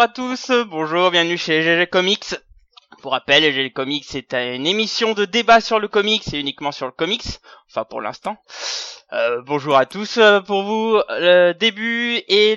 [0.00, 2.34] Bonjour à tous, bonjour, bienvenue chez GG Comics.
[3.02, 6.86] Pour rappel, GG Comics c'est une émission de débat sur le comics et uniquement sur
[6.86, 7.38] le comics,
[7.68, 8.38] enfin pour l'instant.
[9.12, 12.56] Euh, bonjour à tous euh, pour vous, le début et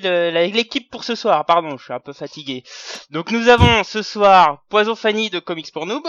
[0.53, 2.63] l'équipe pour ce soir, pardon, je suis un peu fatigué.
[3.09, 6.07] Donc nous avons ce soir Poison Fanny de Comics pour Noob.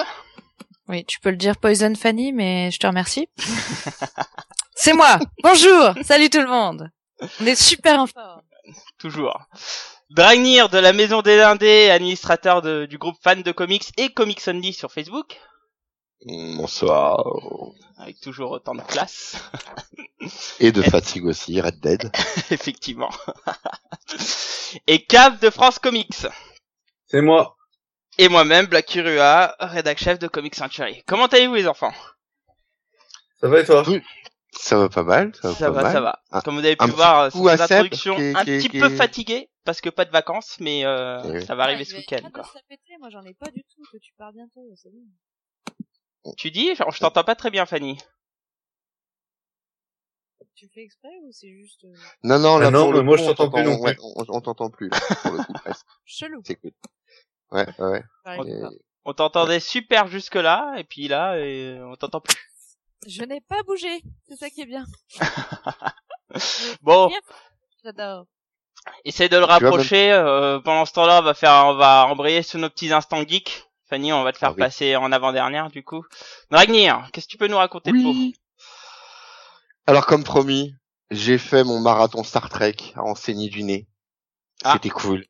[0.86, 3.28] Oui, tu peux le dire Poison Fanny, mais je te remercie.
[4.76, 6.92] C'est moi Bonjour Salut tout le monde
[7.40, 8.42] On est super en forme.
[8.98, 9.36] Toujours.
[10.14, 14.72] Dragnir de la Maison des Indés, administrateur du groupe fan de comics et Comics Only
[14.72, 15.40] sur Facebook.
[16.24, 17.16] Bonsoir.
[17.98, 19.34] Avec toujours autant de classe.
[20.60, 22.12] et de fatigue aussi, Red Dead.
[22.52, 23.10] Effectivement.
[24.86, 26.28] et Cave de France Comics.
[27.06, 27.56] C'est moi.
[28.16, 31.02] Et moi-même, Black Curua, rédac chef de Comics Century.
[31.08, 31.92] Comment allez-vous les enfants?
[33.40, 33.82] Ça va et toi?
[34.56, 35.34] Ça va pas mal.
[35.40, 36.42] Ça va, ça, va, ça va.
[36.44, 40.04] Comme vous avez pu voir, c'est une introduction un petit peu fatiguée parce que pas
[40.04, 42.28] de vacances, mais euh, ça va arriver ce week-end.
[42.32, 42.44] Quoi.
[43.00, 43.82] Moi, j'en ai pas du tout.
[43.92, 46.34] Que tu pars bientôt, c'est bon.
[46.36, 47.98] Tu dis Je t'entends pas très bien, Fanny.
[50.54, 53.50] Tu fais exprès ou c'est juste euh, Non, non, là, ah non, moi je t'entends
[53.50, 53.96] plus non plus.
[54.00, 55.52] on, t'entend plus là, pour le coup,
[56.04, 56.42] Chelou.
[56.44, 56.70] C'est cool.
[57.50, 58.02] Ouais, ouais.
[59.04, 62.36] On, t'entendait super jusque là, et puis là, et on t'entend plus.
[63.06, 64.84] Je n'ai pas bougé, c'est ça qui est bien.
[66.82, 67.10] bon.
[67.82, 68.26] J'adore.
[69.04, 70.12] Essaye de le rapprocher.
[70.12, 73.64] Euh, pendant ce temps-là, on va faire, on va embrayer sur nos petits instants geeks.
[73.88, 76.04] Fanny, on va te faire ah passer en avant-dernière du coup.
[76.50, 78.14] Dragnir, qu'est-ce que tu peux nous raconter de beau
[79.86, 80.74] Alors comme promis,
[81.10, 83.86] j'ai fait mon marathon Star Trek à enseigner du nez.
[84.64, 84.74] Ah.
[84.74, 85.26] C'était cool.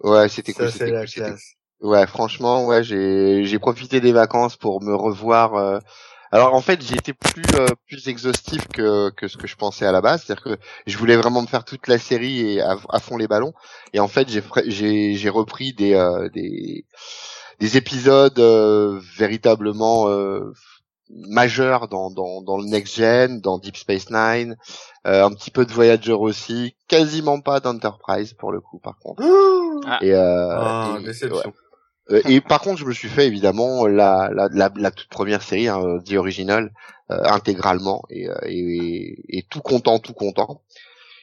[0.00, 0.70] Ouais, c'était cool.
[0.70, 1.36] Cool,
[1.80, 5.54] ouais, franchement, ouais, j'ai j'ai profité des vacances pour me revoir.
[5.54, 5.78] Euh,
[6.34, 9.86] alors en fait, j'ai été plus euh, plus exhaustif que que ce que je pensais
[9.86, 12.98] à la base, c'est-à-dire que je voulais vraiment me faire toute la série et à,
[12.98, 13.54] fond les ballons.
[13.92, 16.86] Et en fait, j'ai j'ai j'ai repris des euh, des
[17.60, 20.08] des épisodes euh, véritablement
[21.08, 24.56] majeurs dans dans dans le next gen, dans Deep Space Nine,
[25.04, 29.22] un petit peu de Voyager aussi, quasiment pas d'Enterprise pour le coup par contre.
[29.86, 29.98] Ah.
[30.02, 31.50] Et, ah, déception.
[31.50, 31.63] Euh,
[32.28, 35.68] et par contre, je me suis fait évidemment la, la, la, la toute première série,
[35.68, 36.72] hein, The Original,
[37.10, 40.62] euh, intégralement et, euh, et, et, tout content, tout content.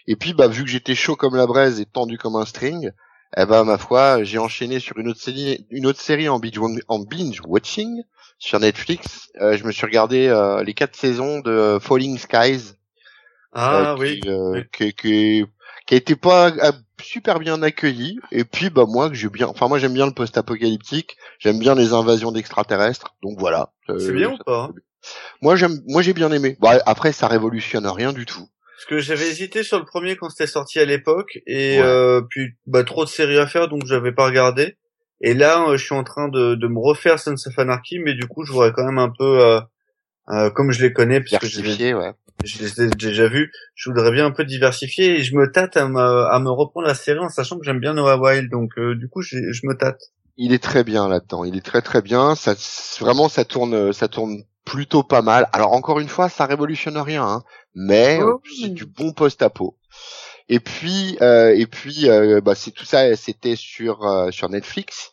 [0.08, 2.92] Et puis, bah, vu que j'étais chaud comme la braise et tendu comme un string,
[3.38, 6.60] eh ben ma foi, j'ai enchaîné sur une autre série, une autre série en binge,
[6.88, 8.04] en binge watching
[8.38, 9.32] sur Netflix.
[9.40, 10.28] je me suis regardé
[10.66, 12.74] les quatre saisons de Falling Skies.
[13.54, 14.20] Ah oui.
[14.74, 15.46] Qui, qui, qui
[15.90, 16.52] a été pas
[17.02, 18.20] super bien accueilli.
[18.32, 21.18] Et puis bah moi que j'ai bien enfin moi j'aime bien le post-apocalyptique.
[21.40, 23.16] J'aime bien les invasions d'extraterrestres.
[23.24, 23.72] Donc voilà.
[23.90, 24.70] Euh, c'est bien ou pas?
[25.42, 26.58] moi j'aime moi j'ai bien aimé.
[26.60, 28.48] Bon, après ça révolutionne rien du tout.
[28.78, 31.40] Parce que j'avais hésité sur le premier quand c'était sorti à l'époque.
[31.48, 34.76] Et euh, puis bah trop de séries à faire donc j'avais pas regardé.
[35.22, 38.14] Et là euh, je suis en train de, de me refaire Sons of Anarchy mais
[38.14, 39.60] du coup je voudrais quand même un peu euh,
[40.56, 43.52] comme je les connais parce que je ouais je les ai déjà vus.
[43.76, 46.88] Je voudrais bien un peu diversifier et je me tâte à me, à me reprendre
[46.88, 48.50] la série en sachant que j'aime bien Noah Wild.
[48.50, 50.00] Donc euh, du coup, je, je me tâte.
[50.38, 51.44] Il est très bien là-dedans.
[51.44, 52.36] Il est très très bien.
[52.36, 52.56] Ça
[53.00, 55.50] vraiment, ça tourne, ça tourne plutôt pas mal.
[55.54, 57.44] Alors encore une fois, ça révolutionne rien, hein,
[57.76, 58.28] mais oh.
[58.30, 59.78] euh, c'est du bon post-apo.
[60.50, 65.12] Et puis euh, et puis euh, bah c'est tout ça, c'était sur euh, sur Netflix.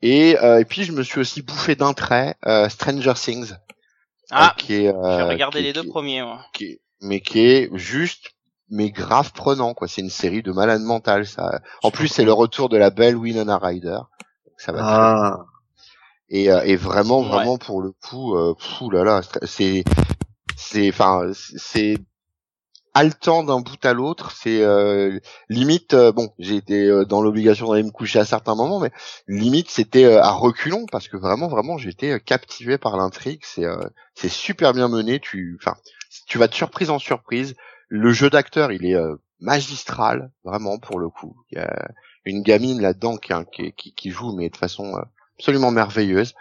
[0.00, 2.36] Et, et puis je me suis aussi bouffé d'un trait
[2.68, 3.54] Stranger Things.
[4.30, 6.44] Ah, euh, j'ai regardé les deux premiers, moi.
[6.52, 8.34] Qui mais qui est juste,
[8.68, 9.88] mais grave prenant, quoi.
[9.88, 11.60] C'est une série de malade mental, ça.
[11.82, 14.00] En plus, c'est le retour de la belle Winona Ryder.
[14.56, 14.80] Ça va.
[14.82, 15.44] Ah.
[16.28, 18.54] Et, euh, et vraiment, vraiment pour le coup, euh,
[18.92, 19.82] là là, c'est,
[20.56, 21.96] c'est, enfin, c'est
[22.94, 24.32] haletant d'un bout à l'autre.
[24.32, 25.18] C'est euh,
[25.48, 28.90] limite, euh, bon, j'ai été euh, dans l'obligation d'aller me coucher à certains moments, mais
[29.26, 33.40] limite c'était à reculons parce que vraiment, vraiment, j'étais captivé par l'intrigue.
[33.42, 33.66] C'est
[34.14, 35.20] c'est super bien mené.
[35.20, 35.76] Tu, enfin,
[36.26, 37.54] tu vas de surprise en surprise.
[37.88, 38.96] Le jeu d'acteur, il est
[39.40, 41.36] magistral, vraiment pour le coup.
[41.50, 41.88] Il y a
[42.24, 43.32] une gamine là-dedans qui,
[43.76, 44.94] qui, qui, joue, mais de façon
[45.38, 46.34] absolument merveilleuse.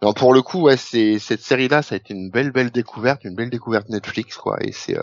[0.00, 3.24] Non, pour le coup, ouais, c'est cette série-là, ça a été une belle, belle découverte,
[3.24, 4.56] une belle découverte Netflix, quoi.
[4.60, 4.96] Et c'est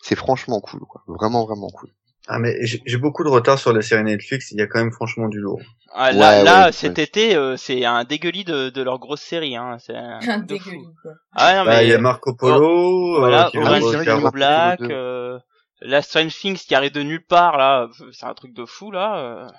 [0.00, 1.02] c'est franchement cool, quoi.
[1.06, 1.90] Vraiment, vraiment cool.
[2.30, 4.92] Ah mais j'ai beaucoup de retard sur les séries Netflix, il y a quand même
[4.92, 5.62] franchement du lourd.
[5.94, 9.56] Ah, là, là cet été, euh, c'est un dégueulis de, de leur grosse série.
[9.56, 9.78] Hein.
[9.78, 10.84] C'est un, dégueulis.
[11.00, 11.12] Quoi.
[11.34, 15.38] Ah non, bah, mais il y a Marco Polo, euh, voilà, Orange Black, euh,
[15.80, 19.50] la Strange Things qui arrive de nulle part là, c'est un truc de fou là.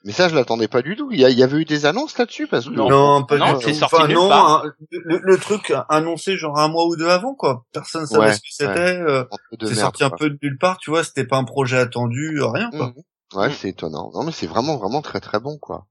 [0.00, 0.06] Euh.
[0.06, 1.10] Mais ça, je l'attendais pas du tout.
[1.12, 4.32] Il y, avait eu des annonces là-dessus parce que non, pas non, c'est sorti non,
[4.32, 7.66] hein, le, truc annoncé genre un mois ou deux avant quoi.
[7.72, 8.98] Personne savait ce que c'était.
[8.98, 9.24] Euh,
[9.62, 11.04] c'est sorti un peu de nulle part, tu vois.
[11.04, 12.86] C'était pas un projet attendu, rien quoi.
[12.86, 13.02] Mhm.
[13.34, 13.52] Ouais, Mm.
[13.52, 14.10] c'est étonnant.
[14.14, 15.86] Non, mais c'est vraiment, vraiment très, très bon, quoi.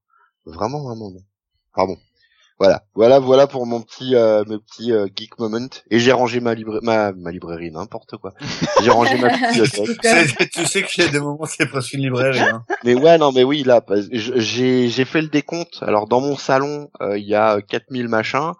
[0.46, 1.24] Vraiment, vraiment bon.
[1.74, 1.98] Pardon.
[2.60, 5.70] Voilà, voilà, voilà pour mon petit, euh, mes petits euh, geek moment.
[5.90, 8.34] Et j'ai rangé ma librairie, ma, ma librairie, n'importe quoi.
[8.84, 9.98] J'ai rangé ma bibliothèque.
[10.04, 12.42] C'est- tu sais qu'il y a des moments c'est presque une librairie.
[12.42, 12.66] Hein.
[12.84, 15.80] Mais ouais, non, mais oui, là, j'ai, j'ai fait le décompte.
[15.84, 18.52] Alors, dans mon salon, euh, il y a 4000 machins.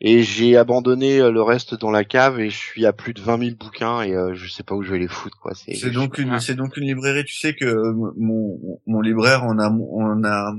[0.00, 3.20] Et j'ai abandonné euh, le reste dans la cave et je suis à plus de
[3.20, 5.54] 20 000 bouquins et euh, je sais pas où je vais les foutre, quoi.
[5.56, 7.24] C'est, C'est donc une, c'est donc une librairie.
[7.24, 10.52] Tu sais que mon, mon libraire, on a, on a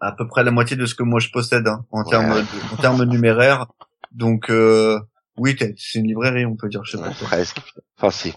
[0.00, 2.10] à peu près la moitié de ce que moi je possède hein, en Ouais.
[2.10, 3.66] termes, de- en termes numéraires.
[4.12, 4.98] Donc euh,
[5.36, 6.84] oui, c'est une librairie, on peut dire.
[6.84, 7.14] Je sais Ouais, pas.
[7.26, 7.58] presque.
[7.98, 8.34] Enfin, c'est,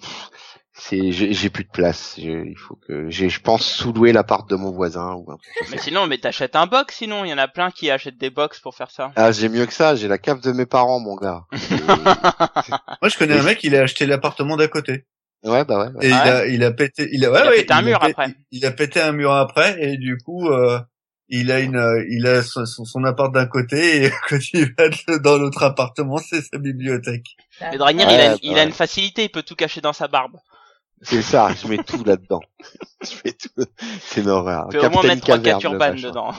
[0.74, 2.16] c'est, j'ai j'ai plus de place.
[2.18, 5.68] Je- il faut que, j'ai, je pense sous-louer l'appart de mon voisin ou un truc.
[5.72, 7.24] Mais sinon, mais t'achètes un box, sinon.
[7.26, 9.12] Il y en a plein qui achètent des box pour faire ça.
[9.16, 9.96] Ah, j'ai mieux que ça.
[9.96, 11.44] J'ai la cave de mes parents, mon gars.
[11.54, 11.76] Et-
[13.02, 15.06] Moi, je connais un mec, il a acheté l'appartement d'à côté
[15.44, 15.92] ouais, bah ouais.
[15.96, 16.06] ouais.
[16.06, 17.74] et il Ah ouais a, il a pété, il a, ouais, Il a ouais, pété
[17.74, 18.36] un mur pé- après.
[18.52, 20.48] Il a pété un mur après et du coup.
[20.50, 20.80] Euh,
[21.30, 24.74] il a une, euh, il a son, son- son appart d'un côté et quand il
[24.78, 27.36] va dans l'autre appartement, c'est sa bibliothèque.
[27.62, 28.64] Mais Dragnir, Ouais, il, a, il a ouais.
[28.66, 30.38] une facilité, il peut tout cacher dans sa barbe.
[31.02, 31.50] C'est ça.
[31.62, 32.40] Je mets tout là-dedans.
[33.04, 33.66] Je mets tout.
[34.02, 34.68] C'est une horreur.
[34.68, 36.32] Au moins Capitaine mettre trois quatre urbanes dedans.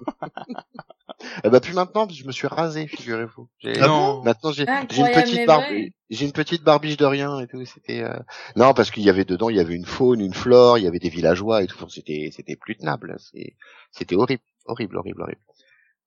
[1.44, 3.48] Eh bah plus maintenant, je me suis rasé, figurez-vous.
[3.58, 4.22] J'ai- Ah non.
[4.22, 5.64] Maintenant j'ai j'ai une petite barbe,
[6.10, 7.64] j'ai une petite barbiche de rien et tout.
[7.64, 8.18] C'était euh,
[8.54, 10.86] non parce qu'il y avait dedans, il y avait une faune, une flore, il y
[10.86, 11.76] avait des villageois et tout.
[11.76, 13.16] Enfin, C'était c'était plus tenable.
[13.18, 13.56] C'est
[13.92, 15.40] c'était horrible, horrible, horrible, horrible.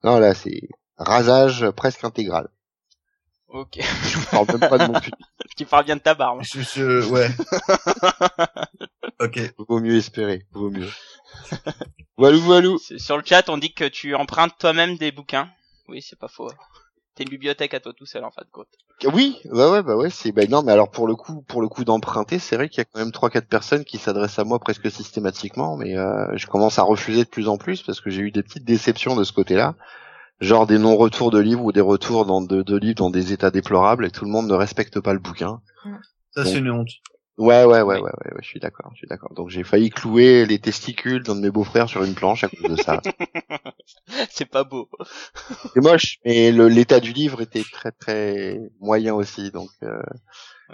[0.04, 2.50] Non là c'est rasage presque intégral.
[3.48, 3.80] Ok.
[3.82, 5.18] Je parle même pas de mon putain.
[5.60, 6.42] tu parles bien de ta barbe.
[6.42, 7.30] Je, je- ouais.
[9.22, 9.54] ok.
[9.68, 10.88] Vaut mieux espérer, vaut mieux.
[12.18, 12.78] Walou walou.
[12.98, 15.50] Sur le chat, on dit que tu empruntes toi-même des bouquins.
[15.90, 16.50] Oui, c'est pas faux.
[17.16, 18.68] T'es une bibliothèque à toi tout seul en fin de compte.
[19.14, 21.68] Oui, ouais, ouais, bah ouais, c'est, bah non, mais alors pour le coup, pour le
[21.68, 24.46] coup d'emprunter, c'est vrai qu'il y a quand même trois, quatre personnes qui s'adressent à
[24.46, 28.10] moi presque systématiquement, mais euh, je commence à refuser de plus en plus parce que
[28.10, 29.76] j'ai eu des petites déceptions de ce côté-là,
[30.42, 33.52] genre des non-retours de livres ou des retours dans de, de livres dans des états
[33.52, 35.62] déplorables et tout le monde ne respecte pas le bouquin.
[36.32, 36.90] Ça, c'est une honte.
[37.38, 38.02] Ouais, ouais, ouais, Oui.
[38.02, 39.34] ouais, ouais, ouais, je suis d'accord, je suis d'accord.
[39.34, 42.70] Donc j'ai failli clouer les testicules d'un de mes beaux-frères sur une planche à cause
[42.70, 43.02] de ça.
[44.30, 44.90] c'est pas beau.
[45.74, 49.70] C'est moche, mais l'état du livre était très, très moyen aussi, donc.
[49.84, 50.02] Euh...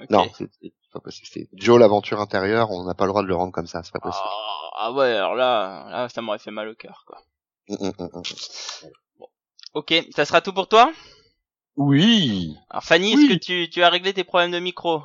[0.09, 1.27] Non, c'est c'est pas possible.
[1.31, 3.93] C'est Joe l'aventure intérieure, on n'a pas le droit de le rendre comme ça, c'est
[3.93, 4.25] pas possible.
[4.25, 7.21] Ah, ah ouais, alors là, là, ça m'aurait fait mal au cœur, quoi.
[9.75, 10.91] Ok, ça sera tout pour toi
[11.77, 12.55] Oui.
[12.69, 13.25] Alors Fanny, Oui.
[13.25, 15.01] est-ce que tu, tu as réglé tes problèmes de micro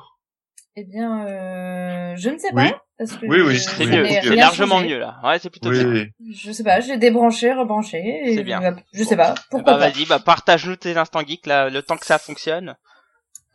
[0.77, 2.69] Eh bien, euh, je ne sais Oui.
[2.69, 2.81] pas.
[2.97, 4.87] Parce que Oui, oui, C'est Oui, je mieux, c'est largement changé.
[4.89, 5.19] mieux là.
[5.23, 6.05] Ouais, c'est plutôt Oui, bien.
[6.33, 8.33] Je sais pas, j'ai débranché, rebranché.
[8.35, 8.59] C'est bien.
[8.61, 9.35] bah, Je sais pas.
[9.49, 9.89] Pourquoi bah pas.
[9.89, 12.75] vas-y, bah partage-nous tes instants geeks là, le temps que ça fonctionne.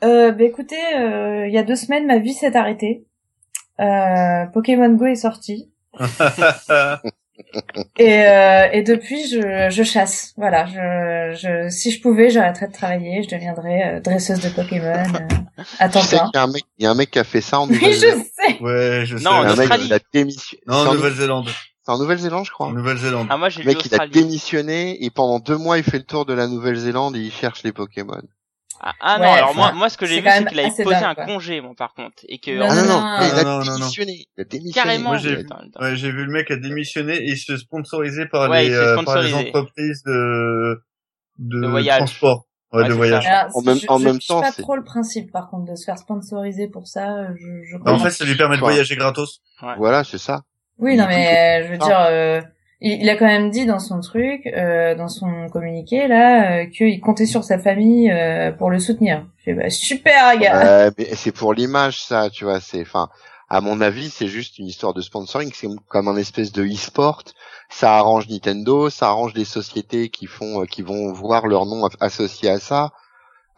[0.04, 3.06] Euh, bah écoutez, euh, il y a deux semaines, ma vie s'est arrêtée.
[3.80, 5.72] Euh, Pokémon Go est sorti.
[7.98, 10.32] Et, euh, et depuis, je, je chasse.
[10.36, 14.86] Voilà, je, je, si je pouvais, j'arrêterais de travailler, je deviendrais euh, dresseuse de Pokémon
[15.14, 16.24] euh, à temps Tu sais plein.
[16.30, 17.68] qu'il y a un mec, il y a un mec qui a fait ça en
[17.68, 18.24] Oui, je Nouvelle-Zélande.
[18.34, 18.62] sais.
[18.62, 19.24] ouais, je sais.
[19.24, 19.86] Non, en un mec Australie.
[19.88, 20.62] qui a démissionné.
[20.66, 21.48] Non, en en Nouvelle-Zélande.
[21.84, 22.66] C'est en Nouvelle-Zélande, je crois.
[22.66, 23.26] En Nouvelle-Zélande.
[23.30, 24.10] Ah moi j'ai Le mec, il a Australie.
[24.12, 27.62] démissionné et pendant deux mois, il fait le tour de la Nouvelle-Zélande et il cherche
[27.62, 28.20] les Pokémon.
[28.80, 30.84] Ah, ah non, Ouais, alors moi, moi ce que j'ai vu c'est qu'il avait assez
[30.84, 31.24] posé un quoi.
[31.24, 33.64] congé, bon par contre, et que Non, Ah non, non, non, il a non, non,
[33.64, 33.76] non.
[33.78, 34.26] démissionné.
[34.36, 34.72] Il a démissionné.
[34.74, 35.08] carrément.
[35.10, 35.80] Moi, j'ai- Attends, attends.
[35.80, 38.74] Ouais, j'ai vu le mec a démissionné et il se fait sponsoriser par Ouais, les,
[38.74, 40.82] euh, par les entreprises de,
[41.38, 41.98] de, De voyage.
[41.98, 42.46] transport.
[42.72, 43.24] Ouais, Ouais, de voyage.
[43.26, 45.70] Alors, En même- je, en je même temps, pas c'est- trop le principe, par contre,
[45.70, 47.28] de se faire sponsoriser pour ça.
[47.34, 49.40] Je, je Bah, en fait, ça lui permet de voyager gratos.
[49.78, 50.42] Voilà, c'est ça.
[50.78, 51.84] Oui, non, mais euh, je veux Ah.
[51.86, 52.42] dire, euh,
[52.86, 56.66] il, il a quand même dit dans son truc, euh, dans son communiqué là, euh,
[56.66, 59.26] qu'il comptait sur sa famille euh, pour le soutenir.
[59.38, 60.86] Je fais, bah, super, gars.
[60.86, 62.60] Euh, mais c'est pour l'image, ça, tu vois.
[62.60, 63.08] C'est, enfin,
[63.48, 65.50] à mon avis, c'est juste une histoire de sponsoring.
[65.54, 67.22] C'est comme un espèce de e-sport.
[67.68, 71.88] Ça arrange Nintendo, ça arrange les sociétés qui font, euh, qui vont voir leur nom
[72.00, 72.92] associé à ça,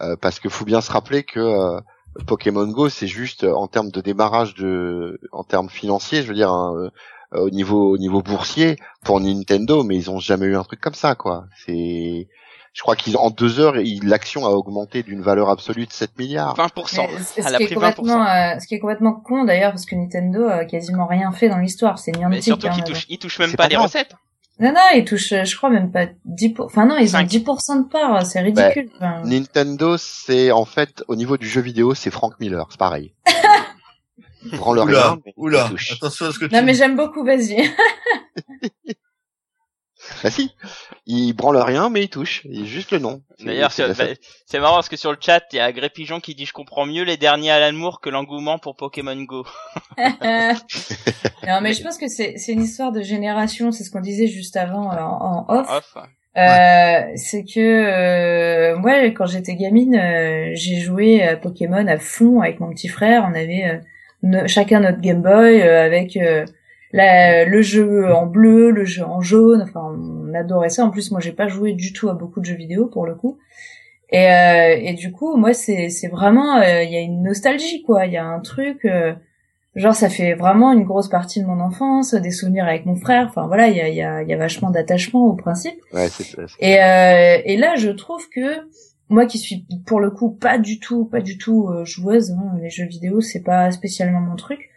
[0.00, 1.80] Euh, parce que faut bien se rappeler que euh,
[2.26, 6.52] Pokémon Go, c'est juste en termes de démarrage de, en termes financiers, je veux dire,
[6.52, 6.90] hein,
[7.34, 10.80] euh, au niveau, au niveau boursier pour Nintendo, mais ils ont jamais eu un truc
[10.80, 11.44] comme ça, quoi.
[11.66, 12.28] C'est,
[12.74, 16.56] je crois qu'ils en deux heures, l'action a augmenté d'une valeur absolue de 7 milliards.
[16.56, 17.06] 20%.
[17.12, 18.56] Mais ce, Elle ce a qui est complètement, 20%.
[18.56, 21.58] euh, ce qui est complètement con d'ailleurs, parce que Nintendo a quasiment rien fait dans
[21.58, 21.98] l'histoire.
[21.98, 22.44] C'est Mais Niantic.
[22.44, 23.86] surtout hein, qu'il mais touche, il touche même pas pas les grave.
[23.86, 24.14] recettes.
[24.60, 26.64] Non, non, ils touchent, je crois même pas 10 pour...
[26.66, 27.28] Enfin non, ils ont Cinq.
[27.28, 28.90] 10% de part, c'est ridicule.
[28.96, 33.12] Enfin, Nintendo, c'est en fait au niveau du jeu vidéo, c'est Frank Miller, c'est pareil.
[34.44, 35.64] Branle Oula, rien, mais oula.
[35.66, 35.92] il touche.
[35.92, 37.70] Attention à ce que tu Non mais j'aime beaucoup, vas-y.
[40.22, 40.54] Bah si,
[41.06, 42.42] il branle rien, mais il touche.
[42.44, 43.22] Il juste le nom.
[43.40, 44.04] D'ailleurs, bah,
[44.46, 46.52] c'est marrant parce que sur le chat, il y a Gré Pigeon qui dit je
[46.52, 49.44] comprends mieux les derniers Alan Moore que l'engouement pour Pokémon Go.
[49.98, 53.70] non, mais je pense que c'est une histoire de génération.
[53.70, 55.96] C'est ce qu'on disait juste avant euh, en, off.
[56.36, 62.40] Euh, c'est que euh, moi, quand j'étais gamine, euh, j'ai joué à Pokémon à fond
[62.40, 63.26] avec mon petit frère.
[63.28, 63.80] On avait
[64.46, 66.18] chacun notre Game Boy avec
[66.92, 70.84] le jeu en bleu, le jeu en jaune, enfin on adorait ça.
[70.84, 73.14] En plus moi j'ai pas joué du tout à beaucoup de jeux vidéo pour le
[73.14, 73.38] coup.
[74.10, 77.82] Et, euh, et du coup moi c'est c'est vraiment euh, il y a une nostalgie
[77.82, 79.12] quoi, il y a un truc euh,
[79.74, 83.26] genre ça fait vraiment une grosse partie de mon enfance, des souvenirs avec mon frère.
[83.28, 85.78] Enfin voilà il y a y a, y a vachement d'attachement au principe.
[85.92, 86.76] Ouais, c'est Et
[87.52, 88.66] et là je trouve que
[89.08, 92.70] moi qui suis pour le coup pas du tout pas du tout joueuse, hein, les
[92.70, 94.70] jeux vidéo c'est pas spécialement mon truc.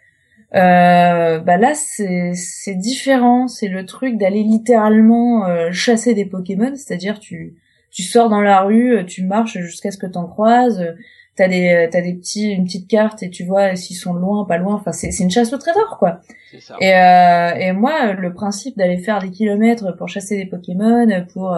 [0.54, 6.74] Euh, bah là c'est c'est différent, c'est le truc d'aller littéralement euh, chasser des Pokémon,
[6.76, 7.56] c'est-à-dire tu
[7.90, 10.94] tu sors dans la rue, euh, tu marches jusqu'à ce que t'en croises,
[11.38, 14.58] t'as des t'as des petits une petite carte et tu vois s'ils sont loin pas
[14.58, 16.20] loin, enfin c'est c'est une chasse au trésor quoi.
[16.60, 16.76] Ça.
[16.82, 21.58] Et euh, et moi le principe d'aller faire des kilomètres pour chasser des Pokémon, pour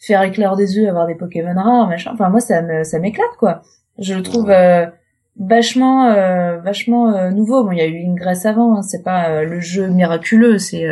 [0.00, 3.36] faire éclore des œufs, avoir des Pokémon rares, machin, enfin moi ça me ça m'éclate
[3.38, 3.62] quoi.
[3.98, 4.50] Je le trouve
[5.40, 7.64] vachement euh, vachement euh, nouveau.
[7.64, 10.86] Bon, il y a eu Ingress avant, hein, c'est pas euh, le jeu miraculeux, c'est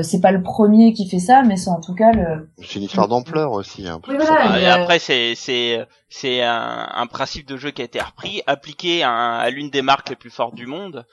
[0.00, 2.48] c'est pas le premier qui fait ça, mais c'est en tout cas le.
[2.62, 3.86] C'est une histoire d'ampleur aussi.
[3.86, 7.84] Hein, oui, voilà, et après, c'est c'est c'est un, un, principe de jeu qui a
[7.84, 11.04] été repris, appliqué à, à l'une des marques les plus fortes du monde.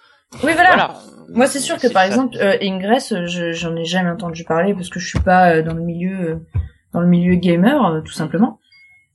[0.42, 0.94] Oui, voilà.
[1.28, 5.08] Moi, c'est sûr que par exemple, Ingress, j'en ai jamais entendu parler parce que je
[5.10, 6.42] suis pas dans le milieu
[6.94, 8.60] dans le milieu gamer, tout simplement.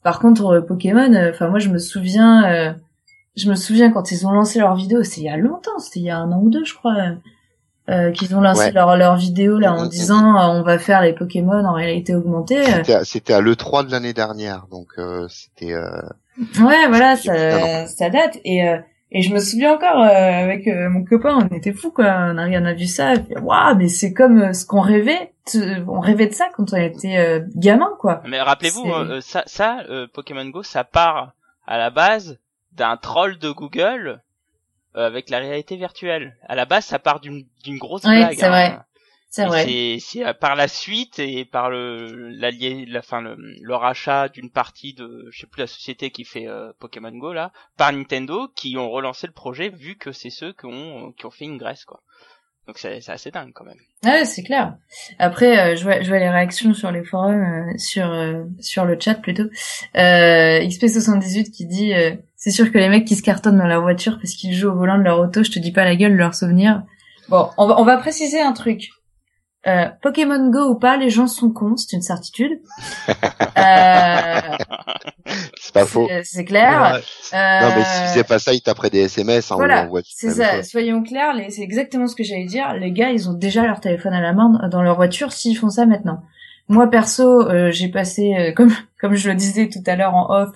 [0.02, 2.76] Par contre, Pokémon, enfin moi, je me souviens
[3.36, 6.00] je me souviens quand ils ont lancé leur vidéo, c'est il y a longtemps, c'était
[6.00, 6.96] il y a un an ou deux, je crois,
[7.88, 11.12] euh, qu'ils ont lancé leur, leur vidéo là en disant euh, on va faire les
[11.12, 12.64] Pokémon en réalité augmentée.
[13.04, 15.74] C'était à, l'E3 de l'année dernière, donc euh, c'était...
[15.74, 16.00] Euh,
[16.60, 18.38] ouais, voilà, ça, ça date.
[18.44, 18.62] Et,
[19.12, 22.06] et je me souviens encore, avec mon copain, on était fous, quoi.
[22.06, 25.32] On a, on a vu ça, waouh, mais c'est comme ce qu'on rêvait.
[25.86, 28.22] On rêvait de ça quand on était gamin, quoi.
[28.26, 31.32] Mais rappelez-vous, ça, ça Pokémon Go, ça part
[31.66, 32.38] à la base
[32.72, 34.20] d'un troll de Google
[34.96, 36.36] euh, avec la réalité virtuelle.
[36.48, 38.34] À la base, ça part d'une d'une grosse blague.
[38.34, 38.78] c'est vrai.
[39.28, 39.98] C'est vrai.
[40.00, 44.50] C'est euh, par la suite et par le l'allié, la fin le, le rachat d'une
[44.50, 48.48] partie de, je sais plus la société qui fait euh, Pokémon Go là, par Nintendo,
[48.54, 51.58] qui ont relancé le projet vu que c'est ceux qui ont qui ont fait une
[51.58, 52.02] graisse quoi.
[52.66, 53.78] Donc c'est assez dingue quand même.
[54.04, 54.74] Ah c'est clair.
[55.20, 58.84] Après, euh, je, vois, je vois les réactions sur les forums, euh, sur euh, sur
[58.84, 59.44] le chat plutôt.
[59.94, 61.92] XP78 qui dit
[62.34, 64.74] c'est sûr que les mecs qui se cartonnent dans la voiture parce qu'ils jouent au
[64.74, 66.82] volant de leur auto, je te dis pas la gueule leurs souvenirs.
[67.28, 68.90] Bon, on va, on va préciser un truc.
[69.66, 72.60] Euh, Pokémon Go ou pas, les gens sont cons, c'est une certitude.
[73.08, 73.12] euh,
[75.60, 76.08] c'est pas faux.
[76.22, 77.00] C'est clair.
[77.34, 79.50] Euh, non, mais s'ils faisaient pas ça, ils taperaient des SMS.
[79.50, 80.62] Hein, voilà, c'est ça.
[80.62, 82.74] Soyons clairs, c'est exactement ce que j'allais dire.
[82.74, 85.70] Les gars, ils ont déjà leur téléphone à la main dans leur voiture s'ils font
[85.70, 86.22] ça maintenant.
[86.68, 90.30] Moi perso, euh, j'ai passé, euh, comme comme je le disais tout à l'heure en
[90.30, 90.50] off,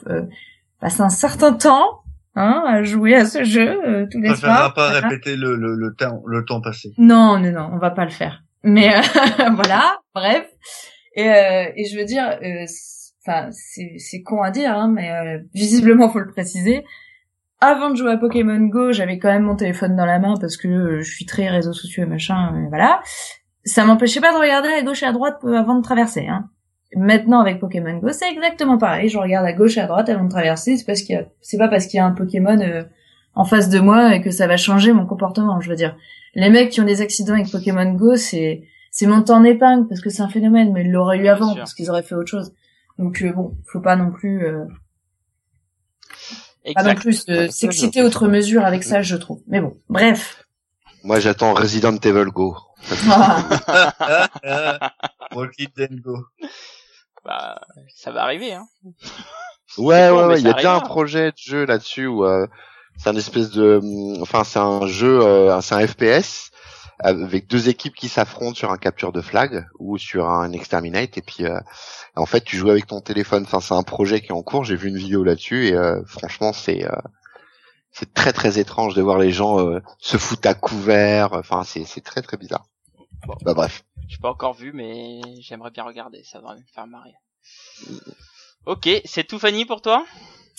[0.80, 2.02] passé un certain temps
[2.36, 4.70] hein, à jouer à ce jeu tous les soirs.
[4.72, 6.92] On pas répéter le, le, le temps le temps passé.
[6.96, 8.42] Non, non, non, on va pas le faire.
[8.62, 9.00] Mais euh,
[9.54, 10.46] voilà, bref.
[11.14, 12.64] Et, euh, et je veux dire, euh,
[13.26, 16.84] enfin, c'est, con à dire, hein, mais euh, visiblement faut le préciser.
[17.60, 20.56] Avant de jouer à Pokémon Go, j'avais quand même mon téléphone dans la main parce
[20.56, 23.02] que je suis très réseaux sociaux et machin, voilà.
[23.64, 26.26] Ça m'empêchait pas de regarder à gauche et à droite avant de traverser.
[26.26, 26.48] Hein.
[26.96, 29.10] Maintenant avec Pokémon Go, c'est exactement pareil.
[29.10, 30.78] Je regarde à gauche et à droite avant de traverser.
[30.78, 32.58] C'est parce qu'il a, c'est pas parce qu'il y a un Pokémon
[33.34, 35.60] en face de moi et que ça va changer mon comportement.
[35.60, 35.94] Je veux dire,
[36.34, 40.00] les mecs qui ont des accidents avec Pokémon Go, c'est c'est monté en épingle parce
[40.00, 42.52] que c'est un phénomène, mais ils l'auraient eu avant parce qu'ils auraient fait autre chose.
[42.98, 44.64] Donc euh, bon, faut pas non plus euh,
[46.74, 49.40] pas non plus euh, s'exciter outre mesure avec ça, je trouve.
[49.46, 50.46] Mais bon, bref.
[51.02, 52.56] Moi, j'attends Resident Evil Go.
[55.30, 56.18] Resident Go.
[57.24, 57.60] Bah,
[57.94, 58.66] ça va arriver, hein.
[59.78, 60.40] Ouais, ouais, ouais.
[60.40, 62.46] Il y a déjà un projet de jeu là-dessus où euh,
[62.96, 63.80] c'est un espèce de,
[64.20, 66.50] enfin c'est un jeu, euh, c'est un FPS
[66.98, 71.22] avec deux équipes qui s'affrontent sur un capture de flag ou sur un exterminate et
[71.22, 71.58] puis euh,
[72.14, 73.44] en fait tu joues avec ton téléphone.
[73.44, 74.64] Enfin c'est un projet qui est en cours.
[74.64, 76.86] J'ai vu une vidéo là-dessus et euh, franchement c'est
[77.90, 79.56] c'est très très étrange de voir les gens
[79.98, 81.32] se foutre à couvert.
[81.32, 82.66] Enfin c'est c'est très très bizarre.
[83.26, 83.82] Bon, bah bref.
[84.08, 86.22] J'ai pas encore vu mais j'aimerais bien regarder.
[86.24, 87.14] Ça va me faire marrer.
[88.66, 90.04] Ok, c'est tout Fanny pour toi?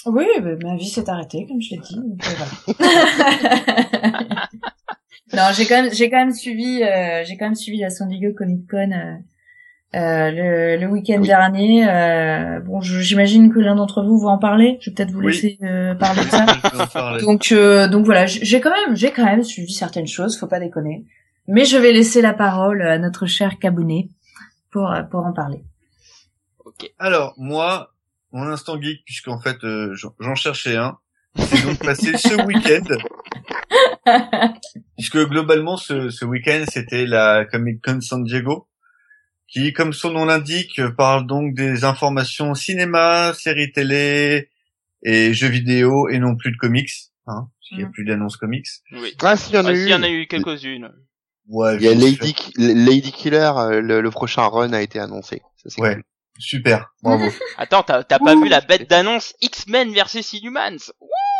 [0.05, 0.25] Oui,
[0.63, 1.96] ma vie s'est arrêtée, comme je l'ai dit.
[5.34, 8.08] non, j'ai quand même, j'ai quand même suivi, euh, j'ai quand même suivi la San
[8.08, 9.15] Diego Comic Con euh,
[9.93, 14.77] Euh, le, le week-end dernier, euh, bon, j'imagine que l'un d'entre vous va en parler.
[14.79, 16.29] Je vais peut-être vous laisser euh, parler de
[16.88, 17.17] ça.
[17.20, 20.39] donc, euh, donc voilà, j'ai quand même, j'ai quand même suivi certaines choses.
[20.39, 21.03] Faut pas déconner.
[21.48, 24.08] Mais je vais laisser la parole à notre cher Cabounet
[24.72, 25.65] pour pour en parler.
[26.63, 26.89] Ok.
[26.98, 27.91] Alors moi,
[28.31, 29.57] mon instant geek, puisqu'en fait
[30.19, 30.97] j'en cherchais un,
[31.38, 32.85] c'est donc passé ce week-end.
[34.97, 38.67] puisque globalement ce, ce week-end c'était la Comic Con San Diego
[39.51, 44.50] qui, comme son nom l'indique, parle donc des informations cinéma, séries télé
[45.03, 46.89] et jeux vidéo et non plus de comics,
[47.27, 47.91] hein, parce n'y a mm.
[47.91, 48.67] plus d'annonces comics.
[48.93, 49.13] Oui.
[49.21, 49.88] Ah, s'il y en a eu.
[49.88, 50.89] y en a eu quelques-unes.
[51.50, 55.41] Ouais, il y a Lady, Lady Killer, euh, le, prochain run a été annoncé.
[55.57, 55.95] Ça, ouais.
[55.95, 56.03] Cool.
[56.39, 57.25] Super, bravo.
[57.57, 60.91] Attends, t'as pas vu la bête d'annonce X-Men versus Inhumans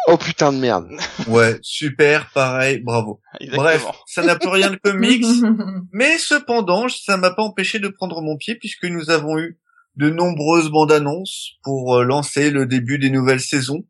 [0.08, 0.90] Oh putain de merde.
[1.28, 3.22] Ouais, super, pareil, bravo.
[3.54, 5.26] Bref, ça n'a plus rien de comics,
[5.94, 9.60] mais cependant, ça m'a pas empêché de prendre mon pied puisque nous avons eu
[9.96, 13.86] de nombreuses bandes annonces pour euh, lancer le début des nouvelles saisons.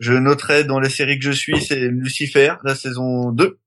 [0.00, 3.58] Je noterai dans la série que je suis, c'est Lucifer, la saison 2.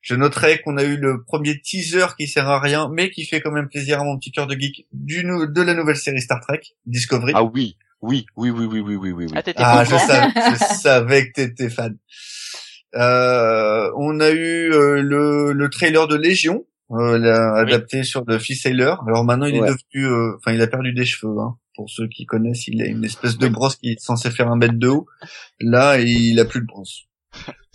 [0.00, 3.40] Je noterai qu'on a eu le premier teaser qui sert à rien, mais qui fait
[3.40, 6.40] quand même plaisir à mon petit cœur de geek du, de la nouvelle série Star
[6.40, 7.32] Trek, Discovery.
[7.34, 9.26] Ah oui, oui, oui, oui, oui, oui, oui, oui.
[9.34, 11.96] Ah, ah je, savais, je savais que t'étais fan.
[12.94, 18.62] Euh, on a eu euh, le, le trailer de Légion, euh, adapté sur The Fist
[18.62, 19.04] Sailor.
[19.06, 21.38] Alors maintenant, il est devenu, euh, enfin, il a perdu des cheveux.
[21.38, 21.56] Hein.
[21.74, 24.56] Pour ceux qui connaissent, il a une espèce de brosse qui est censée faire un
[24.56, 25.06] mètre de haut.
[25.60, 27.07] Là, il a plus de brosse.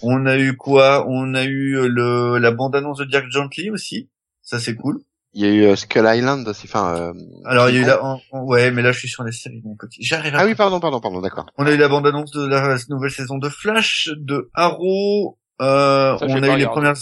[0.01, 1.05] On a eu quoi?
[1.07, 4.09] On a eu euh, le la bande annonce de Jack Gently aussi.
[4.41, 4.99] Ça c'est cool.
[5.35, 6.95] Il y a eu euh, Skull Island aussi, enfin.
[6.95, 7.13] Euh,
[7.45, 9.75] Alors il y a eu la, ouais, mais là je suis sur les séries mon
[9.75, 10.03] petit.
[10.03, 10.33] J'arrive.
[10.35, 11.47] Ah oui, pardon, pardon, pardon, d'accord.
[11.57, 15.39] On a eu la bande annonce de la nouvelle saison de Flash, de Arrow.
[15.61, 16.93] Euh, on a eu les premières.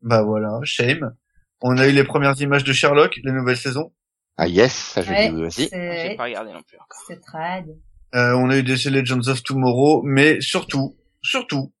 [0.00, 1.12] Bah voilà, Shame.
[1.60, 3.92] On a eu les premières images de Sherlock, la nouvelle saison.
[4.38, 5.68] Ah yes, ça j'ai vu aussi.
[5.70, 6.98] J'ai pas regardé non plus encore.
[7.06, 7.66] C'est trad.
[8.14, 11.72] Euh, on a eu des Legends of Tomorrow, mais surtout, surtout,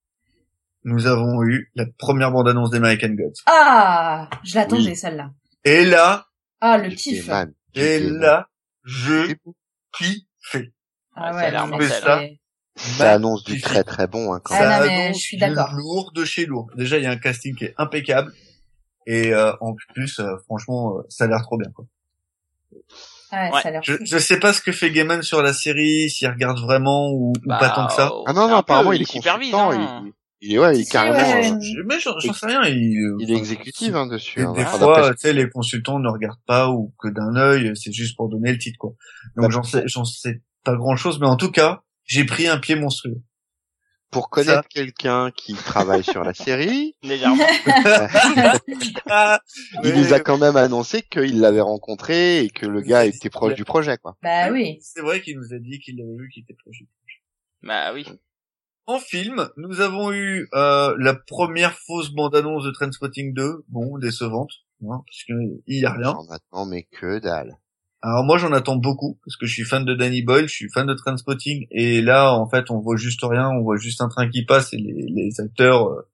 [0.84, 3.42] nous avons eu la première bande-annonce d'American Gods.
[3.46, 5.30] Ah, je l'attendais celle-là.
[5.64, 6.26] Et là,
[6.60, 7.30] ah le kiff.
[7.74, 8.48] Et là,
[8.84, 9.34] je
[9.92, 10.56] kiffe.
[11.14, 12.22] Ah ouais, ça, mais ça,
[12.76, 14.32] ça annonce du très très bon.
[14.32, 15.72] Hein, quand ah non, mais je suis d'accord.
[15.74, 16.70] Lourd de chez lourd.
[16.74, 18.32] Déjà, il y a un casting qui est impeccable.
[19.06, 21.70] Et euh, en plus, euh, franchement, euh, ça a l'air trop bien.
[21.70, 21.86] Quoi.
[23.32, 25.54] Ah ouais, Ça a l'air je, je sais pas ce que fait Gaiman sur la
[25.54, 28.12] série, s'il regarde vraiment ou, ou pas bah, tant que ça.
[28.26, 29.72] Ah non, non, apparemment il est consultant.
[29.72, 30.04] Hein.
[30.04, 30.12] Il,
[30.48, 31.16] il est ouais, il est carrément.
[31.16, 31.50] Ouais.
[31.50, 32.62] Euh, mais j'en sais rien.
[32.64, 34.42] Il, il est exécutif hein, dessus.
[34.42, 37.72] Hein, des fois, tu sais, les consultants ne regardent pas ou que d'un œil.
[37.74, 38.90] C'est juste pour donner le titre, quoi.
[39.36, 42.48] Donc bah, j'en sais, j'en sais pas grand chose, mais en tout cas, j'ai pris
[42.48, 43.22] un pied monstrueux.
[44.12, 47.46] Pour connaître quelqu'un qui travaille sur la série, légèrement,
[49.84, 53.54] il nous a quand même annoncé qu'il l'avait rencontré et que le gars était proche
[53.54, 54.18] du projet, quoi.
[54.22, 54.78] Bah oui.
[54.82, 57.22] C'est vrai qu'il nous a dit qu'il l'avait vu, qu'il était proche du projet.
[57.62, 58.06] Bah oui.
[58.86, 64.50] En film, nous avons eu euh, la première fausse bande-annonce de Trainspotting 2, bon, décevante,
[64.82, 66.14] hein, parce qu'il y a rien.
[66.30, 67.56] Attends mais que dalle.
[68.02, 70.68] Alors moi j'en attends beaucoup parce que je suis fan de Danny Boyle, je suis
[70.70, 74.08] fan de Transpotting et là en fait on voit juste rien, on voit juste un
[74.08, 76.08] train qui passe et les, les acteurs euh,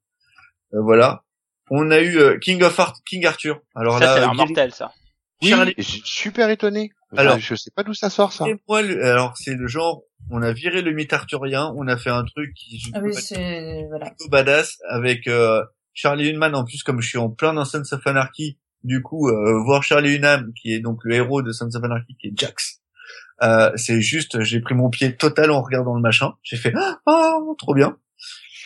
[0.75, 1.23] euh, voilà.
[1.71, 3.61] On a eu King of Art, King Arthur.
[3.75, 4.91] Alors ça, là, c'est mortel ça.
[5.41, 6.91] Oui, je suis super étonné.
[7.15, 8.45] Alors, je sais pas d'où ça sort ça.
[9.01, 12.53] alors c'est le genre on a viré le mythe arthurien, on a fait un truc
[12.53, 14.13] qui ah oui, c'est voilà.
[14.29, 18.05] badass avec euh, Charlie Hunnam en plus comme je suis en plein dans Sons of
[18.05, 21.83] Anarchy, du coup euh, voir Charlie Hunnam qui est donc le héros de Sons of
[21.83, 22.81] Anarchy qui est Jax.
[23.41, 27.37] Euh, c'est juste j'ai pris mon pied total en regardant le machin, j'ai fait ah
[27.41, 27.97] oh, trop bien.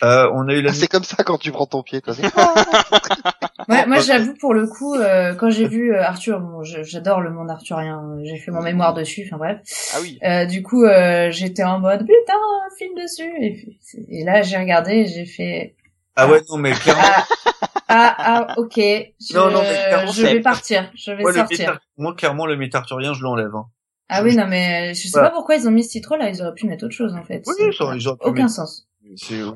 [0.02, 0.70] Euh, on a eu la...
[0.70, 2.14] Ah, c'est comme ça quand tu prends ton pied, toi.
[3.68, 7.30] ouais, moi, j'avoue pour le coup, euh, quand j'ai vu euh, Arthur, bon, j'adore le
[7.30, 8.02] monde arthurien.
[8.24, 9.24] J'ai fait mon mémoire dessus.
[9.26, 9.60] Enfin bref.
[9.94, 10.18] Ah oui.
[10.24, 13.32] Euh, du coup, euh, j'étais en mode putain, un film dessus.
[13.40, 15.74] Et, et là, j'ai regardé, j'ai fait.
[16.16, 17.02] Ah ouais, non mais clairement.
[17.04, 17.24] Ah,
[17.88, 18.76] ah, ah ok.
[18.76, 20.90] Je, non, non, mais clairement, je vais partir.
[20.94, 21.78] Je vais sortir.
[21.96, 23.54] moi, clairement, le mythe arthurien, je l'enlève.
[23.54, 23.66] Hein.
[24.08, 26.28] Ah oui, non mais je sais pas pourquoi ils ont mis ce titre là.
[26.28, 27.42] Ils auraient pu mettre autre chose en fait.
[27.46, 28.86] Oui, ils auraient aucun sens.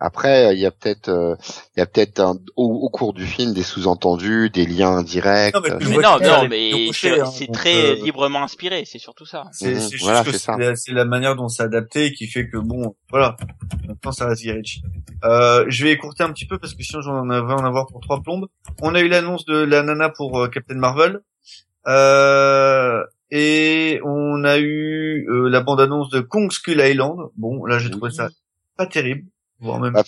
[0.00, 1.36] Après, il y a peut-être, euh,
[1.76, 2.22] il y a peut-être
[2.56, 5.54] au, cours du film des sous-entendus, des liens directs.
[5.54, 9.44] Non, mais, non, non, mais c'est hein, très euh, librement inspiré, c'est surtout ça.
[9.52, 10.24] C'est mmh, voilà,
[10.74, 13.36] c'est la manière dont c'est adapté qui fait que bon, voilà.
[13.86, 14.80] Maintenant, ça reste Rich.
[15.24, 18.00] Euh, je vais écourter un petit peu parce que sinon j'en avais en avoir pour
[18.00, 18.46] trois plombes.
[18.80, 21.20] On a eu l'annonce de la nana pour euh, Captain Marvel.
[23.30, 27.30] et on a eu la bande-annonce de Kong Skull Island.
[27.36, 28.28] Bon, là j'ai trouvé ça
[28.76, 29.24] pas terrible
[29.60, 29.92] même.
[29.92, 30.04] Bah,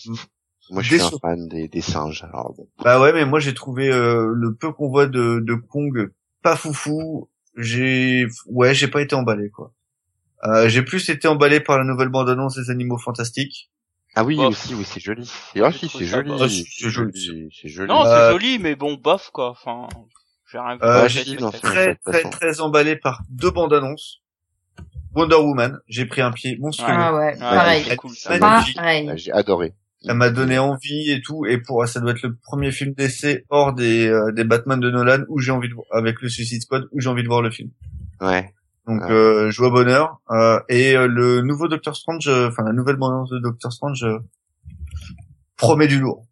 [0.71, 2.23] moi, je suis un fan des, des singes.
[2.25, 2.69] Alors bon.
[2.85, 6.57] Bah ouais, mais moi j'ai trouvé euh, le peu qu'on voit de, de Kong pas
[6.57, 9.73] foufou j'ai ouais, j'ai pas été emballé quoi.
[10.45, 13.71] Euh, j'ai plus été emballé par la nouvelle bande-annonce des Animaux Fantastiques.
[14.15, 14.49] Ah oui, Bof.
[14.49, 15.31] aussi, oui, c'est joli.
[15.55, 16.33] Et ah, si, c'est joli,
[16.79, 17.89] c'est joli, c'est joli.
[17.89, 19.51] Non, c'est Euh, joli, mais bon, bof quoi.
[19.51, 19.87] Enfin,
[20.51, 20.83] j'ai rien vu.
[20.83, 24.20] Euh, j'ai c'est- Très très très emballé par deux bandes annonces.
[25.15, 26.87] Wonder Woman, j'ai pris un pied monstrueux.
[26.91, 27.85] Ah ouais, Ouais, pareil.
[27.87, 28.39] c'est cool, ça.
[28.39, 29.11] Pareil.
[29.17, 29.75] J'ai adoré.
[30.03, 33.45] Ça m'a donné envie et tout, et pour ça doit être le premier film d'essai
[33.51, 36.63] hors des euh, des Batman de Nolan où j'ai envie de voir avec le Suicide
[36.63, 37.69] Squad où j'ai envie de voir le film.
[38.23, 38.51] Ouais.
[38.87, 39.11] Donc Ah.
[39.11, 43.29] euh, joie bonheur euh, et euh, le nouveau Doctor Strange, euh, enfin la nouvelle bande
[43.31, 44.19] de Doctor Strange euh,
[45.59, 46.25] promet du lourd.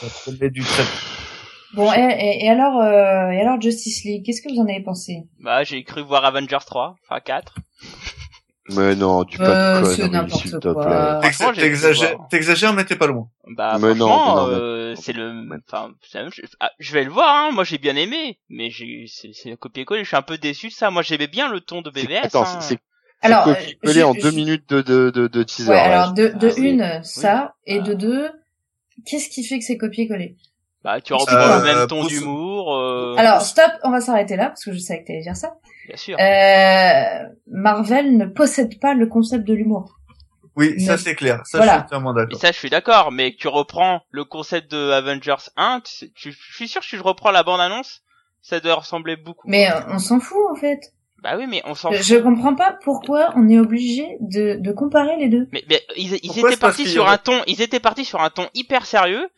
[0.00, 0.82] Ça promet du très.
[1.74, 4.82] Bon, et, et, et alors, euh, et alors Justice League, qu'est-ce que vous en avez
[4.82, 5.24] pensé?
[5.40, 7.54] Bah, j'ai cru voir Avengers 3, enfin 4.
[8.72, 11.60] Mais non, du Euh, pas de c'est conneries, n'importe s'il te plaît.
[11.60, 13.28] T'exagères, t'exagères, mais t'es pas loin.
[13.48, 16.44] Bah, Mais non, franchement, euh, c'est le, enfin, c'est la même chose.
[16.60, 17.50] Ah, je vais le voir, hein.
[17.52, 20.04] Moi, j'ai bien aimé, mais j'ai, c'est, copier-coller.
[20.04, 20.90] Je suis un peu déçu de ça.
[20.90, 22.26] Moi, j'aimais bien le ton de C'est- BVS.
[22.26, 22.60] Attends, hein.
[22.60, 22.78] c'est
[23.22, 25.70] Alors, c'est euh, copié-collé je- en je- deux minutes de, de, de, de teaser.
[25.70, 27.94] Ouais, alors de, de Ah, une, ça, et de Ah.
[27.96, 28.28] deux,
[29.04, 30.36] qu'est-ce qui fait que c'est copié-collé
[30.82, 34.36] Bah, tu Euh, reprends le même ton pour- d'humour, euh, Alors, stop, on va s'arrêter
[34.36, 35.54] là, parce que je savais que t'allais dire ça.
[35.86, 36.16] bien sûr.
[36.18, 39.96] Euh, Marvel ne possède pas le concept de l'humour.
[40.56, 41.40] Oui, Mais- ça c'est clair.
[41.44, 41.86] Ça Voilà.
[41.90, 42.40] je suis Mais d'accord.
[42.40, 46.32] ça, je suis d'accord, mais tu reprends le concept de Avengers 1, tu sais- tu-
[46.32, 48.00] je suis sûr que si je reprends la bande-annonce,
[48.42, 49.48] ça doit ressembler beaucoup.
[49.48, 50.80] Mais euh, on s'en fout, en fait.
[51.22, 52.02] Bah oui, mais on s'en fout.
[52.02, 55.46] je comprends pas pourquoi on est obligé de, de comparer les deux.
[55.52, 58.86] Mais, mais ils, étaient partis sur un ton, ils étaient partis sur un ton hyper
[58.86, 59.28] sérieux,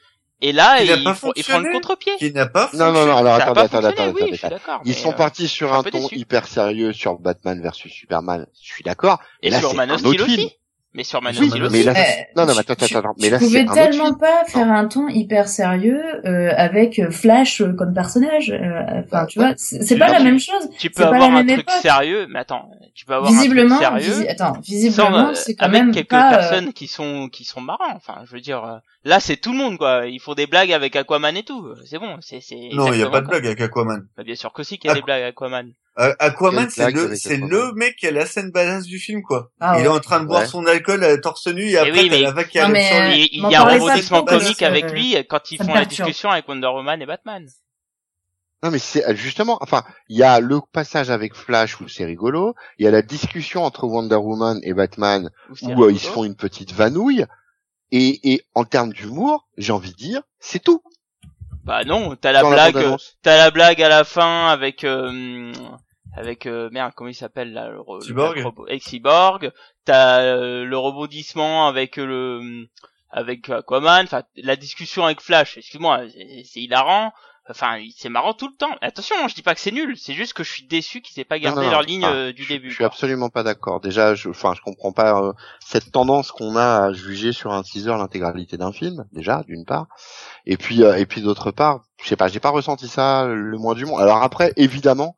[0.43, 1.71] et là, ils font le fonctionné.
[1.73, 2.13] contre-pied.
[2.19, 3.19] Qui n'a pas Non, non, non, fonctionné.
[3.21, 4.81] alors attendez, attendez, fonctionné, attendez, oui, attendez, je suis d'accord.
[4.85, 6.17] Ils sont euh, partis sur un ton déçu.
[6.17, 8.47] hyper sérieux sur Batman versus Superman.
[8.61, 9.21] Je suis d'accord.
[9.43, 10.41] Et là, sur c'est Man un of Steel autre film.
[10.47, 10.57] aussi.
[10.95, 11.73] Mais sur Man of Oui, Steel aussi.
[11.79, 13.65] mais là, Euh, c'est- non, non, mais attends, tu- attends, attends, mais tu là, c'est
[13.75, 18.51] tellement pas faire un ton hyper sérieux euh, avec euh, Flash euh, comme personnage.
[18.51, 19.47] euh, Enfin, tu Ouais.
[19.47, 20.69] vois, c'est pas Non, la tu- même chose.
[20.79, 21.75] Tu peux avoir un truc époque.
[21.81, 24.21] sérieux, mais attends, tu peux avoir Visiblement, un truc sérieux.
[24.25, 26.27] visi- attends, visiblement, c'est quand avec même quelques pas.
[26.29, 29.59] euh, personnes qui sont qui sont marrants enfin je veux dire là c'est tout le
[29.59, 32.93] monde quoi ils font des blagues avec Aquaman et tout c'est bon c'est c'est Non,
[32.93, 34.03] il y a pas de comme- blague avec Aquaman.
[34.17, 34.97] Bah, bien sûr que si qu'il y a Ah.
[34.97, 38.51] des blagues avec Aquaman Euh, Aquaman, c'est le, c'est le mec qui a la scène
[38.51, 39.51] badass du film, quoi.
[39.61, 39.85] ah il ouais.
[39.85, 40.47] est en train de boire Ouais.
[40.47, 43.09] son alcool à torse nu et après oui, mais- la vague qui arrive sur euh,
[43.11, 43.29] lui.
[43.31, 46.31] il, y a un rebondissement comique que avec lui quand ils ça font la discussion
[46.31, 47.47] avec Wonder Woman et Batman
[48.63, 52.07] Non, mais c'est euh, justement, enfin, il y a le passage avec Flash où c'est
[52.07, 52.55] rigolo.
[52.79, 56.25] Il y a la discussion entre Wonder Woman et Batman où euh, ils se font
[56.25, 57.27] une petite vanouille.
[57.91, 60.83] Et, et en termes d'humour, j'ai envie de dire, c'est tout.
[61.65, 65.53] Bah non t'as la Dans blague t'as la blague à la fin avec euh,
[66.17, 69.45] avec euh, merde comment il s'appelle là le, Cyborg.
[69.45, 72.69] avec t'as euh, le rebondissement avec euh, le
[73.11, 74.05] avec Aquaman.
[74.05, 77.13] Enfin la discussion avec Flash excuse-moi c'est c'est hilarant
[77.51, 80.33] enfin c'est marrant tout le temps attention je dis pas que c'est nul c'est juste
[80.33, 81.73] que je suis déçu qu'ils aient pas gardé non, non.
[81.73, 82.87] leur ligne euh, du je, début Je suis quoi.
[82.87, 83.81] absolument pas d'accord.
[83.81, 87.63] Déjà, je, enfin, je comprends pas euh, cette tendance qu'on a à juger sur un
[87.63, 89.05] teaser l'intégralité d'un film.
[89.13, 89.89] Déjà, d'une part,
[90.47, 93.59] et puis, euh, et puis d'autre part, je sais pas, j'ai pas ressenti ça le
[93.59, 94.01] moins du monde.
[94.01, 95.17] Alors après, évidemment,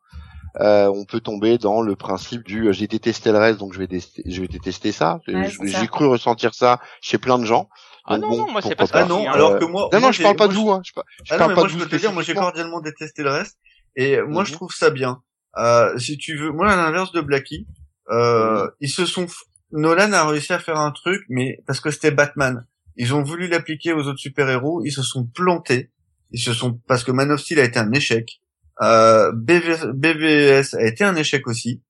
[0.61, 3.79] euh, on peut tomber dans le principe du euh, j'ai détesté le reste, donc je
[3.79, 4.89] vais, détester, je vais détester.
[4.89, 5.19] Ouais, ça.
[5.27, 7.67] j'ai cru ressentir ça chez plein de gens.
[8.07, 9.31] Ah Donc non bon, non moi c'est pas Ah ça non, aussi, hein.
[9.33, 9.81] alors Euh, que moi.
[9.91, 10.71] Non, moi, non, je parle pas moi, de vous.
[10.71, 10.81] Hein.
[10.85, 12.13] Je, par- je Ah non, parle mais pas moi de je vous peux te dire,
[12.13, 13.57] moi j'ai cordialement détesté le reste.
[13.95, 14.47] Et moi Mhm.
[14.47, 15.21] je trouve ça bien.
[15.57, 17.65] Euh, si tu veux, moi à l'inverse de Blackie,
[18.11, 19.25] euh, ils se sont,
[19.71, 22.65] Nolan a réussi à faire un truc, mais parce que c'était Batman.
[22.97, 25.91] Ils ont voulu l'appliquer aux autres super-héros, ils se sont plantés.
[26.31, 28.39] Ils se sont, parce que Man of Steel a été un échec.
[28.81, 31.81] Euh, BV BVS a été un échec aussi.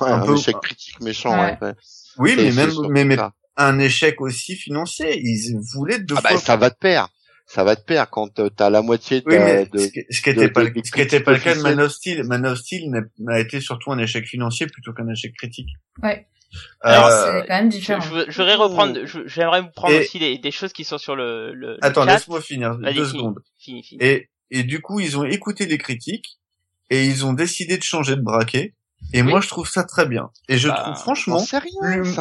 [0.00, 1.32] Ouais, un un, peu- échec critique méchant.
[1.40, 1.58] Ouais.
[1.60, 1.74] Ouais.
[2.18, 3.16] Oui, mais même, mais, mais.
[3.56, 5.18] Un échec aussi financier.
[5.20, 6.38] Ils voulaient deux Ah bah, fois.
[6.40, 7.08] ça va de pair.
[7.46, 10.00] Ça va de pair quand euh, t'as la moitié de, Oui, mais de- ce qui,
[10.08, 11.90] ce qui de- était pas, de- ce qui était pas le cas de Man of
[11.90, 12.22] Steel.
[12.24, 15.68] Man of Steel n'a- n'a été surtout un échec financier plutôt qu'un échec critique.
[16.02, 16.28] Ouais.
[16.80, 18.00] Alors, c'est Euh, quand même je, différent.
[18.00, 20.98] je, je voudrais reprendre je- j'aimerais vous prendre Et- aussi des, des choses qui sont
[20.98, 23.38] sur le, le, attends, laisse-moi finir deux fini, secondes.
[23.58, 24.00] fini, fini.
[24.02, 26.38] Et, et du coup, ils ont écouté les critiques
[26.88, 28.74] et ils ont décidé de changer de braquet.
[29.12, 29.28] Et Oui.
[29.28, 30.30] moi, je trouve ça très bien.
[30.48, 31.60] Et je Bah, trouve franchement, c'est un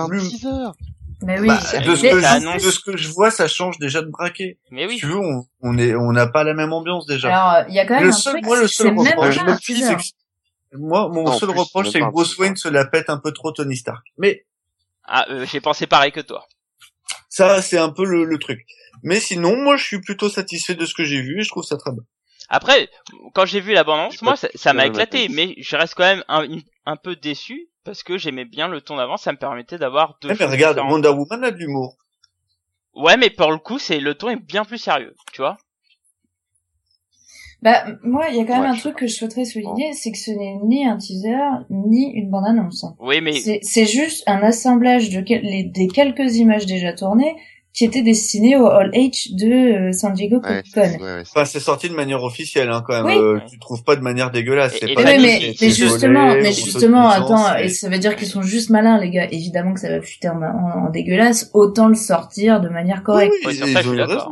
[0.09, 0.71] teaser.
[1.21, 1.47] Mais oui.
[1.47, 4.07] bah, c'est- de, ce que je, de ce que je vois, ça change déjà de
[4.07, 4.57] braquet.
[4.71, 7.27] mais oui Si tu veux, on, on est, on n'a pas la même ambiance déjà.
[7.35, 9.95] Alors, il y a quand même le un seul, truc, moi, le seul reproche, c'est
[9.95, 12.37] que- moi, mon Non, seul plus, reproche, c'est que Bruce.
[12.37, 14.05] Wayne se la pète un peu trop Tony Stark.
[14.17, 14.45] Mais
[15.03, 16.47] ah euh, j'ai pensé pareil que toi
[17.31, 18.65] ça, c'est un peu le, le truc.
[19.03, 21.63] Mais sinon, moi, je suis plutôt satisfait de ce que j'ai vu et je trouve
[21.63, 22.01] ça très bien.
[22.49, 22.89] Après,
[23.33, 26.23] quand j'ai vu la bande J'ai moi, ça m'a éclaté, mais je reste quand même
[26.85, 30.29] un peu déçu parce que j'aimais bien le ton d'avant, ça me permettait d'avoir deux
[30.29, 30.91] Eh, mais regarde, différentes.
[30.91, 31.97] Wonder Woman a de l'humour.
[32.93, 35.57] Ouais, mais pour le coup, c'est le ton est bien plus sérieux, tu vois.
[37.63, 40.19] Bah, moi, il y a quand même un truc que je souhaiterais souligner, c'est que
[40.19, 42.85] ce n'est ni un teaser, ni une bande-annonce.
[42.99, 43.33] Oui, mais...
[43.63, 47.35] C'est juste un assemblage de des quelques images déjà tournées
[47.79, 50.97] qui étaient destinées au All Age de euh, San Diego Comic Con.
[51.21, 53.17] enfin, c'est sorti de manière officielle, hein, quand même.
[53.17, 54.77] Euh, tu trouves pas de manière dégueulasse.
[54.81, 58.99] Pas mais, mais, justement, mais justement, attends, et ça veut dire qu'ils sont juste malins,
[58.99, 59.29] les gars.
[59.31, 61.51] Évidemment que ça va fuiter en, en, dégueulasse.
[61.53, 63.33] Autant le sortir de manière correcte.
[63.45, 64.29] Oui, oui, ça,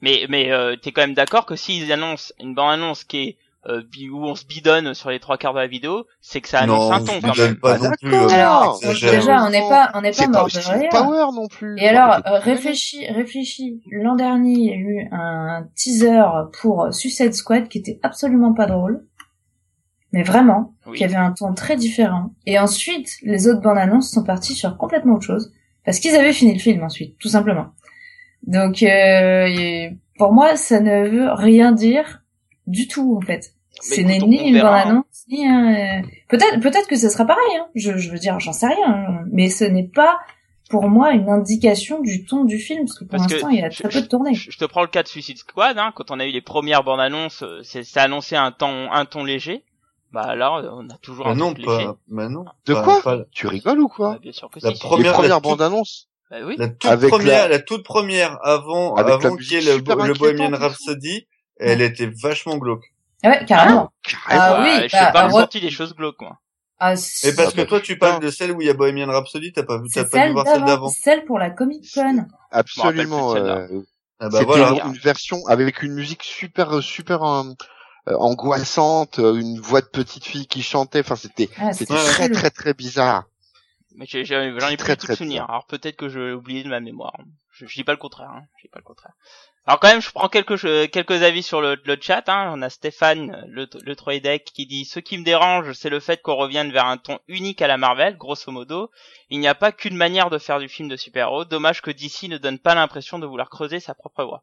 [0.00, 3.36] mais mais euh, t'es quand même d'accord que s'ils annoncent une bande annonce qui est
[3.66, 6.60] euh, où on se bidonne sur les trois quarts de la vidéo, c'est que ça
[6.60, 7.56] annonce un ton quand même.
[7.56, 10.88] Pas non plus, euh, alors déjà on n'est pas on n'est pas mort de rire.
[10.90, 11.78] Power non plus.
[11.78, 13.82] Et alors euh, réfléchis réfléchis.
[13.90, 16.22] L'an dernier il y a eu un teaser
[16.60, 19.04] pour Suicide Squad qui était absolument pas drôle.
[20.12, 22.34] Mais vraiment, qui avait un ton très différent.
[22.44, 25.52] Et ensuite, les autres bandes annonces sont parties sur complètement autre chose.
[25.84, 27.68] Parce qu'ils avaient fini le film ensuite, tout simplement.
[28.42, 32.22] Donc euh, pour moi, ça ne veut rien dire
[32.66, 33.54] du tout en fait.
[33.80, 36.02] C'est ni une bande annonce ni un...
[36.28, 37.56] peut-être peut-être que ce sera pareil.
[37.58, 37.66] Hein.
[37.74, 39.24] Je, je veux dire, j'en sais rien, hein.
[39.32, 40.18] mais ce n'est pas
[40.70, 43.70] pour moi une indication du ton du film parce que pour l'instant il y a
[43.70, 44.34] très peu de tournées.
[44.34, 45.78] Je, te prends le cas de Suicide Squad.
[45.78, 49.04] Hein, quand on a eu les premières bandes annonces, euh, c'est annoncé un ton un
[49.04, 49.64] ton léger.
[50.12, 51.88] Bah alors, on a toujours un non, ton léger.
[52.08, 52.44] Mais non.
[52.66, 56.08] De quoi Tu rigoles ou quoi bah, Bien sûr que la si, première, bandes annonces.
[56.30, 56.54] Bah oui.
[56.58, 57.58] La toute première, la...
[57.58, 61.26] toute première avant, avant qu'il y ait le, le Bohemian Rhapsody,
[61.60, 62.92] elle était vachement glauque.
[63.22, 63.92] Ah ouais, carrément.
[64.28, 64.88] Ah, oui.
[64.88, 66.38] Je bah, pas ressorti des choses glauques, moi.
[66.78, 66.94] Ah,
[67.24, 69.64] Et parce que toi, tu parles de celle où il y a Bohemian Rhapsody, t'as
[69.64, 70.88] pas vu, t'as pas dû voir celle d'avant.
[70.88, 72.26] Celle pour la Comic Con.
[72.50, 73.36] Absolument.
[73.36, 73.66] Euh,
[74.18, 74.86] ah bah voilà.
[74.86, 77.52] une version avec une musique super, super euh,
[78.06, 81.00] angoissante, une voix de petite fille qui chantait.
[81.00, 83.24] Enfin, c'était, ah, c'était très, très, très bizarre.
[83.96, 85.44] Mais j'en ai, plus de souvenirs.
[85.48, 87.12] Alors peut-être que je l'ai oublié de ma mémoire.
[87.60, 88.30] Je, je dis pas le contraire.
[88.30, 88.42] Hein.
[88.56, 89.12] Je dis pas le contraire.
[89.66, 90.58] Alors quand même, je prends quelques
[90.90, 92.28] quelques avis sur le, le chat.
[92.28, 92.52] Hein.
[92.54, 96.22] On a Stéphane, le, le deck qui dit ce qui me dérange, c'est le fait
[96.22, 98.90] qu'on revienne vers un ton unique à la Marvel, grosso modo.
[99.28, 101.44] Il n'y a pas qu'une manière de faire du film de super-héros.
[101.44, 104.42] Dommage que DC ne donne pas l'impression de vouloir creuser sa propre voie.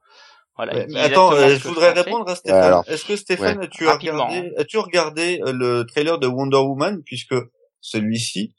[0.55, 2.81] Voilà, attends, euh, je voudrais répondre à Stéphane.
[2.87, 7.35] Est-ce que Stéphane, as-tu regardé, as-tu regardé euh, le trailer de Wonder Woman puisque
[7.79, 8.55] celui-ci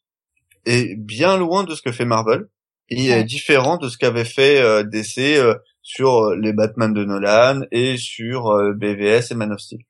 [0.64, 2.44] est bien loin de ce que fait Marvel?
[2.90, 7.04] Il est différent de ce qu'avait fait euh, DC euh, sur euh, les Batman de
[7.04, 9.80] Nolan et sur BVS et Man of Steel.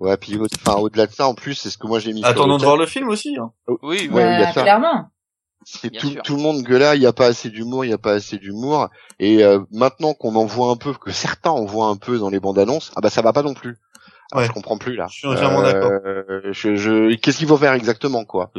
[0.00, 2.24] Ouais, puis enfin au-delà de ça, en plus, c'est ce que moi j'ai mis.
[2.24, 3.36] Attendons de voir le film aussi.
[3.38, 3.52] Hein.
[3.66, 4.62] Oh, oui, ouais, il y a ça.
[4.62, 5.10] clairement.
[5.64, 7.98] C'est tout, tout, le monde gueule il n'y a pas assez d'humour, il n'y a
[7.98, 8.88] pas assez d'humour.
[9.18, 12.38] Et maintenant qu'on en voit un peu, que certains en voient un peu dans les
[12.38, 13.76] bandes annonces, ah bah ça va pas non plus.
[14.32, 14.46] Ah, ouais.
[14.46, 15.06] Je comprends plus là.
[15.10, 15.92] Je suis entièrement d'accord.
[16.04, 17.14] Euh, je, je...
[17.14, 18.50] Qu'est-ce qu'il faut faire exactement quoi?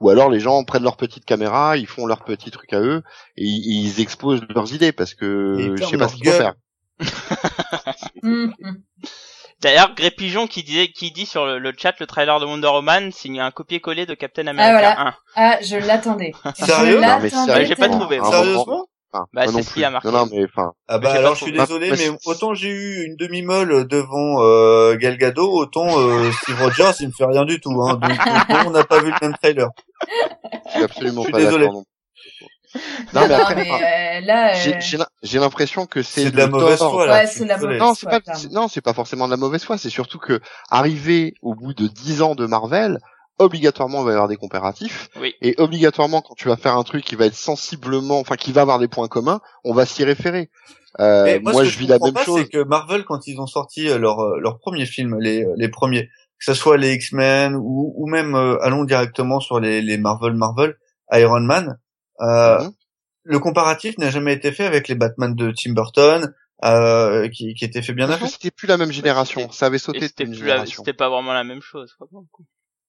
[0.00, 3.02] Ou alors les gens prennent leur petite caméra, ils font leur petit truc à eux
[3.36, 6.54] et ils, exposent leurs idées parce que je sais pas ce qu'il faut faire.
[9.62, 13.12] D'ailleurs, Gré Pigeon qui disait, qui dit sur le, chat le trailer de Wonder Woman
[13.12, 15.14] signe un copier-coller de Captain America ah, 1.
[15.36, 16.32] Ah, je l'attendais.
[16.56, 17.00] Sérieux?
[17.00, 18.18] Non, mais j'ai pas trouvé.
[18.18, 18.86] Sérieusement?
[19.32, 20.08] Bah, c'est ce qui a marqué.
[20.08, 20.72] Non, non, mais enfin.
[20.88, 25.16] Ah bah alors je suis désolé, mais autant j'ai eu une demi-molle devant euh, Gal
[25.16, 27.80] Gadot, autant euh, Steve Rogers, il me fait rien du tout.
[27.82, 28.12] Hein, donc
[28.66, 29.68] on n'a pas vu le même trailer.
[30.66, 31.68] Je suis absolument pas désolé.
[33.12, 35.04] Non, non, mais, après, mais euh, là, euh...
[35.22, 37.06] j'ai l'impression que c'est de la mauvaise foi.
[37.06, 38.20] Là, ouais, c'est de la mauvaise non, c'est pas,
[38.50, 39.76] non, c'est pas forcément de la mauvaise foi.
[39.76, 42.98] C'est surtout que arriver au bout de dix ans de Marvel,
[43.38, 45.34] obligatoirement il va y avoir des comparatifs oui.
[45.40, 48.62] et obligatoirement quand tu vas faire un truc qui va être sensiblement enfin qui va
[48.62, 50.50] avoir des points communs on va s'y référer
[51.00, 53.98] euh, moi, je vis la même chose c'est que Marvel quand ils ont sorti euh,
[53.98, 57.94] leur euh, leur premier film les euh, les premiers que ce soit les X-Men ou
[57.96, 60.76] ou même allons directement sur les les Marvel Marvel
[61.12, 61.78] Iron Man
[62.20, 62.72] euh, mhm.
[63.24, 66.32] le comparatif n'a jamais été fait avec les Batman de Tim Burton
[66.64, 68.26] euh, qui, qui était fait bien avant.
[68.28, 70.08] C'était plus la même génération, ça avait sauté.
[70.08, 71.94] C'était pas vraiment la même chose.
[71.98, 72.08] Quoi.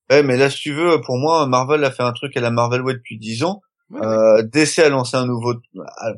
[0.09, 2.51] Ouais, mais là, si tu veux, pour moi, Marvel a fait un truc à la
[2.51, 3.61] Marvel Way depuis 10 ans.
[3.95, 5.53] euh, DC a lancé un nouveau,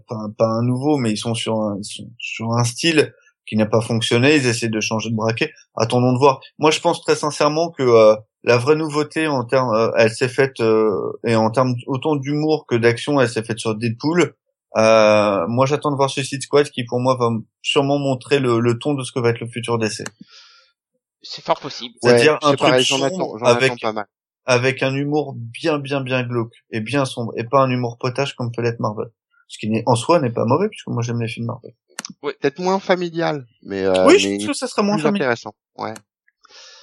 [0.08, 1.78] enfin pas un nouveau, mais ils sont sur un,
[2.20, 3.14] sur un style
[3.46, 4.36] qui n'a pas fonctionné.
[4.36, 5.52] Ils essaient de changer de braquet.
[5.76, 6.40] Attendons de voir.
[6.58, 10.30] Moi, je pense très sincèrement que euh, la vraie nouveauté en termes, euh, elle s'est
[10.30, 10.90] faite euh,
[11.26, 14.36] et en termes autant d'humour que d'action, elle s'est faite sur Deadpool.
[14.76, 17.30] moi, j'attends de voir Suicide Squad, qui pour moi va
[17.62, 20.04] sûrement montrer le, le ton de ce que va être le futur DC.
[21.28, 21.96] C'est fort possible.
[22.02, 22.62] C'est-à-dire un truc
[23.44, 23.74] avec,
[24.46, 28.36] avec un humour bien, bien, bien glauque et bien sombre et pas un humour potage
[28.36, 29.08] comme peut l'être Marvel.
[29.48, 31.74] Ce qui en soi n'est pas mauvais puisque moi j'aime les films Marvel.
[32.22, 32.34] Oui.
[32.40, 35.56] Peut-être moins familial, mais euh, oui, je pense que ça sera moins intéressant.
[35.76, 35.94] Ouais,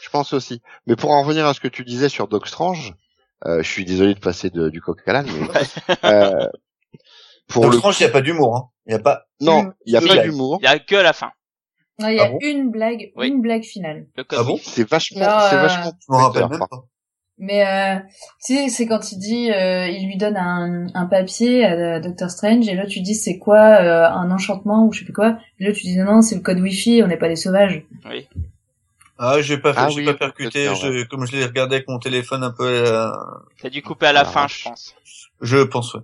[0.02, 0.60] je pense aussi.
[0.86, 2.94] Mais pour en revenir à ce que tu disais sur Doc Strange,
[3.46, 6.48] euh, je suis désolé de passer de, du coq à l'âne, mais euh,
[7.46, 8.56] pour Doc Strange, il n'y a pas d'humour.
[8.56, 8.68] Hein.
[8.86, 9.26] Il y a pas.
[9.40, 10.58] Non, il y a pas d'humour.
[10.60, 11.30] Il y a que à la fin.
[11.98, 14.06] Il y a ah une blague, une blague finale.
[14.16, 15.92] ah bon C'est vachement, c'est vachement.
[16.00, 16.84] Je me rappelle même pas.
[17.38, 17.98] Mais euh,
[18.38, 22.68] c'est c'est quand il dit, euh, il lui donne un, un papier à, Doctor Strange
[22.68, 25.38] et là tu dis c'est quoi euh, un enchantement ou je sais plus quoi?
[25.58, 27.82] Et là tu dis non c'est le code Wi-Fi, on n'est pas des sauvages.
[28.08, 28.28] Oui.
[29.18, 32.44] Ah j'ai pas ah, j'ai pas percuté, je, comme je l'ai regardé avec mon téléphone
[32.44, 32.64] un peu.
[32.86, 33.10] Euh...
[33.60, 34.94] T'as dû couper à la ah, fin je pense.
[35.40, 36.02] Je pense ouais.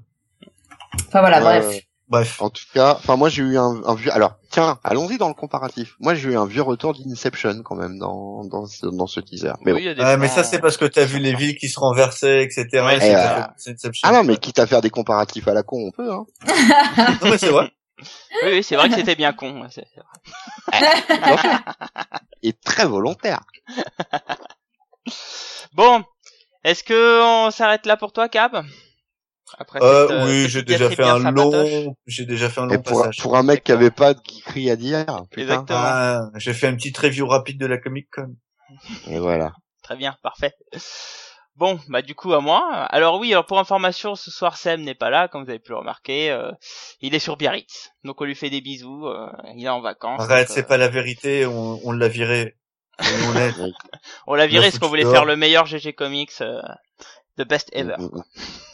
[1.06, 1.87] Enfin voilà bref.
[2.08, 2.40] Bref.
[2.40, 4.10] En tout cas, enfin moi j'ai eu un, un vieux.
[4.12, 5.94] Alors tiens, allons-y dans le comparatif.
[6.00, 9.52] Moi j'ai eu un vieux retour d'Inception quand même dans dans ce, dans ce teaser.
[9.64, 12.42] Mais, oui, ah, mais ça c'est parce que t'as vu les villes qui se renversaient,
[12.42, 12.66] etc.
[12.72, 13.42] et euh...
[14.02, 16.10] Ah non, mais quitte à faire des comparatifs à la con, on peut.
[16.10, 16.24] Hein.
[17.22, 17.70] non mais c'est vrai.
[18.44, 19.66] Oui, oui c'est vrai que c'était bien con.
[22.42, 23.40] Et très volontaire.
[25.74, 26.04] bon,
[26.64, 28.64] est-ce que on s'arrête là pour toi, Cab?
[29.56, 32.98] Après euh, euh, oui, j'ai déjà fait un long, j'ai déjà fait un long pour,
[33.00, 33.16] passage.
[33.22, 35.06] Pour un mec qui avait pas de cri à dire.
[35.36, 35.78] Exactement.
[35.80, 38.34] Ah, j'ai fait un petit review rapide de la Comic Con.
[39.06, 39.52] Et voilà.
[39.82, 40.52] Très bien, parfait.
[41.58, 42.86] Bon, bah du coup à moi.
[42.90, 45.72] Alors oui, alors pour information, ce soir Sam n'est pas là, comme vous avez pu
[45.72, 46.30] le remarquer.
[46.30, 46.52] Euh,
[47.00, 49.06] il est sur Biarritz, donc on lui fait des bisous.
[49.06, 50.20] Euh, il est en vacances.
[50.20, 51.46] Arrête, c'est pas la vérité.
[51.46, 52.54] On, on l'a viré.
[53.00, 53.04] On,
[54.28, 56.40] on l'a viré parce qu'on voulait faire le meilleur GG Comics
[57.38, 57.94] The best ever.
[57.98, 58.22] Mm, mm,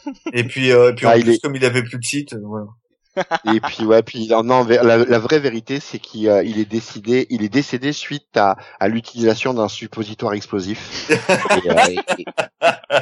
[0.05, 0.11] mm.
[0.33, 2.67] et puis, euh, en ah, plus, comme il avait plus de site, euh, voilà.
[3.53, 7.43] et puis ouais, puis non, la, vraie vérité, c'est qu'il euh, il est décidé, il
[7.43, 11.09] est décédé suite à, à l'utilisation d'un suppositoire explosif.
[12.91, 13.01] Euh,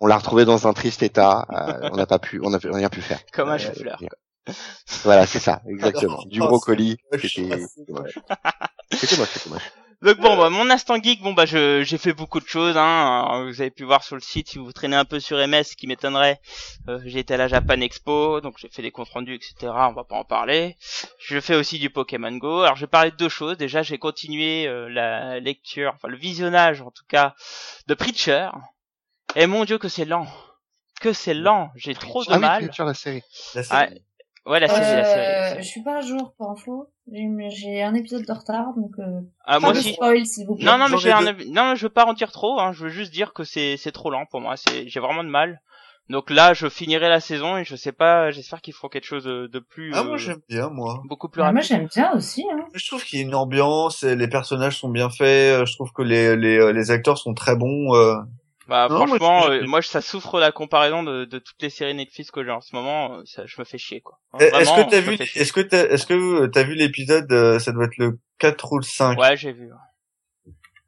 [0.00, 1.46] on l'a retrouvé dans un triste état.
[1.92, 3.20] on n'a pas pu, on n'a rien pu faire.
[3.32, 3.98] Comme un chef-fleur.
[5.02, 6.22] Voilà, c'est ça, exactement.
[6.26, 6.96] Du brocoli.
[7.12, 7.42] C'était
[7.88, 8.18] moche.
[8.92, 9.72] C'était moche, c'était moche.
[10.02, 12.76] Donc bon, bah, mon instant geek, bon bah je j'ai fait beaucoup de choses.
[12.76, 13.44] Hein.
[13.46, 15.76] Vous avez pu voir sur le site si vous traînez un peu sur MS, ce
[15.76, 16.40] qui m'étonnerait.
[16.88, 19.54] Euh, j'ai été à la Japan Expo, donc j'ai fait des comptes rendus, etc.
[19.62, 20.76] On va pas en parler.
[21.18, 22.60] Je fais aussi du Pokémon Go.
[22.60, 23.56] Alors je vais parler de deux choses.
[23.56, 27.34] Déjà, j'ai continué euh, la lecture, enfin le visionnage en tout cas,
[27.86, 28.50] de Preacher.
[29.34, 30.26] Et mon dieu que c'est lent,
[31.00, 31.70] que c'est lent.
[31.74, 32.62] J'ai trop de ah mal.
[32.62, 33.22] Oui, Preacher, la série.
[33.54, 34.02] La série.
[34.44, 35.58] Ouais, la série, la série.
[35.58, 36.92] Euh, je suis pas à jour pour info.
[37.12, 38.92] J'ai un épisode de retard, donc.
[38.98, 39.92] Euh, ah, moi aussi.
[39.92, 40.64] Spoil, s'il vous plaît.
[40.64, 41.22] Non, non, mais j'ai un...
[41.52, 42.58] non, je veux pas en dire trop.
[42.58, 42.72] Hein.
[42.72, 44.56] Je veux juste dire que c'est c'est trop lent pour moi.
[44.56, 45.60] C'est j'ai vraiment de mal.
[46.08, 48.30] Donc là, je finirai la saison et je sais pas.
[48.30, 49.92] J'espère qu'ils feront quelque chose de plus.
[49.94, 51.02] Ah, moi euh, j'aime bien, moi.
[51.04, 51.42] Beaucoup plus.
[51.42, 52.44] Ah, moi j'aime bien aussi.
[52.52, 52.64] Hein.
[52.74, 55.64] Je trouve qu'il y a une ambiance, et les personnages sont bien faits.
[55.64, 57.92] Je trouve que les les les acteurs sont très bons.
[58.68, 62.44] Bah franchement, euh, moi, ça souffre la comparaison de, de, toutes les séries Netflix que
[62.44, 63.18] j'ai en ce moment.
[63.18, 64.18] Euh, ça, je me fais chier quoi.
[64.40, 67.72] Eh, est-ce que t'as vu Est-ce que t'as Est-ce que t'as vu l'épisode euh, Ça
[67.72, 69.18] doit être le 4 ou le 5.
[69.18, 69.70] Ouais, j'ai vu.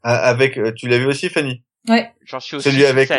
[0.03, 1.63] Ah, avec, tu l'as vu aussi, Fanny?
[1.89, 2.13] Ouais.
[2.25, 3.13] J'en suis aussi celui avec,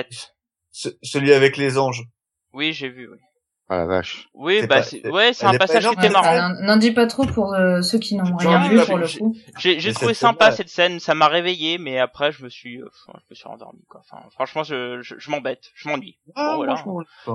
[0.71, 2.03] celui avec les anges.
[2.51, 3.09] Oui, j'ai vu.
[3.09, 3.17] Oui.
[3.71, 4.27] Ah la vache.
[4.33, 6.55] Oui, bah c'est ouais, c'est un passage qui était marrant.
[6.61, 9.35] N'en dis pas trop pour euh, ceux qui n'ont rien vu pour le coup.
[9.59, 12.89] J'ai j'ai trouvé sympa cette scène, ça m'a réveillé, mais après je me suis, euh,
[13.07, 14.01] je me suis endormi quoi.
[14.01, 16.17] Enfin, franchement, je je, je m'embête, je m'ennuie.
[16.35, 16.83] Ah, bon, voilà.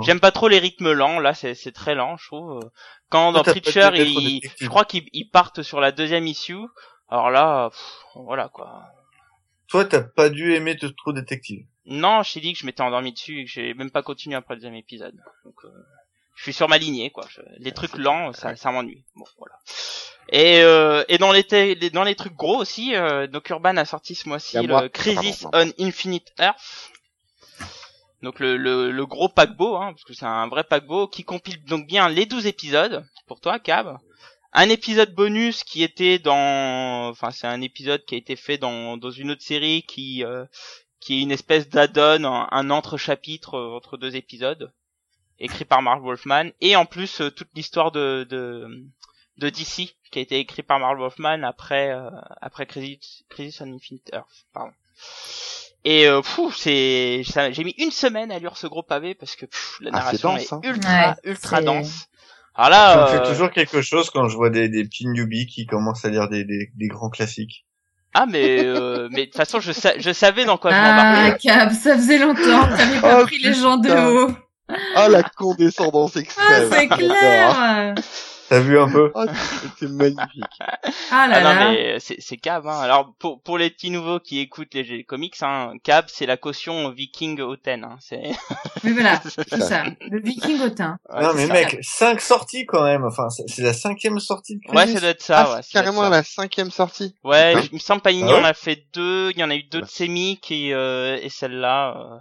[0.02, 2.68] J'aime pas trop les rythmes lents, là c'est c'est très lent, je trouve.
[3.10, 6.66] Quand dans Preacher, ils, je crois qu'ils partent sur la deuxième issue.
[7.08, 7.70] Alors là,
[8.16, 8.82] voilà quoi.
[9.68, 11.64] Toi, t'as pas dû aimer trop détective.
[11.86, 14.34] Non, je t'ai dit que je m'étais endormi dessus et que j'ai même pas continué
[14.34, 15.14] après le deuxième épisode.
[15.44, 15.68] Donc, euh
[16.34, 17.26] je suis sur ma lignée quoi.
[17.58, 19.04] les trucs lents, ça, ça m'ennuie.
[19.14, 19.54] Bon voilà.
[20.30, 21.44] Et euh, et dans les,
[21.90, 25.70] dans les trucs gros aussi, euh, Doc Urban a sorti ce mois-ci le Crisis on
[25.78, 26.90] Infinite Earth.
[28.22, 31.62] Donc le, le, le gros paquebot, hein, parce que c'est un vrai paquebot qui compile
[31.64, 33.98] donc bien les 12 épisodes pour toi, Cab.
[34.54, 38.96] Un épisode bonus qui était dans, enfin c'est un épisode qui a été fait dans
[38.96, 40.46] dans une autre série qui euh,
[41.00, 44.72] qui est une espèce d'add-on, un, un entre-chapitre euh, entre deux épisodes
[45.44, 48.66] écrit par Mark Wolfman, et en plus euh, toute l'histoire de, de,
[49.38, 53.72] de DC qui a été écrit par Mark Wolfman après euh, après Crisis, Crisis on
[53.72, 54.46] Infinite Earth.
[54.52, 54.72] Pardon.
[55.84, 56.22] Et euh,
[56.56, 59.44] c'est j'ai mis une semaine à lire ce gros pavé parce que
[59.80, 60.60] la ah, narration est, hein.
[60.62, 62.08] ultra ultra dense.
[62.54, 65.06] Alors là, ça me fait euh, toujours quelque chose quand je vois des, des petits
[65.08, 67.66] newbies qui commencent à lire des, des, des grands classiques.
[68.14, 71.50] Ah mais euh, mais de toute façon je, je savais dans quoi je m'embarquais.
[71.50, 74.34] Ah Cap, ça faisait longtemps que t'avais pas oh, pris les gens de haut.
[74.96, 76.70] Ah, la condescendance extrême.
[76.72, 77.94] Ah, c'est clair.
[78.48, 79.24] T'as vu un peu oh,
[79.62, 80.44] C'était magnifique.
[81.10, 82.66] Ah là ah non, mais c'est, c'est Cab.
[82.66, 82.78] Hein.
[82.80, 86.90] Alors pour pour les petits nouveaux qui écoutent les, comics, hein, Cab c'est la caution
[86.90, 87.84] Viking Oten.
[87.84, 87.96] Hein.
[88.00, 88.22] C'est.
[88.84, 89.84] Oui voilà, c'est ça.
[90.10, 90.98] Le Viking Oten.
[91.10, 93.04] non mais mec, cinq sorties quand même.
[93.04, 95.46] Enfin, c'est la cinquième sortie de Ouais, ça doit être ça.
[95.48, 97.14] Ah, ouais, carrément la cinquième sortie.
[97.24, 99.30] Ouais, il me semble pas ah en a fait deux.
[99.30, 101.96] Il y en a eu deux de Semi qui euh, et celle-là.
[101.96, 102.18] Euh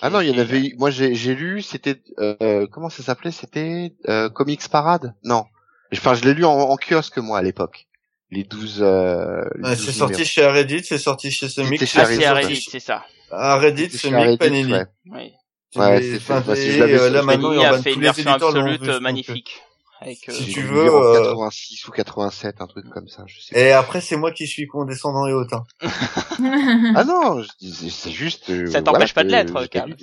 [0.00, 0.72] ah non, il y en avait.
[0.76, 1.62] Moi, j'ai j'ai lu.
[1.62, 3.30] C'était euh, comment ça s'appelait?
[3.30, 5.14] C'était euh, Comics Parade?
[5.24, 5.44] Non.
[5.92, 7.86] Enfin, je l'ai lu en, en, kiosque moi à l'époque.
[8.30, 9.44] les 12 euh,
[9.76, 11.80] c'est sorti chez Reddit, c'est sorti chez Semic.
[11.82, 13.04] Ah, c'est Reddit, c'est ça.
[13.30, 14.72] Ah, Reddit, Semic, Panini.
[14.72, 14.86] Ouais.
[15.06, 15.32] Oui.
[15.76, 16.40] Ouais, c'est fait.
[16.40, 19.62] Bah, si je l'avais là maintenant, il a fait une version absolue magnifique.
[20.00, 21.22] Avec, euh, si tu veux, euh...
[21.22, 23.58] 86 ou 87, un truc comme ça, je sais.
[23.58, 25.64] Et après, c'est moi qui suis condescendant et hautain.
[25.80, 28.50] ah non, c'est juste.
[28.50, 29.96] Euh, ça t'empêche pas de l'être, Carl.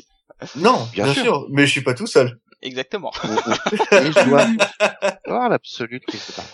[0.56, 1.24] Non, bien, bien sûr.
[1.24, 1.48] sûr.
[1.52, 2.40] mais je suis pas tout seul.
[2.64, 3.12] Exactement.
[5.28, 6.02] oh, l'absolu.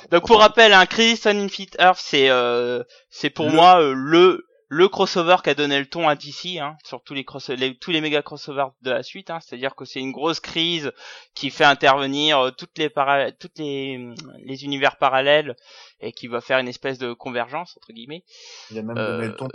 [0.10, 4.44] Donc pour rappel, un Crisis on Infinite Earth, c'est euh, c'est pour moi euh, le
[4.72, 7.76] le crossover qui a donné le ton à DC, hein, sur tous les, cross les
[7.76, 9.32] tous les méga crossovers de la suite.
[9.32, 10.92] Hein, C'est-à-dire que c'est une grosse crise
[11.34, 12.92] qui fait intervenir euh, toutes les
[13.40, 14.14] toutes les
[14.44, 15.56] les univers parallèles
[16.00, 18.24] et qui va faire une espèce de convergence entre guillemets.
[18.70, 19.48] Il a même donné le ton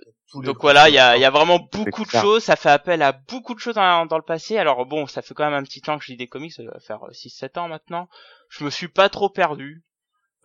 [0.43, 3.13] donc voilà, il y a, y a, vraiment beaucoup de choses, ça fait appel à
[3.13, 4.59] beaucoup de choses dans, dans, le passé.
[4.59, 6.65] Alors bon, ça fait quand même un petit temps que je lis des comics, ça
[6.65, 8.09] va faire 6-7 euh, ans maintenant.
[8.49, 9.85] Je me suis pas trop perdu,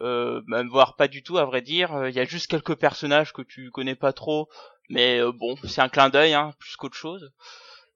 [0.02, 2.08] euh, même voire pas du tout à vrai dire.
[2.08, 4.50] Il y a juste quelques personnages que tu connais pas trop,
[4.90, 7.32] mais euh, bon, c'est un clin d'œil, hein, plus qu'autre chose.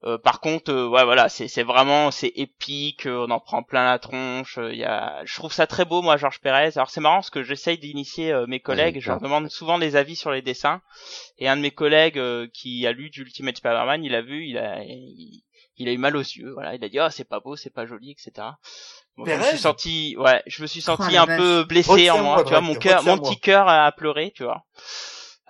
[0.06, 3.62] Euh, par contre, euh, ouais, voilà, c'est c'est vraiment c'est épique, euh, on en prend
[3.62, 4.58] plein la tronche.
[4.70, 6.72] Il y a, je trouve ça très beau, moi, Georges Pérez.
[6.76, 10.16] Alors c'est marrant parce que j'essaye d'initier mes collègues, je leur demande souvent des avis
[10.16, 10.82] sur les dessins.
[11.38, 12.20] Et un de mes collègues
[12.52, 15.42] qui a lu du Ultimate Spider-Man, il a vu, il a il,
[15.88, 16.52] a eu mal aux yeux.
[16.52, 18.46] Voilà, il a dit ah c'est pas beau, c'est pas joli, etc.
[19.16, 22.22] Bon, je me suis senti, ouais, je me suis oh, senti un peu blessé en
[22.22, 24.64] moi, tu vois, mon cœur, mon petit cœur a pleuré, tu vois.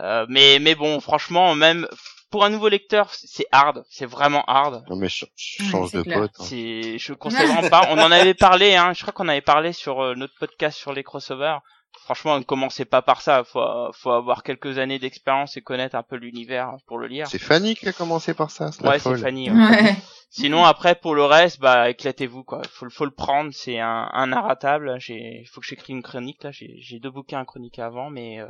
[0.00, 1.86] Euh, mais mais bon, franchement, même
[2.34, 4.84] pour un nouveau lecteur, c'est hard, c'est vraiment hard.
[4.90, 6.32] Non mais je, change de pote.
[6.36, 6.44] Hein.
[6.44, 7.86] C'est, je conseille vraiment pas.
[7.90, 8.92] On en avait parlé, hein.
[8.92, 11.58] Je crois qu'on avait parlé sur euh, notre podcast sur les crossovers.
[12.02, 13.44] Franchement, ne commencez pas par ça.
[13.44, 13.62] Faut,
[13.92, 17.28] faut avoir quelques années d'expérience et connaître un peu l'univers pour le lire.
[17.28, 18.70] C'est Fanny qui a commencé par ça.
[18.82, 19.48] Ouais, c'est Fanny.
[19.54, 19.94] Ouais.
[20.30, 22.62] Sinon, après, pour le reste, bah, éclatez-vous, quoi.
[22.70, 23.52] Faut, faut le prendre.
[23.52, 24.98] C'est un, un narratable.
[24.98, 26.50] J'ai, faut que j'écris une chronique, là.
[26.52, 28.48] J'ai deux bouquins à chronique avant, mais, euh,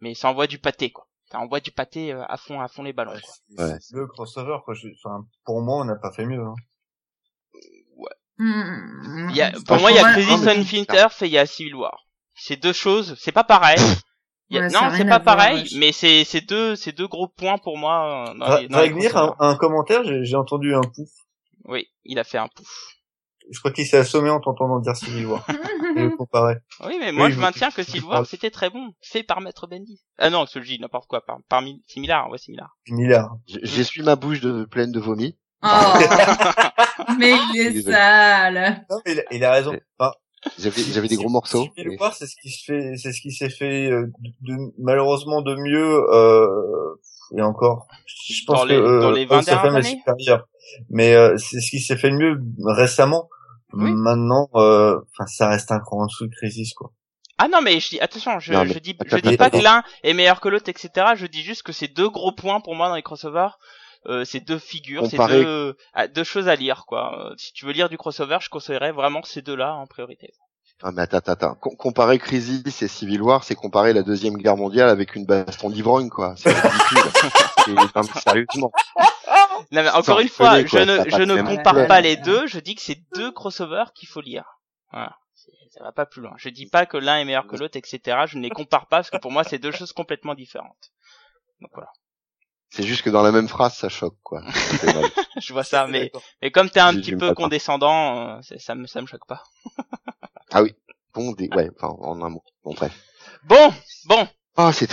[0.00, 1.06] mais ça envoie du pâté, quoi
[1.38, 3.12] on voit du pâté euh, à fond, à fond les ballons.
[3.56, 4.74] Ouais, Le crossover, quoi.
[5.04, 6.40] Enfin, pour moi, on n'a pas fait mieux.
[6.40, 6.54] Hein.
[7.96, 8.10] Ouais.
[8.38, 11.38] Il y a, pour moi, il y a Crisis on Infinite Earth et il y
[11.38, 12.06] a Civil War.
[12.34, 13.78] C'est deux choses, c'est pas pareil.
[14.50, 18.30] non, c'est pas pareil, mais c'est c'est deux c'est deux gros points pour moi.
[18.30, 21.10] Euh, dans les, dans venir un, un, commentaire, j'ai entendu un pouf.
[21.64, 22.68] Oui, il a fait un pouf.
[23.50, 25.46] Je crois qu'il s'est assommé en t'entendant dire Civil War.
[26.86, 30.00] Oui, mais moi je maintiens que Civil War c'était très bon, fait par Maître Bendy.
[30.18, 32.76] Ah non, ce dis n'importe quoi, par, par similar, ouais, similar.
[32.86, 33.36] Similar.
[33.46, 35.36] J'essuie ma bouche de, pleine de vomi.
[35.62, 35.66] Oh.
[37.18, 38.86] mais il est sale.
[38.88, 39.76] Non, mais il a, raison.
[39.98, 40.12] Enfin,
[40.58, 41.68] j'avais des gros morceaux.
[41.76, 44.06] C'est ce qui se fait, c'est ce qui s'est fait euh,
[44.40, 46.04] de, malheureusement de mieux.
[46.12, 46.96] Euh,
[47.36, 50.02] et encore, je pense dans que les, euh, dans les 20 dernières années?
[50.88, 53.28] Mais euh, c'est ce qui s'est fait de mieux récemment.
[53.72, 56.90] Maintenant, euh, enfin, ça reste un cran en dessous de Crisis, quoi.
[57.38, 60.12] Ah non, mais je dis attention, je, je dis, je dis pas que l'un est
[60.12, 61.12] meilleur que l'autre, etc.
[61.14, 63.58] Je dis juste que c'est deux gros points pour moi dans les crossovers.
[64.06, 67.30] Euh, c'est deux figures, c'est deux, ah, deux choses à lire, quoi.
[67.30, 70.32] Euh, si tu veux lire du crossover, je conseillerais vraiment ces deux-là en priorité.
[70.82, 71.54] Ah mais attends, attends, attends.
[71.54, 76.08] comparer Crisis et Civil War, c'est comparer la deuxième guerre mondiale avec une baston d'ivrogne,
[76.08, 76.34] quoi.
[76.38, 77.82] C'est ridicule.
[78.24, 78.72] sérieusement.
[79.72, 82.74] Non, mais encore une fois, je ne, je ne compare pas les deux, je dis
[82.74, 84.44] que c'est deux crossovers qu'il faut lire.
[84.90, 85.14] Voilà.
[85.70, 86.32] Ça va pas plus loin.
[86.36, 88.24] Je dis pas que l'un est meilleur que l'autre, etc.
[88.26, 90.90] Je ne les compare pas parce que pour moi, c'est deux choses complètement différentes.
[91.60, 91.92] Donc voilà.
[92.70, 94.42] C'est juste que dans la même phrase, ça choque, quoi.
[95.40, 99.00] je vois ça, mais, mais comme t'es un petit peu condescendant, euh, ça me, ça
[99.02, 99.42] me choque pas.
[100.52, 100.74] ah oui.
[101.12, 101.48] Bon, des...
[101.48, 102.44] ouais, enfin, en un mot.
[102.62, 102.92] Bon, bref.
[103.44, 103.72] Bon,
[104.06, 104.28] bon.
[104.56, 104.88] Oh, c'est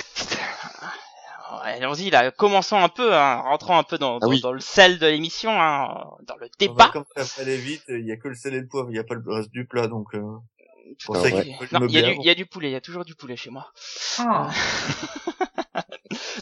[1.68, 5.08] allons-y là, commençons un peu, hein, rentrons un peu dans, ah dans, le sel de
[5.08, 6.90] l'émission, hein, dans le débat.
[6.92, 9.00] Comme ça aller vite, il y a que le sel et le poivre, il y
[9.00, 10.14] a pas le reste du plat, donc.
[10.16, 10.22] Euh,
[11.10, 13.50] il y, a du, y a du poulet, il y a toujours du poulet chez
[13.50, 13.72] moi.
[14.20, 14.24] Oh.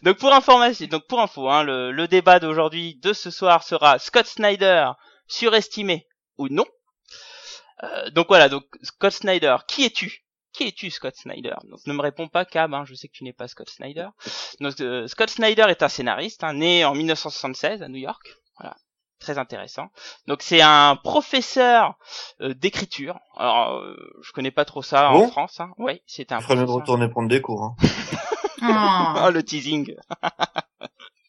[0.03, 3.99] donc pour information, donc pour info, hein, le, le débat d'aujourd'hui, de ce soir, sera
[3.99, 4.91] Scott Snyder
[5.27, 6.65] surestimé ou non.
[7.83, 10.23] Euh, donc voilà, donc Scott Snyder, qui es-tu?
[10.53, 11.55] Qui es-tu Scott Snyder?
[11.65, 14.07] Donc ne me réponds pas Cab, hein, je sais que tu n'es pas Scott Snyder.
[14.61, 18.21] Donc euh, Scott Snyder est un scénariste, hein, né en 1976 à New York.
[18.59, 18.75] Voilà,
[19.19, 19.87] très intéressant.
[20.27, 21.95] Donc c'est un professeur
[22.39, 23.19] euh, d'écriture.
[23.35, 25.59] Alors euh, je connais pas trop ça en France.
[25.59, 25.71] Hein.
[25.77, 26.39] Ouais, c'est un.
[26.39, 27.63] Je ferais de retourner prendre des cours.
[27.63, 27.75] Hein.
[28.69, 29.29] oh.
[29.33, 29.95] le teasing.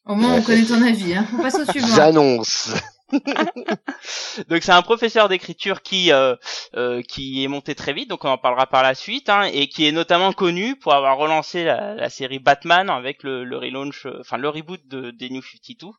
[0.06, 1.14] Au moins on connaît ton avis.
[1.14, 1.26] Hein.
[1.34, 1.94] On passe au suivant.
[1.94, 2.72] J'annonce.
[4.48, 6.34] donc c'est un professeur d'écriture qui euh,
[6.74, 9.68] euh, qui est monté très vite, donc on en parlera par la suite, hein, et
[9.68, 14.18] qui est notamment connu pour avoir relancé la, série Batman avec le, le relaunch, euh,
[14.20, 15.92] enfin le reboot de des New 52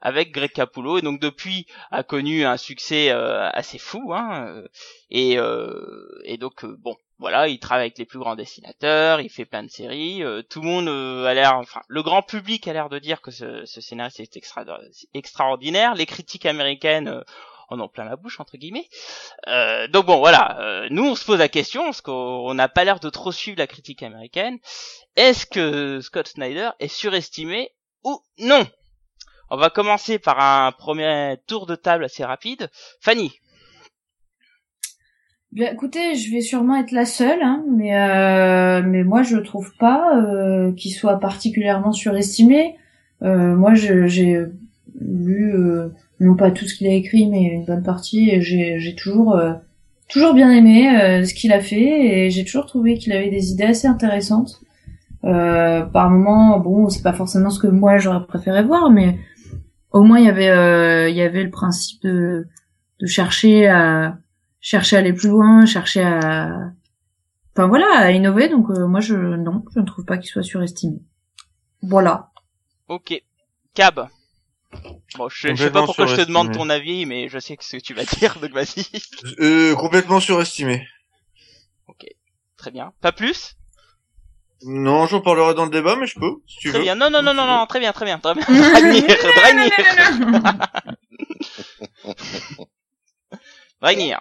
[0.00, 4.62] avec Greg Capullo et donc depuis a connu un succès assez fou hein,
[5.10, 5.36] et
[6.24, 9.68] et donc bon voilà, il travaille avec les plus grands dessinateurs, il fait plein de
[9.70, 12.98] séries, euh, tout le monde euh, a l'air, enfin, le grand public a l'air de
[12.98, 14.64] dire que ce, ce scénariste est extra,
[15.12, 17.22] extraordinaire, les critiques américaines euh,
[17.68, 18.88] en ont plein la bouche entre guillemets.
[19.90, 23.08] donc bon, voilà, nous on se pose la question parce qu'on n'a pas l'air de
[23.10, 24.58] trop suivre la critique américaine.
[25.14, 27.70] Est-ce que Scott Snyder est surestimé
[28.02, 28.66] ou non?
[29.50, 32.72] On va commencer par un premier tour de table assez rapide.
[33.00, 33.38] Fanny.
[35.52, 39.72] Bien, écoutez, je vais sûrement être la seule, hein, mais euh, mais moi je trouve
[39.78, 42.76] pas euh, qu'il soit particulièrement surestimé.
[43.22, 44.44] Euh, moi, j'ai
[45.00, 45.88] lu euh,
[46.20, 49.54] non pas tout ce qu'il a écrit, mais une bonne partie, et j'ai toujours euh,
[50.08, 53.64] toujours bien aimé ce qu'il a fait, et j'ai toujours trouvé qu'il avait des idées
[53.64, 54.60] assez intéressantes.
[55.22, 59.18] par moments, bon, c'est pas forcément ce que moi j'aurais préféré voir, mais
[59.90, 62.46] au moins il y avait il y avait le principe de
[63.00, 64.18] de chercher à
[64.60, 66.72] chercher à aller plus loin, chercher à,
[67.54, 68.48] enfin voilà, à innover.
[68.48, 70.98] Donc euh, moi je non, je ne trouve pas qu'il soit surestimé.
[71.82, 72.30] Voilà.
[72.88, 73.22] Ok.
[73.74, 74.08] Cab.
[75.16, 77.76] Bon, je, sais pas pourquoi je te demande ton avis, mais je sais que ce
[77.76, 78.84] que tu vas dire, donc vas-y.
[79.40, 80.86] Euh, complètement surestimé.
[81.88, 82.06] Ok.
[82.56, 82.92] Très bien.
[83.00, 83.56] Pas plus?
[84.62, 86.84] Non, j'en parlerai dans le débat, mais je peux, si tu très veux.
[86.84, 86.94] bien.
[86.94, 88.46] Non, non, non, non, non, très bien, très bien, très bien.
[93.80, 94.16] Rainier.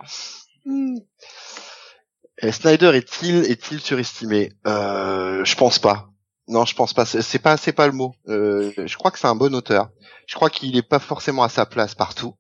[2.52, 4.54] Snyder est-il est-il surestimé?
[4.68, 6.10] Euh, Je pense pas.
[6.48, 7.06] Non, je pense pas.
[7.06, 8.14] C'est pas c'est pas le mot.
[8.28, 9.90] Euh, je crois que c'est un bon auteur.
[10.28, 12.36] Je crois qu'il est pas forcément à sa place partout,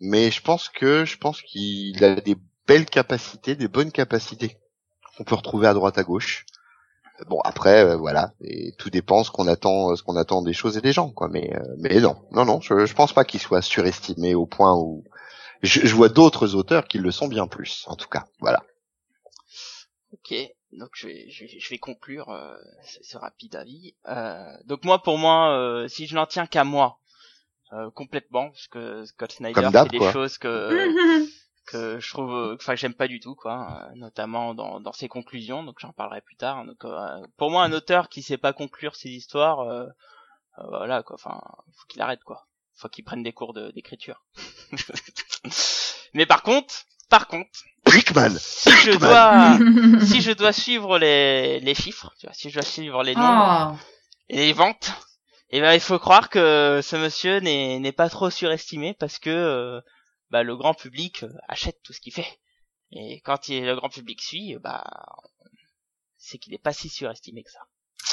[0.00, 4.56] mais je pense que je pense qu'il a des belles capacités, des bonnes capacités
[5.16, 6.46] qu'on peut retrouver à droite à gauche.
[7.28, 10.78] Bon après euh, voilà, et tout dépend ce qu'on attend ce qu'on attend des choses
[10.78, 11.28] et des gens quoi.
[11.28, 14.74] Mais euh, mais non non non, je, je pense pas qu'il soit surestimé au point
[14.74, 15.04] où
[15.62, 18.26] je, je vois d'autres auteurs qui le sont bien plus, en tout cas.
[18.40, 18.62] Voilà.
[20.12, 20.34] Ok,
[20.72, 22.56] donc je vais, je vais, conclure euh,
[23.02, 23.94] ce, rapide avis.
[24.08, 26.98] Euh, donc moi, pour moi, euh, si je n'en tiens qu'à moi,
[27.72, 30.70] euh, complètement, parce que Scott Snyder fait des choses que
[31.66, 35.62] que je trouve, enfin j'aime pas du tout, quoi, notamment dans, dans ses conclusions.
[35.62, 36.64] Donc j'en parlerai plus tard.
[36.64, 36.84] Donc
[37.36, 39.88] pour moi, un auteur qui sait pas conclure ses histoires,
[40.58, 41.14] voilà, quoi.
[41.14, 41.40] Enfin,
[41.76, 42.48] faut qu'il arrête, quoi
[42.80, 44.24] faut qu'ils prennent des cours d'écriture.
[46.14, 46.74] Mais par contre,
[47.08, 47.50] par contre,
[48.38, 49.58] si je dois,
[50.06, 53.74] si je dois suivre les, les chiffres, tu vois, si je dois suivre les nombres
[53.74, 53.84] oh.
[54.28, 54.92] et les ventes,
[55.50, 59.80] eh ben il faut croire que ce monsieur n'est pas trop surestimé parce que euh,
[60.30, 62.40] bah, le grand public euh, achète tout ce qu'il fait.
[62.92, 64.84] Et quand il, le grand public suit, bah
[66.16, 67.60] c'est qu'il n'est pas si surestimé que ça.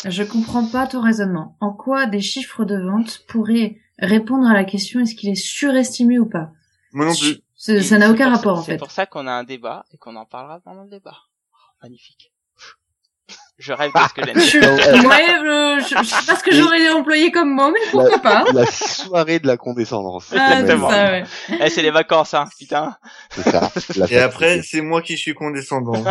[0.06, 1.58] Je comprends pas ton raisonnement.
[1.60, 6.20] En quoi des chiffres de vente pourraient répondre à la question est-ce qu'il est surestimé
[6.20, 6.52] ou pas?
[6.94, 7.42] Moi non plus.
[7.58, 8.74] Ça n'a aucun rapport en fait.
[8.74, 11.16] C'est pour ça qu'on a un débat et qu'on en parlera pendant le débat.
[11.52, 12.32] Oh, magnifique.
[13.58, 14.38] Je rêve de ce que j'aime.
[15.08, 18.46] ouais, je, sais pas ce que j'aurais employé comme mot, mais pourquoi pas.
[18.54, 20.32] La soirée de la condescendance.
[20.38, 21.24] Ah, c'est ça, ouais.
[21.60, 22.96] Eh, c'est les vacances, hein, putain.
[23.32, 23.72] C'est ça.
[24.10, 26.04] Et après, c'est moi qui suis condescendant.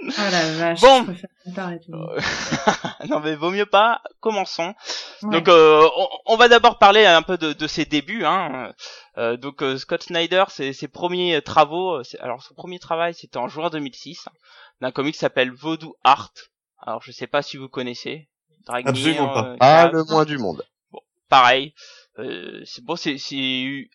[0.00, 1.06] Oh la vache, bon.
[1.06, 1.26] Je
[3.08, 4.00] non mais vaut mieux pas.
[4.20, 4.74] Commençons.
[5.22, 5.88] Donc euh,
[6.26, 8.24] on, va d'abord parler un peu de, de ses débuts.
[8.24, 8.72] Hein.
[9.16, 12.00] Euh, donc euh, Scott Snyder, ses, ses premiers travaux.
[12.20, 14.28] Alors son premier travail, c'était en juin 2006
[14.80, 16.32] d'un comic qui s'appelle Voodoo Art.
[16.80, 18.28] Alors je sais pas si vous connaissez.
[18.68, 19.56] Absolument pas.
[19.60, 20.64] ah le moins du monde.
[20.92, 21.74] Bon, pareil.
[22.18, 23.16] Euh, c'est bon, c'est,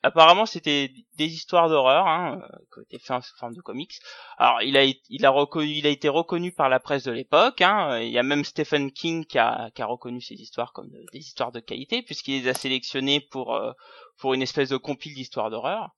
[0.01, 3.99] apparemment c'était des histoires d'horreur hein, euh, qui ont été faites en forme de comics.
[4.37, 7.61] Alors il a il a reconnu il a été reconnu par la presse de l'époque.
[7.61, 7.99] Hein.
[7.99, 11.19] Il y a même Stephen King qui a, qui a reconnu ces histoires comme des
[11.19, 13.73] histoires de qualité puisqu'il les a sélectionnées pour euh,
[14.17, 15.89] pour une espèce de compile d'histoires d'horreur.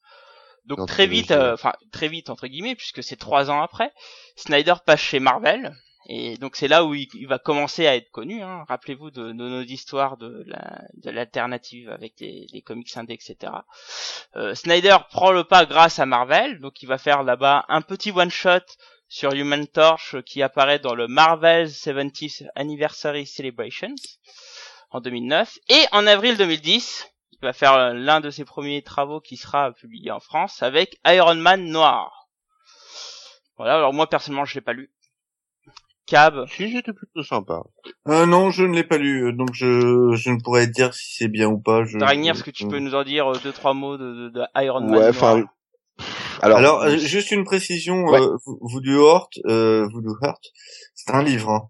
[0.65, 3.93] Donc très vite, enfin très vite entre guillemets puisque c'est trois ans après,
[4.35, 5.75] Snyder passe chez Marvel
[6.07, 8.41] et donc c'est là où il, va commencer à être connu.
[8.41, 8.63] Hein.
[8.67, 10.45] Rappelez-vous de, nos histoires de
[11.03, 13.53] l'alternative avec les, comics indés, etc.
[14.35, 18.11] Euh, Snyder prend le pas grâce à Marvel, donc il va faire là-bas un petit
[18.11, 18.65] one-shot
[19.07, 23.95] sur Human Torch qui apparaît dans le Marvel 70th Anniversary Celebrations
[24.91, 25.57] en 2009.
[25.69, 30.11] Et en avril 2010, il va faire l'un de ses premiers travaux qui sera publié
[30.11, 32.27] en France avec Iron Man Noir.
[33.57, 34.91] Voilà, alors moi personnellement je l'ai pas lu,
[36.05, 36.45] Cab.
[36.49, 37.63] Si, j'étais plutôt sympa.
[38.07, 41.27] Euh, non, je ne l'ai pas lu, donc je, je ne pourrais dire si c'est
[41.27, 41.83] bien ou pas.
[41.83, 44.81] Je, est-ce que tu peux nous en dire euh, deux, trois mots de, de, Iron
[44.81, 45.43] Man Ouais, enfin...
[46.41, 48.19] Alors, Alors euh, juste une précision, ouais.
[48.19, 50.43] euh, Voodoo Heart, euh, Voodoo Heart,
[50.93, 51.49] c'est un livre.
[51.49, 51.69] Hein.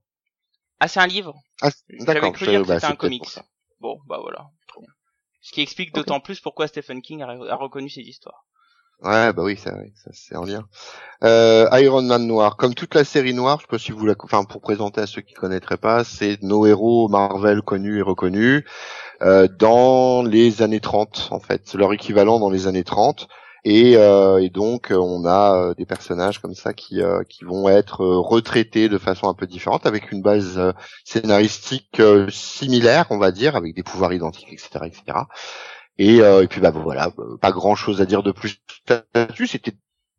[0.79, 1.69] Ah, c'est un livre ah,
[1.99, 3.39] D'accord, cru dire que c'était un comics.
[3.79, 4.49] Bon, bah voilà.
[5.41, 8.45] Ce qui explique d'autant plus pourquoi Stephen King a, a reconnu ces histoires.
[9.03, 10.63] Ouais, bah oui, ça, ça c'est en lien.
[11.23, 14.61] Euh, Iron Man noir, comme toute la série noire, je sais vous la, enfin pour
[14.61, 18.63] présenter à ceux qui connaîtraient pas, c'est nos héros Marvel connus et reconnus
[19.21, 23.27] euh, dans les années 30 en fait, leur équivalent dans les années 30.
[23.67, 28.05] Et, euh, et donc on a euh, des personnages comme ça qui qui vont être
[28.05, 30.61] retraités de façon un peu différente, avec une base
[31.03, 35.17] scénaristique similaire, on va dire, avec des pouvoirs identiques, etc., etc.
[35.97, 39.47] Et, euh, et puis bah voilà, pas grand chose à dire de plus là-dessus.
[39.47, 39.73] C'était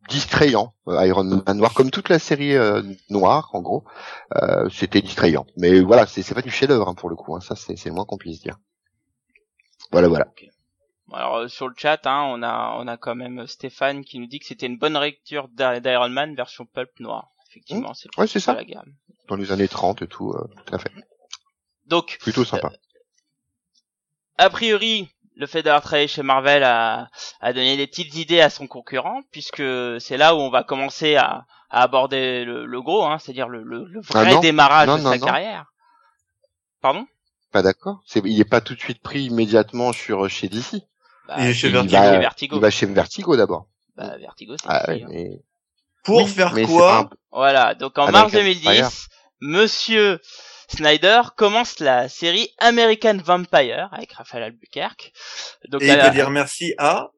[0.09, 3.85] distrayant, euh, Iron Man noir, comme toute la série euh, noire en gros.
[4.37, 5.47] Euh, c'était distrayant.
[5.57, 7.35] Mais voilà, c'est pas du chef-d'œuvre hein, pour le coup.
[7.35, 7.41] Hein.
[7.41, 8.59] Ça, c'est le moins qu'on puisse dire.
[9.93, 10.27] Voilà, voilà.
[11.13, 14.27] Alors euh, sur le chat, hein, on a on a quand même Stéphane qui nous
[14.27, 17.31] dit que c'était une bonne lecture d'Iron Man version pulp noir.
[17.49, 18.55] Effectivement, c'est ouais, c'est ça.
[18.55, 18.93] La gamme.
[19.29, 20.35] Dans les années 30 et tout,
[20.67, 20.91] tout à fait.
[21.87, 22.73] Donc plutôt sympa.
[24.37, 27.09] a priori, le fait d'avoir travaillé chez Marvel a,
[27.41, 29.63] a, donné des petites idées à son concurrent, puisque
[30.01, 33.63] c'est là où on va commencer à, à aborder le, le gros, hein, c'est-à-dire le,
[33.63, 35.67] le, le, vrai ah démarrage de sa carrière.
[36.81, 37.07] Pardon?
[37.53, 38.03] Pas d'accord.
[38.15, 40.77] il est pas tout de suite pris immédiatement sur chez DC.
[41.29, 41.97] Bah, il est chez Vertigo.
[41.97, 42.57] Va, Vertigo.
[42.57, 43.67] Il va chez Vertigo d'abord.
[43.97, 45.43] Bah, Vertigo, c'est ah, mais...
[46.03, 47.75] Pour faire quoi Voilà.
[47.75, 49.09] Donc en ah, mars 2010,
[49.41, 50.21] Monsieur
[50.69, 55.13] Snyder commence la série American Vampire avec Raphaël Albuquerque.
[55.69, 57.11] Donc, Et il peut dire merci à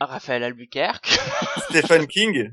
[0.00, 1.18] Raphaël Albuquerque.
[1.68, 2.50] Stephen King.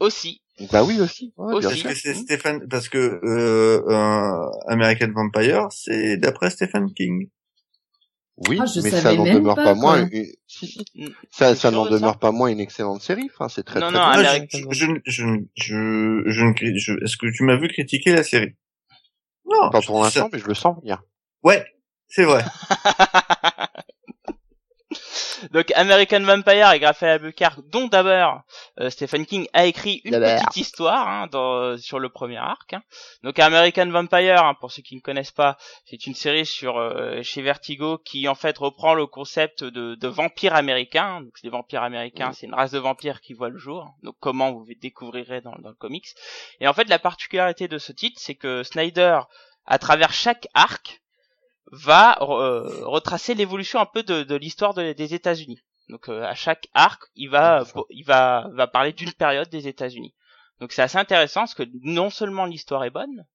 [0.00, 0.42] Aussi.
[0.70, 1.32] Bah oui aussi.
[1.36, 1.62] aussi.
[1.62, 7.28] Parce que c'est Stephen, parce que euh, American Vampire, c'est d'après Stephen King.
[8.48, 10.08] Oui, ah, mais ça n'en demeure pas, moins.
[10.08, 10.26] Une...
[10.46, 10.84] Si, si.
[10.94, 11.08] Mm.
[11.30, 13.28] Ça, ça n'en demeure pas moins une excellente série.
[13.32, 13.98] Enfin, c'est très non, très.
[13.98, 14.58] Non, American...
[14.70, 18.54] je, je, je, je, je, est-ce que tu m'as vu critiquer la série?
[19.52, 19.70] Non.
[19.70, 21.02] Pas pour l'instant, mais je le sens venir.
[21.42, 21.64] Ouais,
[22.08, 22.44] c'est vrai.
[25.50, 28.42] Donc American Vampire et Raphaël Albuquerque, dont d'abord
[28.80, 32.74] euh, Stephen King a écrit une petite histoire hein, dans, sur le premier arc.
[32.74, 32.82] Hein.
[33.22, 37.22] Donc American Vampire, hein, pour ceux qui ne connaissent pas, c'est une série sur euh,
[37.22, 41.20] chez Vertigo qui en fait reprend le concept de, de vampires américains.
[41.20, 43.94] Donc les vampires américains, c'est une race de vampires qui voit le jour.
[44.02, 46.08] Donc comment vous découvrirez dans, dans le comics.
[46.60, 49.20] Et en fait la particularité de ce titre, c'est que Snyder,
[49.66, 51.01] à travers chaque arc,
[51.70, 55.62] va euh, retracer l'évolution un peu de, de l'histoire des États-Unis.
[55.88, 60.14] Donc euh, à chaque arc, il va il va va parler d'une période des États-Unis.
[60.60, 63.26] Donc c'est assez intéressant parce que non seulement l'histoire est bonne,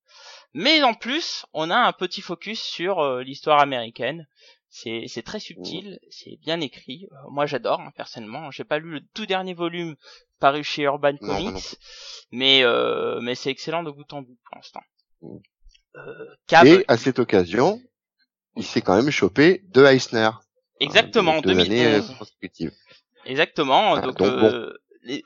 [0.53, 4.28] mais en plus on a un petit focus sur euh, l'histoire américaine.
[4.69, 7.07] C'est c'est très subtil, c'est bien écrit.
[7.30, 8.51] moi j'adore hein, personnellement.
[8.51, 9.95] J'ai pas lu le tout dernier volume
[10.39, 11.78] paru chez Urban Comics,
[12.32, 12.63] mais
[13.21, 14.84] mais c'est excellent de bout en bout pour l'instant.
[16.65, 17.82] Et à cette occasion,
[18.58, 20.30] il s'est quand même chopé deux Eisner.
[20.80, 22.16] Exactement, en 2011.
[23.26, 24.74] Exactement, donc, euh,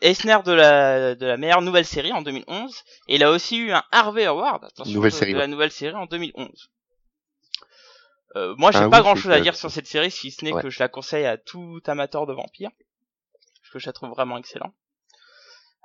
[0.02, 3.72] Eisner de la de la meilleure nouvelle série en 2011 et il a aussi eu
[3.72, 6.70] un Harvey Award attention, nouvelle de, série, la nouvelle série en 2011.
[8.36, 10.54] Euh, moi j'ai ah pas grand chose à dire sur cette série si ce n'est
[10.54, 12.72] que je la conseille à tout amateur de vampires
[13.62, 14.74] parce que je la trouve vraiment excellent.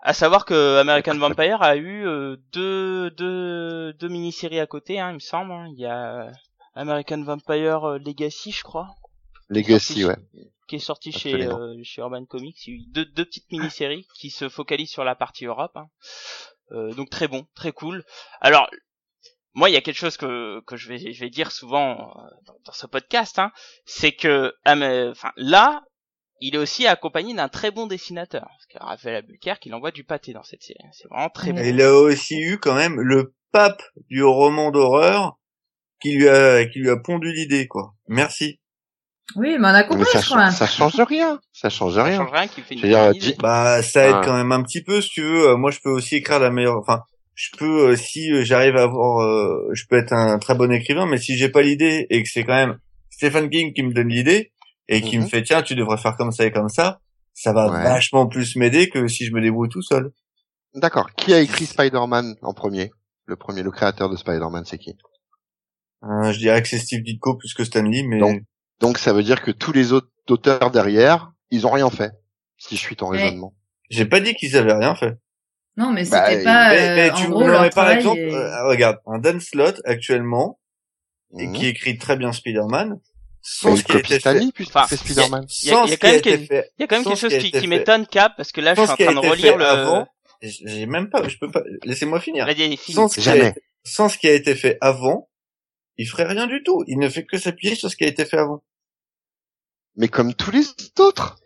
[0.02, 5.10] À savoir que American Vampire a eu euh, deux, deux, deux mini-séries à côté, hein,
[5.10, 5.52] il me semble.
[5.52, 5.66] Hein.
[5.72, 6.30] Il y a
[6.76, 8.94] American Vampire euh, Legacy, je crois.
[9.48, 10.16] Legacy, ouais.
[10.68, 12.66] Qui est sorti chez, euh, chez Urban Comics.
[12.66, 15.76] Il y a eu deux, deux petites mini-séries qui se focalisent sur la partie Europe.
[15.76, 15.88] Hein.
[16.72, 18.04] Euh, donc très bon, très cool.
[18.40, 18.68] Alors,
[19.54, 22.14] moi, il y a quelque chose que, que je, vais, je vais dire souvent
[22.44, 23.52] dans, ce podcast, hein,
[23.86, 25.82] c'est que enfin, là,
[26.40, 28.42] il est aussi accompagné d'un très bon dessinateur.
[28.42, 30.78] Parce que Raphaël Albuquerque, il envoie du pâté dans cette série.
[30.92, 31.62] C'est vraiment très bon.
[31.62, 35.38] il a aussi eu quand même le pape du roman d'horreur
[36.00, 37.94] qui lui a qui lui a pondu l'idée quoi.
[38.08, 38.60] Merci.
[39.34, 40.50] Oui, mais on a compris, ça, je crois.
[40.50, 41.40] Ça change rien.
[41.52, 42.18] Ça change rien.
[42.18, 45.10] Ça change rien qui fait une Bah, ça aide quand même un petit peu, si
[45.10, 45.48] tu veux.
[45.48, 46.78] Euh, moi, je peux aussi écrire la meilleure.
[46.78, 47.02] Enfin,
[47.34, 49.20] je peux euh, si euh, j'arrive à avoir,
[49.72, 52.44] je peux être un très bon écrivain, mais si j'ai pas l'idée et que c'est
[52.44, 52.78] quand même
[53.10, 54.52] Stephen King qui me donne l'idée
[54.88, 55.28] et qui me mhm.
[55.28, 57.00] fait tiens, tu devrais faire comme ça et comme ça,
[57.34, 60.12] ça va vachement plus m'aider que si je me débrouille tout seul.
[60.74, 61.10] D'accord.
[61.16, 62.90] Qui a écrit Spider-Man en premier?
[63.24, 64.96] Le premier, le créateur de Spider-Man, c'est qui?
[66.02, 68.42] Euh, je dirais que c'est Steve Ditko plus que Stanley, mais donc,
[68.80, 72.12] donc ça veut dire que tous les autres auteurs derrière, ils ont rien fait.
[72.58, 73.54] Si je suis ton raisonnement.
[73.90, 75.18] J'ai pas dit qu'ils avaient rien fait.
[75.76, 76.70] Non, mais bah, c'était pas.
[76.70, 80.58] Mais, euh, tu en par exemple, euh, regarde, un Dan Slott actuellement
[81.38, 81.68] et qui mhm.
[81.68, 82.98] écrit très bien Spider-Man.
[83.42, 84.96] Sans ce qui a été fait.
[84.96, 85.46] Spider-Man.
[85.62, 88.80] Il y, a, quand même quelque chose qui, qui m'étonne Cap parce que là je
[88.80, 90.04] suis en train de relire le.
[90.42, 91.62] J'ai même pas, je peux pas.
[91.84, 92.48] Laissez-moi finir.
[92.88, 93.54] Sans Jamais.
[93.84, 95.28] sans ce qui a été fait avant,
[95.98, 96.84] il ferait rien du tout.
[96.86, 98.62] Il ne fait que s'appuyer sur ce qui a été fait avant.
[99.96, 100.66] Mais comme tous les
[100.98, 101.36] autres.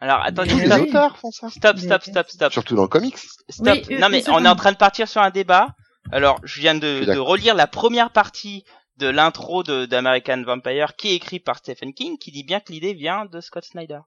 [0.00, 1.50] Alors attendez, Tous les stop, auteurs font ça.
[1.50, 3.18] stop, stop, stop, stop, Surtout dans le comics.
[3.48, 3.66] stop.
[3.66, 5.74] Oui, euh, non mais on est en train de partir sur un débat.
[6.12, 8.64] Alors je viens de, relire la première partie
[8.96, 12.72] de l'intro de d'American Vampire qui est écrit par Stephen King, qui dit bien que
[12.72, 14.00] l'idée vient de Scott Snyder.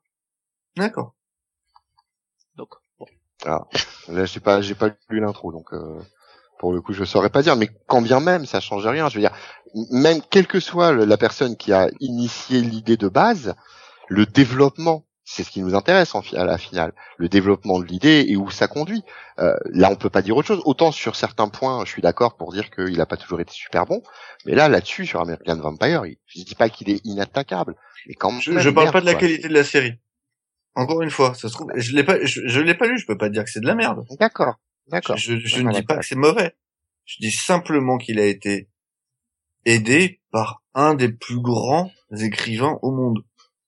[0.78, 1.14] D'accord.
[2.56, 3.06] Donc bon.
[3.46, 6.00] Là, j'ai pas, j'ai pas lu l'intro, donc euh,
[6.62, 7.56] pour le coup, je saurais pas dire.
[7.56, 9.10] Mais quand bien même, ça change rien.
[9.10, 9.34] Je veux dire,
[9.90, 13.56] même quelle que soit la personne qui a initié l'idée de base,
[14.08, 16.94] le développement, c'est ce qui nous intéresse en à la finale.
[17.18, 19.02] Le développement de l'idée et où ça conduit.
[19.40, 20.62] Euh, là, on peut pas dire autre chose.
[20.66, 23.88] Autant sur certains points, je suis d'accord pour dire qu'il a pas toujours été super
[23.88, 24.04] bon.
[24.46, 28.42] Mais là, là-dessus, sur American Vampire, je dis pas qu'il est inattaquable, mais quand même.
[28.42, 29.22] Je, je parle merde, pas de la quoi.
[29.22, 29.94] qualité de la série.
[30.76, 33.06] Encore une fois, ça se trouve, je l'ai pas, je, je l'ai pas lu, je
[33.08, 34.06] peux pas dire que c'est de la merde.
[34.20, 34.56] D'accord,
[34.88, 35.18] d'accord.
[35.18, 36.56] je, je ne dis pas que c'est mauvais.
[37.06, 38.70] Je dis simplement qu'il a été
[39.66, 43.20] aidé par un des plus grands écrivains au monde.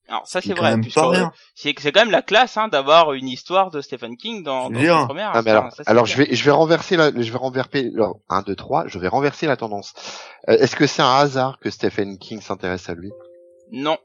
[0.06, 0.72] Alors ça C'est vrai.
[0.72, 1.32] même puisque, pas rien.
[1.54, 5.06] C'est c'est quand même la classe hein, d'avoir une histoire de Stephen King dans, dans
[5.06, 5.30] première.
[5.34, 8.42] Ah, mais alors, ça, je vais, je vais renverser la, je vais renverser, alors, 1,
[8.42, 9.94] 2, 3, je vais renverser la tendance.
[10.48, 13.12] Euh, Est-ce que c'est un hasard que Stephen King s'intéresse à lui?
[13.72, 13.96] Non.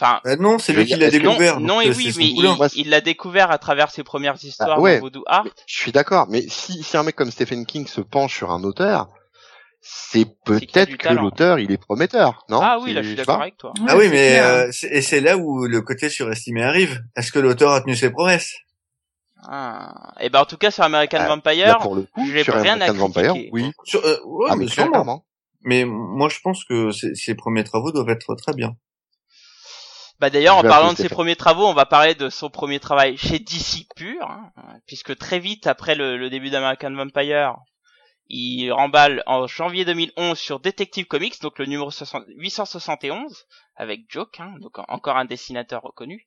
[0.00, 1.60] Enfin, Ah non, c'est Je lui qui l'a non, découvert.
[1.60, 4.80] non donc, et euh, oui, mais il l'a découvert à travers ses premières histoires Ah,
[4.80, 4.94] ouais.
[4.96, 5.44] dans Voodoo Art.
[5.66, 8.62] Je suis d'accord, mais si, si un mec comme Stephen King se penche sur un
[8.64, 9.08] auteur,
[9.82, 12.60] c'est peut-être que l'auteur, il est prometteur, non?
[12.62, 13.72] Ah oui, là je suis d'accord avec toi.
[13.78, 17.02] Ouais, Ah oui, mais euh, c'est- et c'est là où le côté surestimé arrive.
[17.16, 18.54] Est-ce que l'auteur a tenu ses promesses?
[19.48, 20.12] Ah.
[20.20, 22.54] Et ben en tout cas sur American Ah, Là, Vampire, pour le coup, j'ai sur
[22.54, 23.50] rien à American Vampire, critiquer.
[23.52, 23.70] oui.
[23.84, 24.90] Sur, euh, ouais, Ah, mais mais sûrement.
[24.90, 25.24] clairement.
[25.62, 28.72] Mais moi, je pense que ses premiers travaux doivent être très bien.
[30.20, 33.16] Bah d'ailleurs, en parlant de ses premiers travaux, on va parler de son premier travail
[33.16, 34.52] chez DC pur, hein,
[34.86, 37.56] puisque très vite après le, le début d'American Vampire,
[38.28, 43.46] il remballe en janvier 2011 sur Detective Comics, donc le numéro 60 871
[43.76, 46.26] avec Joke, hein, donc en- encore un dessinateur reconnu,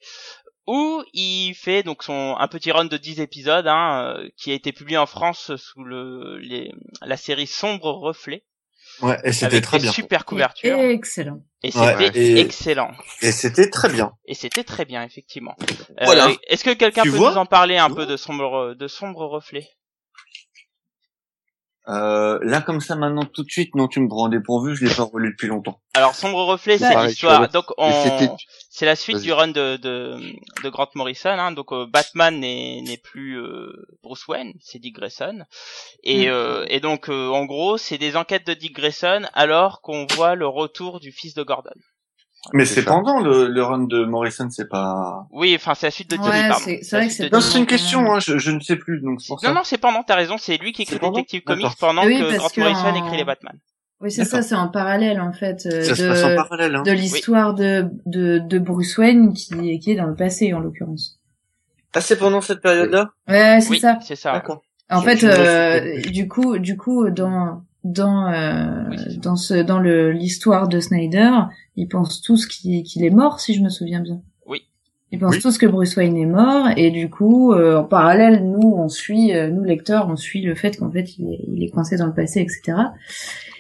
[0.66, 4.56] où il fait donc son un petit run de 10 épisodes, hein, euh, qui a
[4.56, 6.72] été publié en France sous le les,
[7.04, 8.44] la série Sombre Reflet,
[9.02, 9.92] Ouais, et c'était très bien.
[9.92, 11.40] super couvertures, Excellent.
[11.64, 12.92] et Ouais, c'était et- excellent.
[13.22, 14.12] Et c'était très bien.
[14.26, 15.56] Et c'était très bien, effectivement.
[15.62, 16.30] Euh, Voilà.
[16.48, 19.68] Est-ce que quelqu'un peut vois nous en parler un peu de sombre, de sombre reflet?
[21.90, 24.96] Euh, là, comme ça, maintenant, tout de suite, non, tu me prends dépourvu, je l'ai
[24.96, 25.82] pas relu depuis longtemps.
[25.96, 27.50] Alors, sombre reflet, c'est l'histoire.
[27.50, 27.92] Donc, on,
[28.70, 30.18] c'est la suite du run de, de,
[30.64, 31.30] de Grant Morrison.
[31.32, 31.52] Hein.
[31.52, 35.44] Donc, euh, Batman n'est, n'est plus euh, Bruce Wayne, c'est Dick Grayson.
[36.04, 36.32] Et, Mm.
[36.32, 40.36] euh, et donc, euh, en gros, c'est des enquêtes de Dick Grayson alors qu'on voit
[40.36, 41.72] le retour du fils de Gordon.
[42.52, 45.28] Mais C'est pendant le, le run de Morrison, c'est pas...
[45.32, 46.26] Oui, enfin, c'est la suite de Dick.
[46.26, 46.66] Ouais, pardon.
[46.66, 49.22] c'est- vrai que c'est Non, c'est une question, hein, je, je ne sais plus, donc
[49.22, 49.36] ça.
[49.44, 52.20] Non, non, c'est pendant, t'as raison, c'est lui qui écrit pendant Detective Comics pendant Oui,
[52.20, 53.58] que Grant Morrison en- écrit les Batman.
[54.02, 56.76] Oui, c'est ça, c'est en parallèle en fait euh, Ça se passe en de, parallèle,
[56.76, 56.84] hein.
[56.84, 61.20] de l'histoire de, de, de Bruce Wayne qui, qui est dans le passé en l'occurrence.
[61.94, 63.12] Ah, c'est pendant cette période-là?
[63.30, 64.00] Ouais, c'est Oui, ça.
[64.02, 64.34] c'est ça.
[64.34, 64.62] D'accord.
[64.90, 69.56] En Je- fait, je euh, du coup, du coup, dans dans euh, Oui, dans ce
[69.62, 71.32] dans le l'histoire de Snyder,
[71.76, 74.22] ils pensent tous qu'il qu'il est mort, si je me souviens bien.
[74.48, 74.62] Oui.
[75.12, 75.42] Ils pensent Oui.
[75.42, 79.34] tous que Bruce Wayne est mort, et du coup, euh, en parallèle, nous, on suit,
[79.34, 82.08] euh, nous lecteurs, on suit le fait qu'en fait, il est, il est coincé dans
[82.08, 82.62] le passé, etc.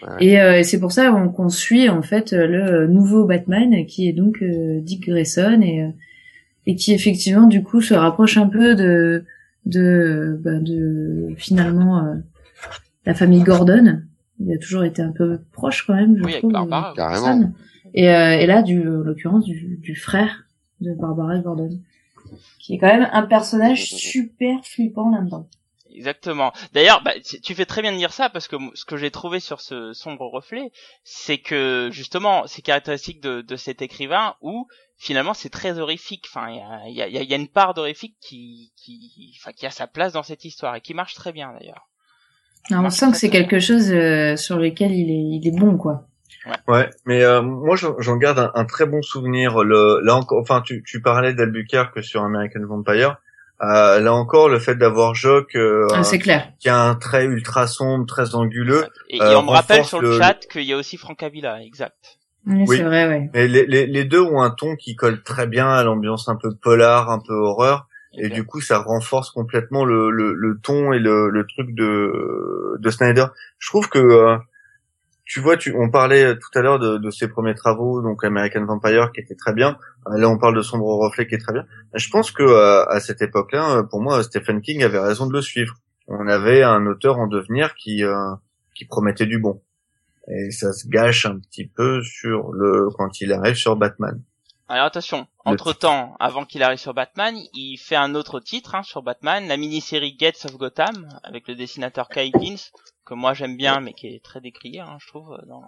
[0.02, 0.26] Ouais.
[0.26, 4.08] Et, euh, et c'est pour ça qu'on suit en fait euh, le nouveau Batman, qui
[4.10, 5.90] est donc euh, Dick Grayson, et euh,
[6.66, 9.26] et qui effectivement du coup se rapproche un peu de
[9.66, 12.16] de bah, de finalement euh,
[13.06, 14.02] la famille Gordon.
[14.40, 16.52] Il a toujours été un peu proche quand même, je Oui, avec trouve.
[16.54, 16.92] Barbara.
[16.92, 17.54] de Carrément.
[17.94, 20.46] Et, euh, et là, du, en l'occurrence, du, du frère
[20.82, 21.70] de Barbara Gordon,
[22.60, 25.48] qui est quand même un personnage super flippant là-dedans.
[25.96, 26.52] Exactement.
[26.74, 27.12] D'ailleurs, bah,
[27.44, 29.94] tu fais très bien de dire ça parce que ce que j'ai trouvé sur ce
[29.94, 30.72] sombre reflet,
[31.04, 34.66] c'est que justement, c'est caractéristique de, de cet écrivain où
[34.98, 36.26] finalement c'est très horrifique.
[36.34, 39.36] Enfin, il y a, il y, a, il y a une part d'horrifique qui, qui,
[39.40, 41.88] enfin, qui a sa place dans cette histoire et qui marche très bien d'ailleurs.
[42.72, 45.78] Non, on sent que c'est quelque chose euh, sur lequel il est, il est bon,
[45.78, 46.08] quoi.
[46.68, 49.64] Ouais, mais euh, moi j'en j'en garde un, un très bon souvenir.
[49.64, 53.18] Le, là encore, enfin, tu, tu parlais d'Albuquerque sur American Vampire.
[53.62, 56.52] Euh, là encore, le fait d'avoir Jock euh, Ah, c'est clair.
[56.60, 58.84] qui a un trait ultra sombre, très anguleux.
[59.10, 61.22] Et, et Euh, on me rappelle sur le, le- chat qu'il y a aussi Frank
[61.24, 61.96] Avila, exact.
[62.46, 62.78] Oui, Oui.
[62.78, 63.30] c'est vrai, ouais.
[63.36, 66.36] Et les, les, les deux ont un ton qui colle très bien à l'ambiance un
[66.36, 67.88] peu polar, un peu horreur.
[68.16, 72.78] Et du coup, ça renforce complètement le, le, le ton et le, le truc de,
[72.80, 73.26] de Snyder.
[73.58, 74.38] Je trouve que, euh,
[75.26, 78.66] tu vois, tu, on parlait tout à l'heure de, de ses premiers travaux, donc American
[78.66, 79.78] Vampire, qui était très bien.
[80.08, 81.66] Euh, Là, on parle de Sombre Reflet, qui est très bien.
[81.96, 85.34] Je pense que euh, à cette époque-là, euh, pour moi, Stephen King avait raison de
[85.34, 85.76] le suivre.
[86.08, 88.36] On avait un auteur en devenir qui, euh,
[88.76, 89.62] qui promettait du bon.
[90.28, 94.22] Et ça se gâche un petit peu sur le quand il arrive sur Batman.
[94.74, 98.82] Alors attention, entre temps, avant qu'il arrive sur Batman, il fait un autre titre hein,
[98.82, 102.72] sur Batman, la mini-série Gates of Gotham, avec le dessinateur Kai Higgins,
[103.06, 105.62] que moi j'aime bien, mais qui est très décrié, hein, je trouve, dans,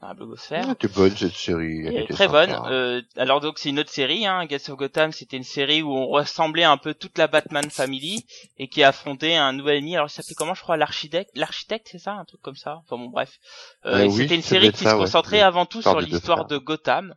[0.00, 0.64] dans la blogosphère.
[0.64, 1.86] Elle était bonne cette série.
[1.86, 2.46] Elle était très sympa.
[2.46, 2.72] bonne.
[2.72, 5.92] Euh, alors donc c'est une autre série, hein, Gates of Gotham, c'était une série où
[5.92, 8.24] on ressemblait un peu toute la Batman Family
[8.56, 9.94] et qui affrontait un nouvel ennemi.
[9.94, 12.80] Alors il s'appelait comment, je crois, l'architecte, l'architecte, c'est ça, un truc comme ça.
[12.86, 13.38] Enfin bon, bref.
[13.84, 16.56] Euh, Euh, oui, c'était une série qui ça, se concentrait avant tout sur l'histoire de
[16.56, 17.14] Gotham.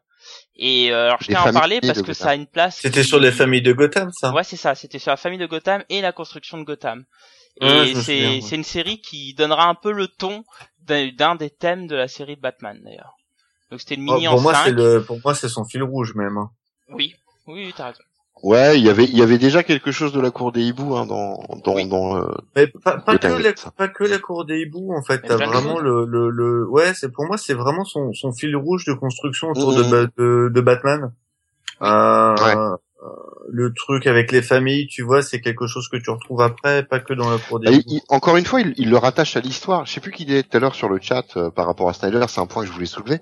[0.56, 2.14] Et euh, alors je tiens à en parler parce que Gotham.
[2.16, 2.78] ça a une place.
[2.82, 4.34] C'était qui- sur les familles de Gotham, ça.
[4.34, 4.74] Ouais, c'est ça.
[4.76, 7.04] C'était sur la famille de Gotham et la construction de Gotham.
[7.62, 8.42] Et c'est ouais.
[8.42, 10.44] c'est une série qui donnera un peu le ton
[10.84, 13.14] d'un des thèmes de la série de Batman d'ailleurs.
[13.72, 14.66] Donc c'était une Oh, mini pour en moi, 5.
[14.66, 16.38] c'est le, pour moi, c'est son fil rouge même.
[16.38, 16.50] hein.
[16.90, 17.16] Oui,
[17.48, 18.04] oui, oui, t'as raison.
[18.44, 20.96] Ouais, il y avait, il y avait déjà quelque chose de la cour des hiboux
[20.96, 21.88] hein, dans, dans, Oui.
[21.88, 22.18] dans.
[22.18, 23.72] euh, Mais pas, pas que la, ça.
[23.72, 25.22] pas que la cour des hiboux, en fait.
[25.22, 28.86] T'as vraiment le, le, le, ouais, c'est pour moi, c'est vraiment son, son fil rouge
[28.86, 31.12] de construction autour de, Ba- de, de Batman.
[31.82, 32.78] Euh, Ouais.
[33.50, 37.00] Le truc avec les familles, tu vois, c'est quelque chose que tu retrouves après, pas
[37.00, 39.86] que dans la cour des il- encore une fois, il, il le rattache à l'histoire.
[39.86, 41.94] Je sais plus qui disait tout à l'heure sur le chat euh, par rapport à
[41.94, 43.20] Snyder, c'est un point que je voulais soulever,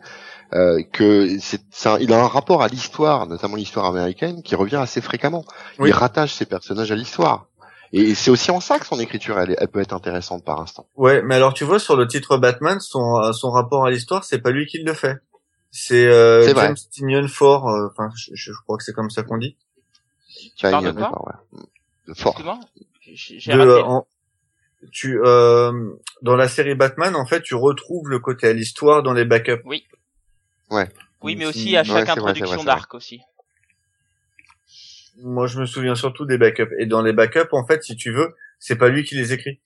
[0.54, 1.62] euh, que c'est,
[2.02, 5.44] il a un rapport à l'histoire, notamment l'histoire américaine, qui revient assez fréquemment.
[5.80, 5.90] Oui.
[5.90, 7.48] Il rattache ses personnages à l'histoire.
[7.96, 10.60] Et c'est aussi en ça que son écriture, elle, est- elle peut être intéressante par
[10.60, 10.88] instant.
[10.96, 14.24] Ouais, mais alors tu vois sur le titre Batman, son euh, son rapport à l'histoire,
[14.24, 15.18] c'est pas lui qui le fait.
[15.70, 16.42] C'est euh.
[16.56, 19.58] James Tynion Ford, euh, enfin je, je crois que c'est comme ça qu'on dit.
[20.56, 21.22] Tu parles de quoi pas,
[21.58, 21.60] ouais.
[22.08, 22.36] De fort.
[23.56, 24.08] De, en-
[24.92, 29.14] tu euh, dans la série Batman, en fait, tu retrouves le côté à l'histoire dans
[29.14, 29.62] les backups.
[30.72, 33.22] Oui, Donc, mais si- aussi à Ouais, chaque introduction d'arc aussi.
[35.18, 36.74] Moi, je me souviens surtout des backups.
[36.80, 39.60] Et dans les backups, en fait, si tu veux, c'est pas lui qui les écrit.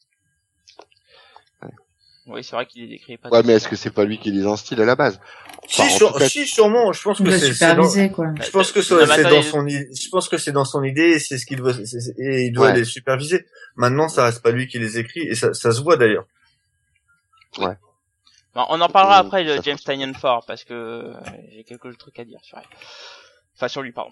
[2.28, 3.30] Oui, c'est vrai qu'il est décrit pas.
[3.30, 5.20] Ouais, mais est-ce que c'est pas lui qui les instille à la base?
[5.68, 6.92] Si, Enfin, sur- cas- si, sûrement.
[6.92, 8.26] Je pense que c'est dans, quoi.
[8.42, 11.10] je pense que Non, c'est dans son i- je pense que c'est dans son idée
[11.12, 12.74] et c'est ce qu'il c'est- et il doit Ouais.
[12.76, 13.46] les superviser.
[13.76, 16.26] Maintenant, ça reste pas lui qui les écrit et ça, ça se voit d'ailleurs.
[17.58, 21.14] Bon, on en parlera Euh, après de James Tynion Ford parce que euh,
[21.54, 22.66] j'ai quelques trucs à dire sur elle.
[23.56, 24.12] Enfin sur lui, pardon.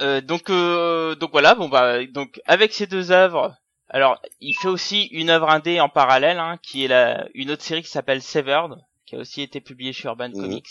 [0.00, 3.54] Euh, donc euh, donc voilà, bon bah donc avec ces deux œuvres,
[3.90, 7.62] alors il fait aussi une œuvre indé en parallèle, hein, qui est la une autre
[7.62, 8.76] série qui s'appelle Severed,
[9.06, 10.40] qui a aussi été publiée chez Urban Mhm.
[10.42, 10.68] Comics,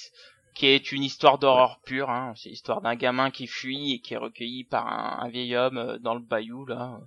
[0.55, 2.09] qui est une histoire d'horreur pure.
[2.09, 5.55] Hein, c'est l'histoire d'un gamin qui fuit et qui est recueilli par un, un vieil
[5.55, 6.99] homme euh, dans le bayou là.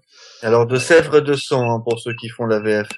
[0.42, 2.88] Alors de sèvres de sang hein, pour ceux qui font la VF.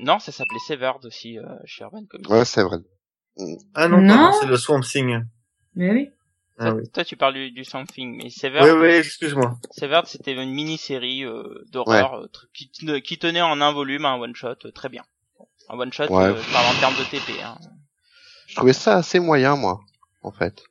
[0.00, 2.28] Non, ça s'appelait Severed aussi euh, chez Urban Comics.
[2.28, 2.78] Ouais, c'est vrai.
[3.74, 4.30] Ah non, Non.
[4.40, 5.20] c'est le Swamp Thing.
[5.74, 6.10] Mais oui.
[6.58, 6.88] Ah toi, oui.
[6.92, 9.56] toi, tu parles du, du Something, mais Severed, oui, excuse-moi.
[9.72, 12.70] Severed, c'était une mini-série euh, d'horreur euh, qui,
[13.02, 15.02] qui tenait en un volume, un one-shot, euh, très bien.
[15.68, 16.24] Un one-shot, Ouais.
[16.24, 17.42] euh, je parle en termes de TP.
[17.42, 17.56] Hein.
[18.46, 19.80] Je trouvais ça assez moyen, moi,
[20.22, 20.62] en fait.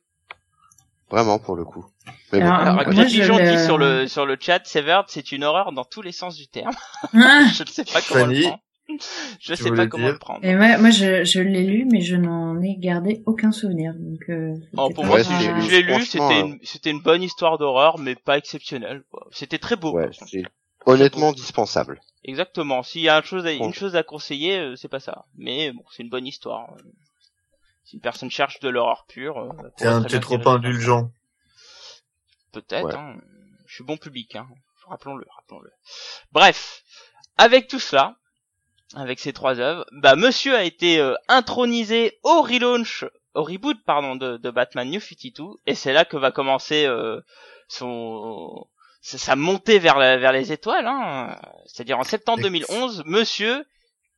[1.10, 1.84] Vraiment, pour le coup.
[2.32, 2.46] Mais bon.
[2.46, 5.84] Alors, Alors, moi, Pigeon dit sur le, sur le chat, Severed, c'est une horreur dans
[5.84, 6.74] tous les sens du terme.
[7.12, 8.62] Ah je ne sais pas comment Fanny, le prendre.
[8.88, 10.44] Je tu sais pas comment dire le prendre.
[10.44, 13.94] Et moi, moi je, je l'ai lu, mais je n'en ai gardé aucun souvenir.
[13.94, 17.00] Donc, euh, Oh, pour moi, si je, je l'ai lu, c'était euh, une, c'était une
[17.00, 19.02] bonne histoire d'horreur, mais pas exceptionnelle.
[19.30, 19.92] C'était très beau.
[19.92, 20.42] Ouais, c'est
[20.86, 22.00] honnêtement dispensable.
[22.24, 22.82] Exactement.
[22.82, 25.24] S'il y a une chose à, une chose à conseiller, euh, c'est pas ça.
[25.36, 26.72] Mais bon, c'est une bonne histoire.
[26.74, 26.82] Euh,
[27.84, 31.10] Si une personne cherche de l'horreur pure, euh, T'es pourrait un bien trop indulgent.
[32.52, 32.86] Peut-être.
[32.86, 32.94] Ouais.
[32.94, 33.16] Hein.
[33.66, 34.36] Je suis bon public.
[34.36, 34.46] Hein.
[34.88, 35.70] Rappelons-le, rappelons-le.
[36.32, 36.82] Bref,
[37.36, 38.16] avec tout cela,
[38.94, 43.04] avec ces trois œuvres, bah Monsieur a été euh, intronisé au relaunch,
[43.34, 47.20] au reboot pardon de, de Batman New 52, et c'est là que va commencer euh,
[47.68, 48.66] son
[49.02, 50.86] sa montée vers la- vers les étoiles.
[50.86, 51.38] Hein.
[51.66, 53.64] C'est-à-dire en septembre 2011, Monsieur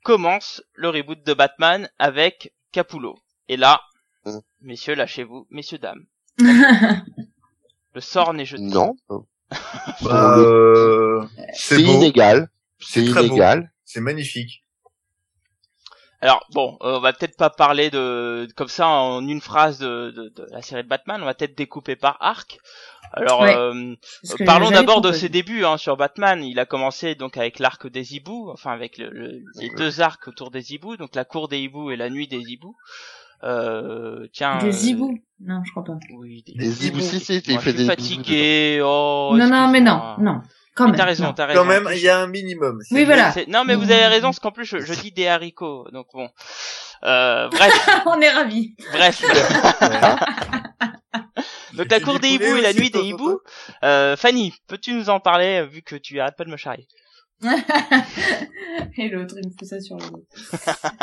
[0.04, 3.18] commence le reboot de Batman avec Capullo.
[3.48, 3.80] Et là,
[4.26, 4.38] Mm.
[4.62, 6.04] messieurs, lâchez-vous, messieurs dames,
[7.94, 8.62] le sort n'est jeté.
[8.62, 8.96] Non.
[10.02, 12.48] Bah, euh, C'est inégal.
[12.80, 13.72] C'est inégal.
[13.86, 14.62] C'est magnifique.
[16.22, 20.10] Alors bon, euh, on va peut-être pas parler de comme ça en une phrase de,
[20.10, 21.20] de, de la série de Batman.
[21.22, 22.58] On va peut-être découper par arc.
[23.12, 23.54] Alors Ouais.
[23.54, 23.94] euh,
[24.46, 26.42] parlons d'abord de ses débuts hein, sur Batman.
[26.42, 30.26] Il a commencé donc avec l'arc des hiboux, enfin avec le, le- les deux arcs
[30.26, 32.76] autour des hiboux, donc la cour des hiboux et la nuit des hiboux.
[33.44, 34.56] Euh, tiens.
[34.58, 35.98] Des euh, zibous Non, je crois pas.
[36.14, 36.98] Oui, des, Des hiboux.
[36.98, 38.80] hiboux, si, si, il fait je suis des fatigué.
[38.82, 40.40] Oh, non, non, mais non, non.
[40.76, 40.98] Quand Mais même.
[40.98, 41.60] t'as raison, t'as raison.
[41.60, 42.78] Quand même, il y a un minimum.
[42.90, 43.32] Oui, voilà.
[43.48, 45.88] Non, mais vous avez raison, parce qu'en plus, je, je dis des haricots.
[45.92, 46.28] Donc bon.
[47.04, 48.74] Euh, bref, On est ravis.
[48.92, 49.22] bref.
[51.74, 53.38] Donc la cour des hiboux et la nuit des hiboux.
[53.84, 56.86] Euh, Fanny, peux-tu nous en parler, euh, vu que tu arrêtes pas de me charrier
[58.98, 60.24] Et l'autre, il me fait ça sur le dos.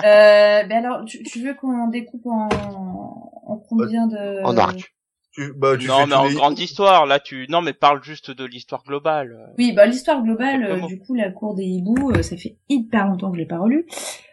[0.04, 2.50] euh, ben alors, tu, tu veux qu'on découpe en,
[3.46, 4.44] en combien de...
[4.44, 4.94] En arc.
[5.56, 9.36] Bah, non, mais en grande histoire, là, tu, non, mais parle juste de l'histoire globale.
[9.58, 13.08] Oui, bah l'histoire globale, euh, du coup, la cour des hiboux, euh, ça fait hyper
[13.08, 13.86] longtemps que je l'ai pas relu,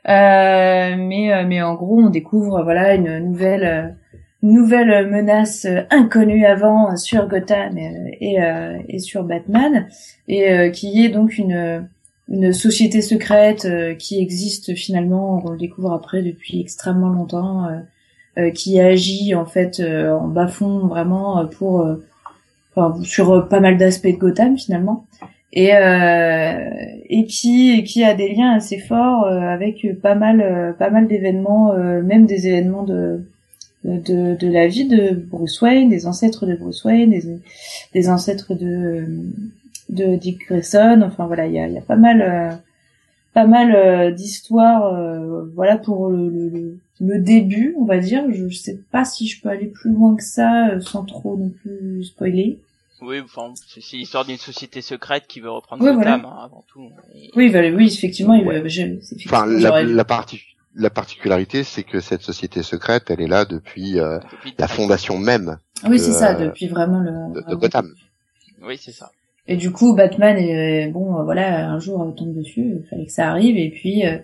[0.09, 3.97] euh, mais mais en gros, on découvre voilà une nouvelle
[4.43, 8.37] nouvelle menace inconnue avant sur Gotham et
[8.89, 9.89] et, sur Batman.
[10.29, 11.89] Et qui est donc une
[12.29, 13.67] une société secrète
[13.99, 17.81] qui existe finalement, on le découvre après depuis extrêmement longtemps euh,
[18.55, 21.87] qui agit en fait euh, en bas fond vraiment euh, pour
[22.75, 25.05] enfin, sur pas mal d'aspects de Gotham finalement
[25.53, 31.75] et et qui qui a des liens assez forts avec pas mal pas mal d'événements
[31.75, 33.25] même des événements de
[33.83, 37.41] de, de la vie de Bruce Wayne, des ancêtres de Bruce Wayne, des,
[37.95, 39.07] des ancêtres de
[39.89, 41.01] de Dick Grayson.
[41.03, 42.61] Enfin voilà, il y a, y a pas mal
[43.35, 44.97] pas mal d'histoires.
[45.57, 48.25] voilà pour le, le, le début, on va dire.
[48.31, 51.51] Je sais pas si je peux aller plus loin que ça euh, sans trop non
[51.51, 52.59] plus spoiler.
[53.03, 56.17] Oui, enfin, c'est l'histoire d'une société secrète qui veut reprendre oui, voilà.
[56.17, 56.91] hein, avant tout.
[57.35, 58.63] Oui, bah, oui, effectivement, il veut,
[59.27, 60.43] enfin, la, la, partie,
[60.75, 64.19] la particularité, c'est que cette société secrète, elle est là depuis, euh,
[64.59, 65.59] la fondation même.
[65.89, 67.43] Oui, c'est ça, depuis vraiment le.
[67.49, 67.95] De, Gotham.
[68.63, 69.11] Oui, c'est ça.
[69.47, 73.29] Et du coup, Batman, est, bon, voilà, un jour tombe dessus, il fallait que ça
[73.29, 74.19] arrive, et puis, euh,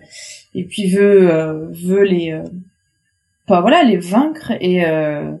[0.53, 2.41] et puis veut, veut les,
[3.47, 5.33] enfin voilà, les vaincre et euh,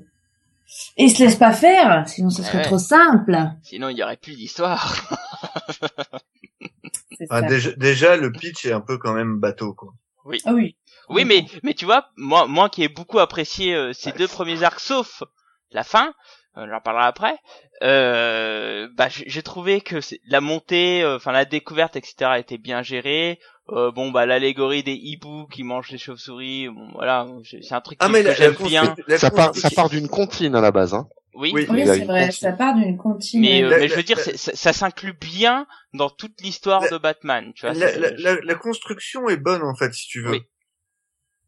[0.97, 3.37] et se laissent pas faire, sinon ce serait trop simple.
[3.63, 5.17] Sinon il y aurait plus d'histoire.
[7.29, 9.93] ah, déjà, déjà, le pitch est un peu quand même bateau quoi.
[10.25, 10.39] Oui.
[10.45, 10.75] Ah oui.
[11.09, 14.63] Oui, mais mais tu vois, moi moi qui ai beaucoup apprécié euh, ces deux premiers
[14.63, 15.23] arcs, sauf
[15.71, 16.13] la fin,
[16.57, 17.35] euh, j'en parlerai après.
[17.83, 19.97] Euh, bah j'ai trouvé que
[20.27, 22.31] la montée, euh, enfin la découverte, etc.
[22.37, 23.39] était bien gérée.
[23.69, 27.97] Euh, bon bah l'allégorie des hiboux qui mangent les chauves-souris, bon voilà, c'est un truc
[28.01, 28.95] ah, que, j'aime bien.
[29.17, 31.07] Ça part, ça part d'une comptine à la base, hein.
[31.37, 33.41] Oui, oui, c'est vrai, ça part d'une comptine.
[33.41, 37.51] Mais, euh, mais je veux dire, ça, ça s'inclut bien dans toute l'histoire de Batman,
[37.53, 37.75] tu vois.
[37.75, 40.31] La, la, construction est bonne en fait, si tu veux.
[40.31, 40.41] Oui.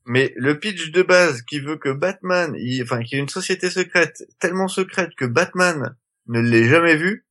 [0.09, 3.29] Mais le pitch de base qui veut que Batman, il, enfin, qu'il y ait une
[3.29, 5.95] société secrète tellement secrète que Batman
[6.27, 7.27] ne l'ait jamais vu.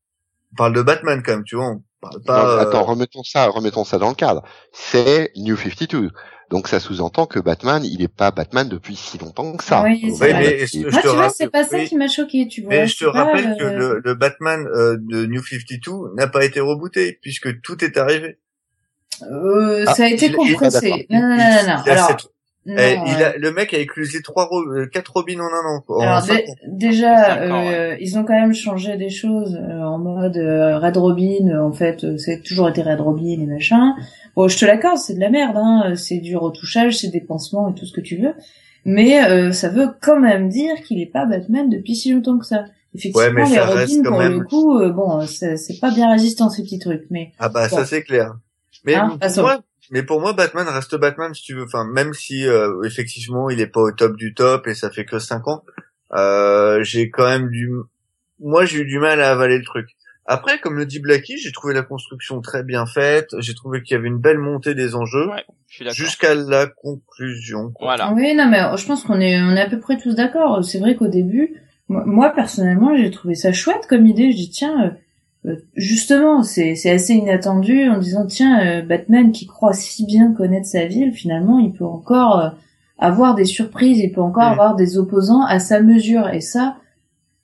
[0.53, 1.75] On parle de Batman quand même, tu vois.
[2.05, 4.45] Euh, attends, remettons ça, remettons ça dans le cadre.
[4.73, 6.13] C'est New 52.
[6.51, 9.83] Donc ça sous-entend que Batman, il est pas Batman depuis si longtemps que ça.
[9.83, 12.71] Oui, mais Moi, tu vois, c'est pas ça qui m'a choqué, tu vois.
[12.71, 16.61] Mais je te rappelle que euh, le, Batman euh, de New 52 n'a pas été
[16.61, 18.39] rebooté puisque tout est arrivé.
[19.23, 21.09] Euh, ça a ah, été compressé.
[21.11, 21.83] Non, non, non, non.
[21.85, 22.17] Alors,
[22.77, 26.01] eh, il a, le mec a éclusé trois, euh, quatre robins en un an.
[26.01, 26.23] Alors
[26.67, 31.59] déjà, euh, ils ont quand même changé des choses euh, en mode Red Robin.
[31.59, 33.95] En fait, c'est toujours été Red Robin et machin.
[34.37, 35.57] Bon, je te l'accorde, c'est de la merde.
[35.57, 35.95] Hein.
[35.97, 38.35] C'est du retouchage, c'est des pansements et tout ce que tu veux.
[38.85, 42.65] Mais ça veut quand même dire qu'il est pas Batman depuis si longtemps que ça.
[42.95, 47.05] Effectivement, les Robins, pour le coup, bon, c'est pas bien résistant ces petits trucs.
[47.11, 48.35] Mais ah bah ça c'est clair.
[48.85, 49.61] Mais hein, moi,
[49.91, 51.65] mais pour moi, Batman reste Batman si tu veux.
[51.65, 55.05] Enfin, même si euh, effectivement il est pas au top du top et ça fait
[55.05, 55.65] que 5 ans,
[56.15, 57.71] euh, j'ai quand même du,
[58.41, 59.89] moi j'ai eu du mal à avaler le truc.
[60.31, 63.31] Après, comme le dit Blacky, j'ai trouvé la construction très bien faite.
[63.39, 65.27] J'ai trouvé qu'il y avait une belle montée des enjeux
[65.69, 67.73] jusqu'à la conclusion.
[67.81, 68.13] Voilà.
[68.13, 70.63] Oui, non, mais je pense qu'on est, on est à peu près tous d'accord.
[70.63, 74.31] C'est vrai qu'au début, moi personnellement, j'ai trouvé ça chouette comme idée.
[74.33, 74.91] Je dis tiens euh,
[75.77, 80.87] justement, c'est assez inattendu en disant tiens, euh, Batman qui croit si bien connaître sa
[80.87, 82.49] ville, finalement, il peut encore euh,
[82.99, 86.29] avoir des surprises, il peut encore avoir des opposants à sa mesure.
[86.29, 86.77] Et ça,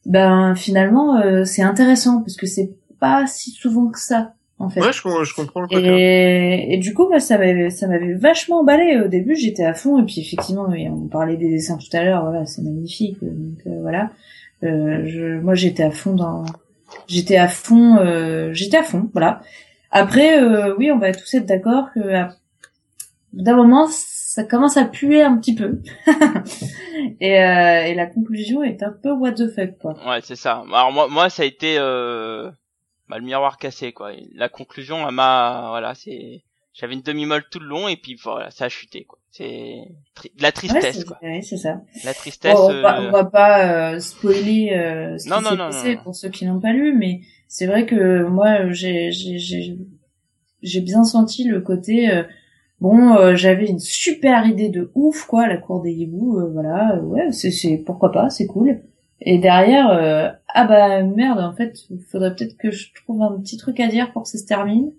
[0.07, 4.35] ben finalement, c'est intéressant parce que c'est pas si souvent que ça.
[4.59, 4.81] En fait.
[4.81, 9.01] Ouais, je, je comprends le et, et, du coup, ça m'avait, ça m'avait vachement emballé
[9.05, 9.35] au début.
[9.35, 12.25] J'étais à fond, et puis effectivement, on parlait des dessins tout à l'heure.
[12.25, 13.19] Voilà, c'est magnifique.
[13.21, 14.11] Donc voilà,
[14.63, 16.45] je, moi j'étais à fond dans,
[17.07, 19.41] J'étais à fond, euh, j'étais à fond, voilà.
[19.91, 22.01] Après, euh, oui, on va tous être d'accord que
[23.33, 23.89] d'un moment,
[24.35, 25.81] ça commence à puer un petit peu.
[27.21, 29.95] et, euh, et la conclusion est un peu what the fuck, quoi.
[30.07, 30.65] Ouais, c'est ça.
[30.73, 32.51] Alors moi, moi, ça a été euh,
[33.09, 34.11] bah, le miroir cassé, quoi.
[34.35, 36.43] La conclusion, elle m'a, voilà, c'est
[36.75, 39.21] j'avais une demi-molle tout le long et puis voilà, ça a chuté quoi.
[39.31, 39.79] C'est
[40.37, 41.19] de la tristesse quoi.
[41.23, 41.81] Ouais, c'est ça.
[42.05, 42.57] La tristesse.
[42.59, 46.47] on, va, on, va, pas euh, spoiler euh, ce qui s'est passé pour ceux qui
[46.47, 49.79] n'ont pas lu, mais c'est vrai que moi j'ai j'ai
[50.63, 52.25] j'ai bien senti le côté euh,
[52.81, 57.31] bon euh, j'avais une super idée de ouf quoi la cour des hiboux voilà ouais
[57.31, 58.81] c'est c'est pourquoi pas c'est cool
[59.21, 63.59] et derrière ah bah merde en fait il faudrait peut-être que je trouve un petit
[63.59, 64.91] truc à dire pour que ça se termine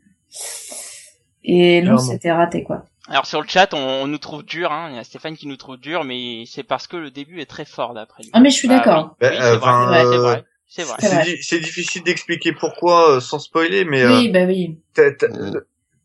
[1.46, 2.86] et non, c'était raté, quoi.
[3.08, 4.88] Alors sur le chat, on, nous trouve dur, hein.
[4.90, 7.46] il y a Stéphane qui nous trouve dur, mais c'est parce que le début est
[7.46, 8.32] très fort d'après lui.
[8.34, 9.16] Ah mais je suis d'accord.
[9.22, 10.98] oui, c'est vrai, c'est vrai.
[11.42, 14.80] C'est difficile d'expliquer pourquoi sans spoiler, mais oui, bah oui.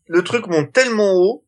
[0.07, 1.43] le truc monte tellement haut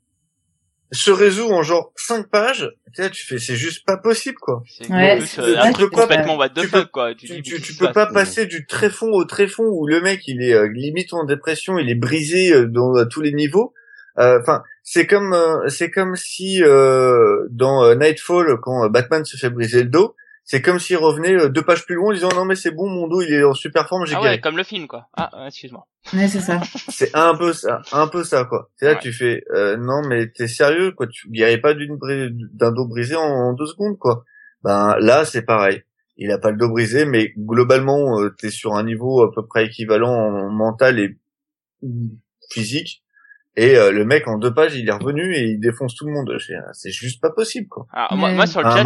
[0.93, 4.63] se résout en genre 5 pages, tu tu fais, c'est juste pas possible, quoi.
[4.67, 7.15] C'est ouais, euh, un truc complètement what the fuck, quoi.
[7.15, 10.53] Tu, tu, tu, peux pas passer du tréfond au tréfond où le mec, il est
[10.53, 13.73] euh, limite en dépression, il est brisé euh, dans, à tous les niveaux.
[14.15, 15.35] Enfin, c'est comme,
[15.67, 20.97] c'est comme si dans Nightfall, quand Batman se fait briser le dos, c'est comme s'il
[20.97, 23.33] revenait euh, deux pages plus loin en disant non mais c'est bon mon dos il
[23.33, 25.07] est en super forme j'ai ah ouais, comme le film quoi.
[25.15, 25.87] Ah excuse-moi.
[26.13, 26.59] Ouais c'est ça.
[26.89, 28.69] C'est un peu ça un peu ça quoi.
[28.75, 31.07] C'est là tu fais euh, non mais t'es sérieux quoi.
[31.07, 31.97] Tu guéris pas d'une
[32.53, 34.25] d'un dos brisé en, deux secondes quoi.
[34.63, 35.83] Ben là c'est pareil.
[36.17, 39.45] Il a pas le dos brisé mais globalement euh, t'es sur un niveau à peu
[39.45, 41.17] près équivalent en mental et
[42.49, 43.02] physique
[43.55, 46.11] et euh, le mec en deux pages, il est revenu et il défonce tout le
[46.11, 46.35] monde.
[46.73, 47.85] C'est juste pas possible, quoi.
[47.93, 48.83] Alors, moi, sur le chat,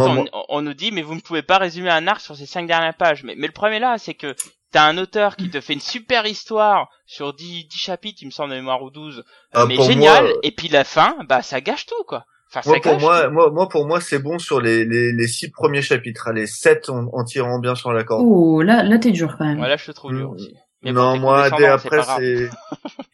[0.48, 2.94] on, nous dit, mais vous ne pouvez pas résumer un arc sur ces cinq dernières
[2.94, 3.24] pages.
[3.24, 4.34] Mais, mais le problème là, c'est que
[4.70, 8.30] t'as un auteur qui te fait une super histoire sur dix, dix chapitres, il me
[8.30, 10.26] semble de mémoire ou 12, ah, mais génial.
[10.42, 12.26] Et puis la fin, bah ça gâche tout, quoi.
[12.50, 15.50] Enfin, moi, pour moi, moi, moi, pour moi, c'est bon sur les, les, les six
[15.50, 16.30] premiers chapitres.
[16.32, 18.24] Les sept en, en tirant bien sur la corde.
[18.26, 19.58] Oh, là, là, t'es dur quand même.
[19.58, 20.36] Voilà, je te trouve dur mm.
[20.84, 22.50] Non, moi, dès après, c'est...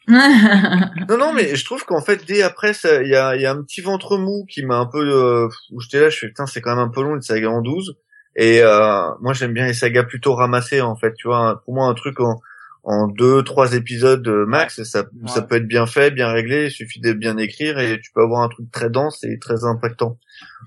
[0.08, 3.62] non, non, mais je trouve qu'en fait, dès après, il y a, y a un
[3.62, 5.00] petit ventre mou qui m'a un peu...
[5.00, 7.48] Euh, où j'étais là, je suis putain, c'est quand même un peu long, une saga
[7.48, 7.96] en 12.
[8.36, 11.14] Et euh, moi, j'aime bien les sagas plutôt ramassées, en fait.
[11.14, 12.40] Tu vois, pour moi, un truc en,
[12.84, 16.66] en deux, trois épisodes euh, max, ça, ça peut être bien fait, bien réglé.
[16.66, 19.64] Il suffit de bien écrire et tu peux avoir un truc très dense et très
[19.64, 20.18] impactant.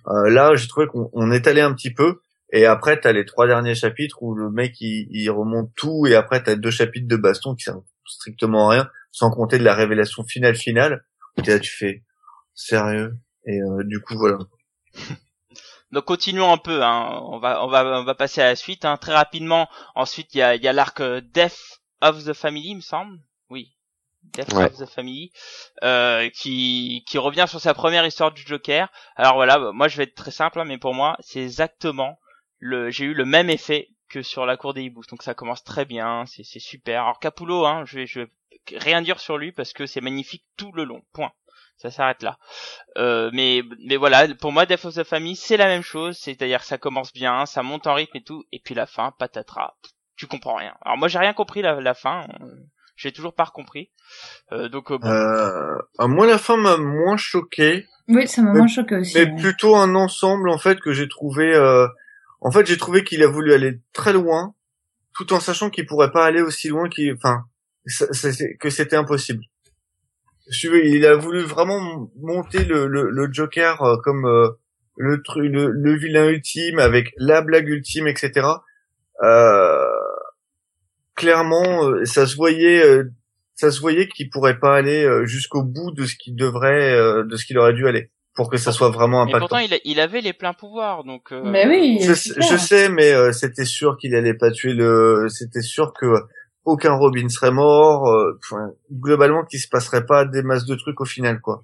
[0.08, 2.22] Euh, là, j'ai trouvé qu'on étalait un petit peu.
[2.52, 6.42] Et après, t'as les trois derniers chapitres où le mec il, remonte tout, et après
[6.42, 10.24] t'as deux chapitres de baston qui servent strictement à rien, sans compter de la révélation
[10.24, 11.06] finale finale.
[11.38, 12.04] Et là, tu fais
[12.54, 13.18] sérieux?
[13.46, 14.38] Et euh, du coup, voilà.
[15.92, 16.84] Donc continuons un peu.
[16.84, 17.20] Hein.
[17.24, 18.98] On va on va on va passer à la suite hein.
[18.98, 19.70] très rapidement.
[19.96, 22.82] Ensuite, il y a il y a l'arc euh, Death of the Family, il me
[22.82, 23.18] semble.
[23.50, 23.74] Oui.
[24.34, 25.32] Death of the Family,
[25.84, 28.90] euh, qui, qui revient sur sa première histoire du Joker.
[29.16, 32.20] Alors voilà, moi je vais être très simple, hein, mais pour moi c'est exactement
[32.62, 35.04] j'ai eu le même effet que sur la cour des hiboux.
[35.10, 37.04] Donc ça commence très bien, c'est super.
[37.04, 38.30] Alors Capullo, hein, je vais, je vais
[38.76, 41.02] rien dire sur lui parce que c'est magnifique tout le long.
[41.14, 41.32] Point.
[41.80, 42.40] Ça s'arrête là.
[42.98, 46.64] Euh, mais mais voilà, pour moi Death of the Family, c'est la même chose, c'est-à-dire
[46.64, 49.76] ça commence bien, ça monte en rythme et tout, et puis la fin, patatras,
[50.16, 50.74] tu comprends rien.
[50.82, 52.26] Alors moi j'ai rien compris la, la fin,
[52.96, 53.92] j'ai toujours pas compris.
[54.54, 55.08] Euh, donc euh, bon.
[55.08, 55.78] euh,
[56.08, 57.86] moi la fin m'a moins choqué.
[58.08, 59.16] Oui, ça m'a moins choqué aussi.
[59.16, 61.88] Mais plutôt un ensemble en fait que j'ai trouvé euh,
[62.42, 64.54] en fait, j'ai trouvé qu'il a voulu aller très loin,
[65.16, 67.46] tout en sachant qu'il pourrait pas aller aussi loin qu'il, enfin,
[68.60, 69.44] que c'était impossible.
[70.64, 74.50] Il a voulu vraiment monter le, le, Joker euh, comme euh,
[74.96, 78.48] le, le, le vilain ultime avec la blague ultime, etc.
[79.24, 79.86] Euh,
[81.16, 83.04] clairement, euh, ça se voyait,
[83.56, 86.94] ça se voyait qu'il pourrait pas aller jusqu'au bout de ce qu'il devrait,
[87.26, 89.58] de ce qu'il aurait dû aller pour que ça soit vraiment impactant.
[89.58, 91.32] Mais pourtant, il, avait les pleins pouvoirs, donc.
[91.32, 91.42] Euh...
[91.44, 92.00] Mais oui.
[92.00, 95.26] Je, sais, mais euh, c'était sûr qu'il allait pas tuer le.
[95.28, 96.06] C'était sûr que
[96.64, 98.08] aucun Robin serait mort.
[98.08, 98.40] Euh,
[98.94, 101.64] globalement, qu'il se passerait pas des masses de trucs au final, quoi.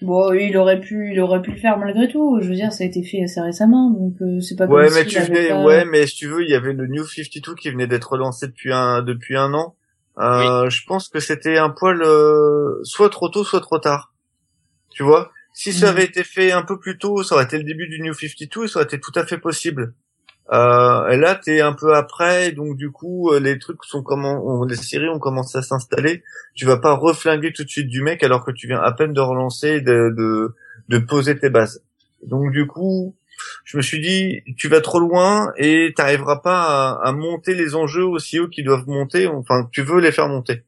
[0.00, 2.38] Bon, il aurait pu, il aurait pu le faire malgré tout.
[2.40, 4.66] Je veux dire, ça a été fait assez récemment, donc euh, c'est pas.
[4.66, 7.56] Ouais, mais tu venais, ouais, mais si tu veux, il y avait le New 52
[7.56, 9.74] qui venait d'être lancé depuis un depuis un an.
[10.16, 12.00] Je pense que c'était un poil
[12.84, 14.12] soit trop tôt, soit trop tard.
[14.90, 15.32] Tu vois?
[15.52, 15.88] Si ça mm.
[15.88, 18.68] avait été fait un peu plus tôt, ça aurait été le début du New 52,
[18.68, 19.94] ça aurait été tout à fait possible.
[20.52, 24.64] Euh, et là, t'es un peu après, donc du coup, euh, les trucs sont comment,
[24.64, 26.22] les séries ont commencé à s'installer.
[26.54, 29.12] Tu vas pas reflinguer tout de suite du mec alors que tu viens à peine
[29.12, 30.54] de relancer, de, de,
[30.88, 31.82] de poser tes bases.
[32.26, 33.14] Donc du coup,
[33.64, 37.74] je me suis dit, tu vas trop loin et t'arriveras pas à, à, monter les
[37.74, 39.26] enjeux aussi haut qu'ils doivent monter.
[39.26, 40.64] Enfin, tu veux les faire monter.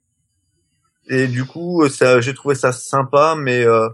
[1.09, 3.89] Et du coup, ça, j'ai trouvé ça sympa, mais euh,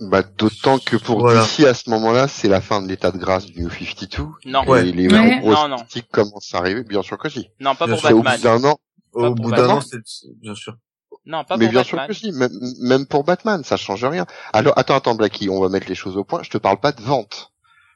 [0.00, 1.42] bah, d'autant que pour voilà.
[1.42, 4.24] DC, à ce moment-là, c'est la fin de l'état de grâce du New 52.
[4.44, 4.76] Non.
[4.76, 5.38] Et les ouais.
[5.40, 7.48] grosses non, critiques commencent à arriver, bien sûr que si.
[7.60, 8.14] Non, pas pour Batman.
[8.14, 8.78] Au bout d'un an.
[9.12, 10.00] Au bout d'un an, c'est,
[10.40, 10.76] bien sûr.
[11.24, 12.00] Non, pas Mais pour bien Batman.
[12.00, 12.52] sûr que si, même,
[12.82, 14.26] même pour Batman, ça change rien.
[14.52, 16.42] Alors, attends, attends, Blacky, on va mettre les choses au point.
[16.42, 17.52] Je te parle pas de vente.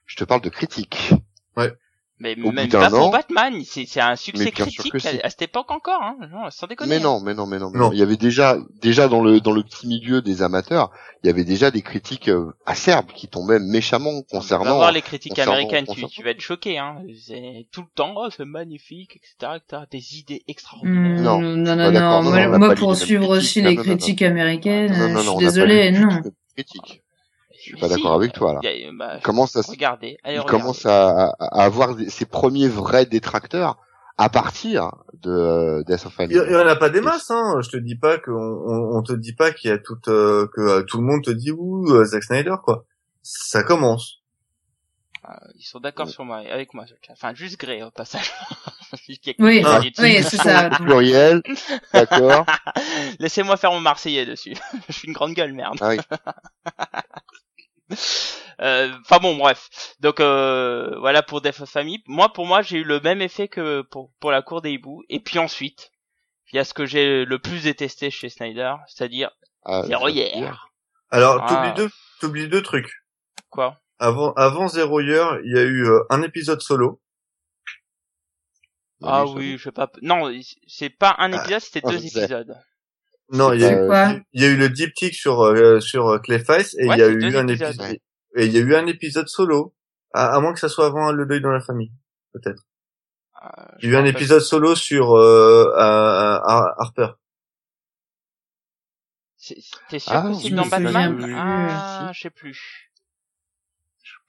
[0.07, 1.13] Je te parle de critique.
[1.57, 1.73] Ouais.
[2.21, 6.17] Mais même pas pour Batman, c'est un succès critique à, cette époque encore, hein,
[6.51, 6.97] sans déconner.
[6.97, 7.93] Mais non, mais non, mais non, mais non.
[7.93, 10.91] Il y avait déjà, déjà dans le dans le petit milieu des amateurs,
[11.25, 14.65] il y avait déjà des critiques euh, acerbes qui tombaient méchamment concernant.
[14.65, 17.03] Va voir les critiques américaines, tu, tu, vas être choqué, hein.
[17.73, 19.83] Tout le temps, oh, c'est magnifique, etc., etc.
[19.91, 21.21] Des idées extraordinaires.
[21.21, 21.91] Mmh, non, non, non,
[22.23, 26.21] non, Moi, pour suivre aussi les critiques américaines, je suis désolé, non
[26.55, 27.03] critique.
[27.61, 28.61] Je suis pas d'accord avec toi là.
[28.93, 33.77] bah, commence à regardez, il commence à, à, avoir ses premiers vrais détracteurs
[34.21, 37.55] à partir de Death of Il y, en a pas des masses, hein.
[37.63, 40.47] Je te dis pas qu'on on, on, te dit pas qu'il y a tout euh,
[40.55, 42.85] que euh, tout le monde te dit ouh euh, Zack Snyder quoi.
[43.23, 44.21] Ça commence.
[45.25, 46.85] Ah, ils sont d'accord sur moi, avec moi.
[47.11, 48.31] Enfin, juste Grey au passage.
[49.39, 49.81] oui, ah.
[49.99, 50.69] oui, c'est ça.
[50.77, 51.43] Pluriel,
[51.95, 52.45] d'accord.
[53.21, 54.55] Laissez-moi faire mon Marseillais dessus.
[54.89, 55.79] Je suis une grande gueule, merde.
[55.81, 55.99] Ah oui.
[58.63, 59.71] Euh, enfin bon, bref.
[60.01, 62.03] Donc euh, voilà pour Death of Family.
[62.07, 65.03] Moi, pour moi, j'ai eu le même effet que pour pour la cour des hiboux.
[65.09, 65.91] Et puis ensuite,
[66.53, 69.31] il y a ce que j'ai le plus détesté chez Snyder, c'est-à-dire
[69.65, 70.69] ah, Zero Year.
[71.11, 71.49] Alors, ah.
[71.49, 71.91] t'oublies deux,
[72.21, 72.93] t'oublies deux trucs.
[73.49, 73.81] Quoi?
[73.99, 77.01] Avant, avant Zero Year, il y a eu euh, un épisode solo.
[79.03, 79.91] Ah oui, je sais pas.
[80.03, 80.31] Non,
[80.67, 82.55] c'est pas un épisode, c'était deux épisodes.
[83.33, 86.75] Non, il y, a eu, il y a eu le diptyque sur euh, sur Clayface
[86.75, 87.99] et il y a eu un épisode.
[88.37, 89.75] Et il y a eu un épisode solo,
[90.15, 91.93] à, moins que ça soit avant le deuil dans la famille,
[92.33, 92.65] peut-être.
[93.43, 93.49] Euh,
[93.83, 97.11] il y a eu un épisode solo sur euh, Harper.
[99.89, 101.35] T'es sûr ah, que c'est dans Batman?
[101.37, 102.91] Ah, je sais plus.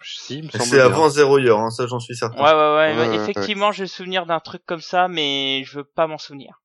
[0.04, 2.42] Si, c'est avant Zero Year, hein, ça j'en suis certain.
[2.42, 3.16] Ouais, ouais, ouais.
[3.16, 6.61] effectivement, j'ai souvenir d'un truc comme ça, mais je veux pas m'en souvenir.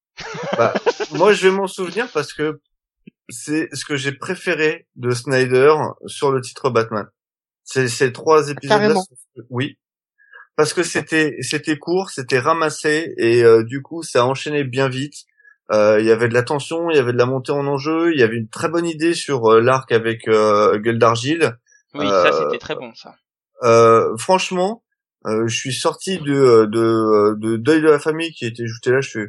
[0.57, 0.75] Bah,
[1.13, 2.61] moi, je vais m'en souvenir parce que
[3.29, 5.75] c'est ce que j'ai préféré de Snyder
[6.07, 7.07] sur le titre Batman.
[7.65, 8.95] C'est ces trois épisodes-là.
[9.51, 9.79] Oui,
[10.57, 15.25] parce que c'était c'était court, c'était ramassé et euh, du coup ça enchaînait bien vite.
[15.73, 18.13] Euh, il y avait de la tension, il y avait de la montée en enjeu,
[18.15, 21.59] il y avait une très bonne idée sur euh, l'arc avec Gueule d'argile.
[21.95, 23.17] Oui, ça c'était très bon ça.
[24.19, 24.83] franchement,
[25.25, 29.09] je suis sorti de, de de Deuil de la famille qui était ajouté là, je
[29.09, 29.27] suis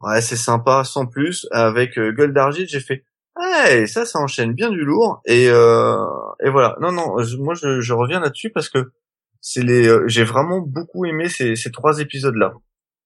[0.00, 1.46] ouais c'est sympa sans plus.
[1.50, 3.04] Avec Gueule d'argile, j'ai fait
[3.38, 5.20] Ouais, ça, ça enchaîne bien du lourd.
[5.26, 5.96] Et, euh,
[6.42, 6.76] et voilà.
[6.80, 8.92] Non, non, moi, je, je reviens là-dessus parce que
[9.40, 12.54] c'est les, euh, j'ai vraiment beaucoup aimé ces, ces trois épisodes-là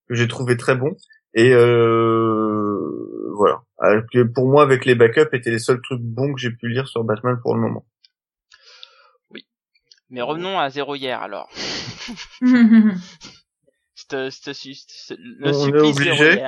[0.08, 0.94] que j'ai trouvé très bons.
[1.34, 2.78] Et euh,
[3.34, 3.62] voilà.
[4.34, 7.02] Pour moi, avec les backups, étaient les seuls trucs bons que j'ai pu lire sur
[7.02, 7.84] Batman pour le moment.
[9.30, 9.46] Oui.
[10.10, 11.48] Mais revenons à Zéro hier alors.
[15.10, 16.42] le On est obligé.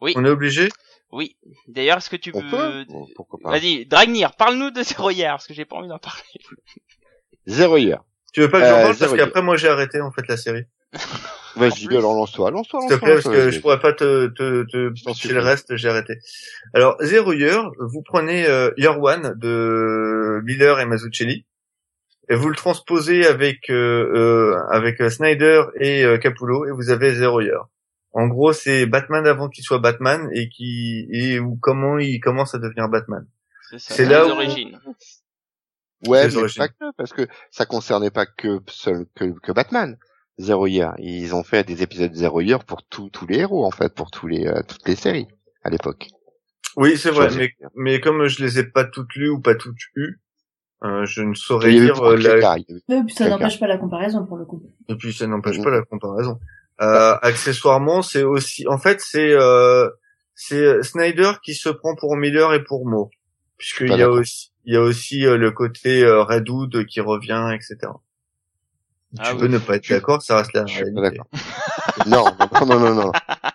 [0.00, 0.14] Oui.
[0.16, 0.68] On est obligé.
[1.12, 1.36] Oui.
[1.68, 2.84] D'ailleurs, est-ce que tu peux...
[3.44, 6.22] Vas-y, Dragnir, parle-nous de Zero Year, parce que j'ai pas envie d'en parler.
[7.46, 8.02] Zero Year.
[8.36, 10.36] Tu veux pas que j'en euh, parle parce qu'après moi j'ai arrêté en fait la
[10.36, 10.64] série.
[11.56, 15.32] Vas-y, alors lance-toi, lance-toi, S'il te plaît, parce que je pourrais pas te, te, te
[15.32, 16.18] le reste, j'ai arrêté.
[16.74, 21.46] Alors, Zero Year, vous prenez euh, Year One de Miller et Mazzucchelli,
[22.28, 27.40] et vous le transposez avec euh, euh avec Snyder et Capullo, et vous avez Zero
[27.40, 27.66] Year.
[28.18, 32.54] En gros, c'est Batman avant qu'il soit Batman et qui et ou comment il commence
[32.54, 33.26] à devenir Batman.
[33.76, 34.80] C'est là l'origine.
[36.06, 39.98] Ouais, mais pas que, parce que ça concernait pas que seul que, que Batman.
[40.38, 40.94] Zero Year.
[40.96, 44.10] Ils ont fait des épisodes Zero Year pour tous tous les héros en fait, pour
[44.10, 45.28] tous les euh, toutes les séries
[45.62, 46.08] à l'époque.
[46.76, 49.80] Oui, c'est vrai, mais, mais comme je les ai pas toutes lues ou pas toutes
[49.94, 50.22] eues,
[50.84, 52.56] euh, je ne saurais dire euh, la...
[52.56, 54.62] Et puis ça n'empêche pas la comparaison pour le coup.
[54.88, 56.40] Et puis ça n'empêche pas la comparaison.
[56.80, 59.88] Euh, accessoirement, c'est aussi, en fait, c'est euh,
[60.34, 63.10] c'est Snyder qui se prend pour Miller et pour Moore,
[63.56, 67.50] puisqu'il y a aussi il y a aussi euh, le côté euh, Redwood qui revient,
[67.54, 67.92] etc.
[69.18, 71.20] Ah tu peux ne pas être d'accord, ça reste la réalité.
[72.06, 73.12] non, non, non, non, non.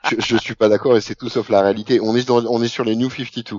[0.10, 2.00] Je, je suis pas d'accord et c'est tout sauf la réalité.
[2.02, 3.58] On est dans, on est sur les New 52.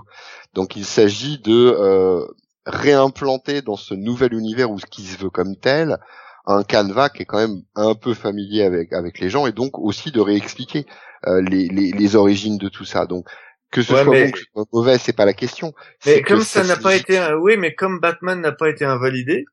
[0.55, 2.27] Donc il s'agit de euh,
[2.65, 5.99] réimplanter dans ce nouvel univers ou ce qui se veut comme tel
[6.47, 9.79] un canevas qui est quand même un peu familier avec avec les gens et donc
[9.79, 10.87] aussi de réexpliquer
[11.27, 13.07] euh, les, les, les origines de tout ça.
[13.07, 13.27] Donc
[13.71, 15.73] que ce soit bon, que ce soit mauvais, c'est pas la question.
[16.05, 17.37] Mais comme ça n'a pas été, un...
[17.37, 19.47] oui, mais comme Batman n'a pas été invalidé.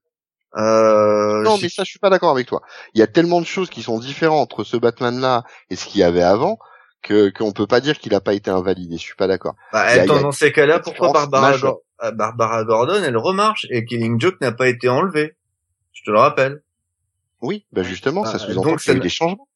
[0.58, 1.42] Euh...
[1.44, 2.62] Non, mais ça, je suis pas d'accord avec toi.
[2.94, 6.02] Il y a tellement de choses qui sont différentes entre ce Batman-là et ce qu'il
[6.02, 6.58] y avait avant
[7.02, 8.98] que qu'on peut pas dire qu'il a pas été invalidé.
[8.98, 9.56] Je suis pas d'accord.
[9.72, 11.54] Bah, dans ces cas-là, pourquoi Barbara,
[12.04, 15.36] euh, Barbara Gordon, elle remarche et Killing Joke n'a pas été enlevé?
[15.94, 16.62] Je te le rappelle.
[17.42, 19.48] Oui, bah justement, ça sous-entend qu'il y a eu des changements.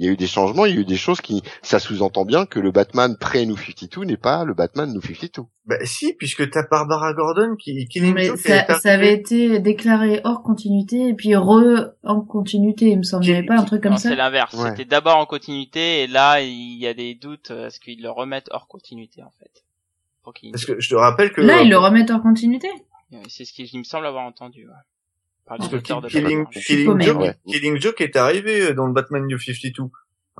[0.00, 2.24] Il y a eu des changements, il y a eu des choses qui, ça sous-entend
[2.24, 5.42] bien que le Batman pré-New 52 n'est pas le Batman New 52.
[5.66, 10.44] Bah si, puisque t'as Barbara Gordon qui, qui mais ça, ça, avait été déclaré hors
[10.44, 14.10] continuité et puis re en continuité, il me avait pas un truc comme ça.
[14.10, 14.54] C'est l'inverse.
[14.56, 18.10] C'était d'abord en continuité et là, il y a des doutes à ce qu'ils le
[18.10, 19.64] remettent hors continuité, en fait.
[20.52, 21.40] Parce que je te rappelle que...
[21.40, 22.68] Là, ils le remettent hors continuité.
[23.28, 24.74] C'est ce qu'il me semble avoir entendu, ouais.
[26.08, 29.84] Killing, Killing, Joke, Killing Joke est arrivé euh, dans le Batman New 52.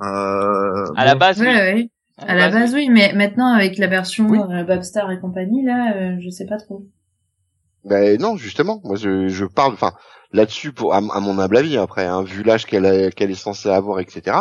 [0.01, 1.91] Euh, à la base, oui.
[2.17, 4.39] À, la base, oui, mais maintenant avec la version oui.
[4.39, 6.85] Euh, Babstar et compagnie, là, euh, je sais pas trop.
[7.85, 9.93] Ben non, justement, moi je, je parle, enfin
[10.33, 13.99] là-dessus pour à, mon humble avis après, hein, vu l'âge qu'elle qu'elle est censée avoir,
[13.99, 14.37] etc.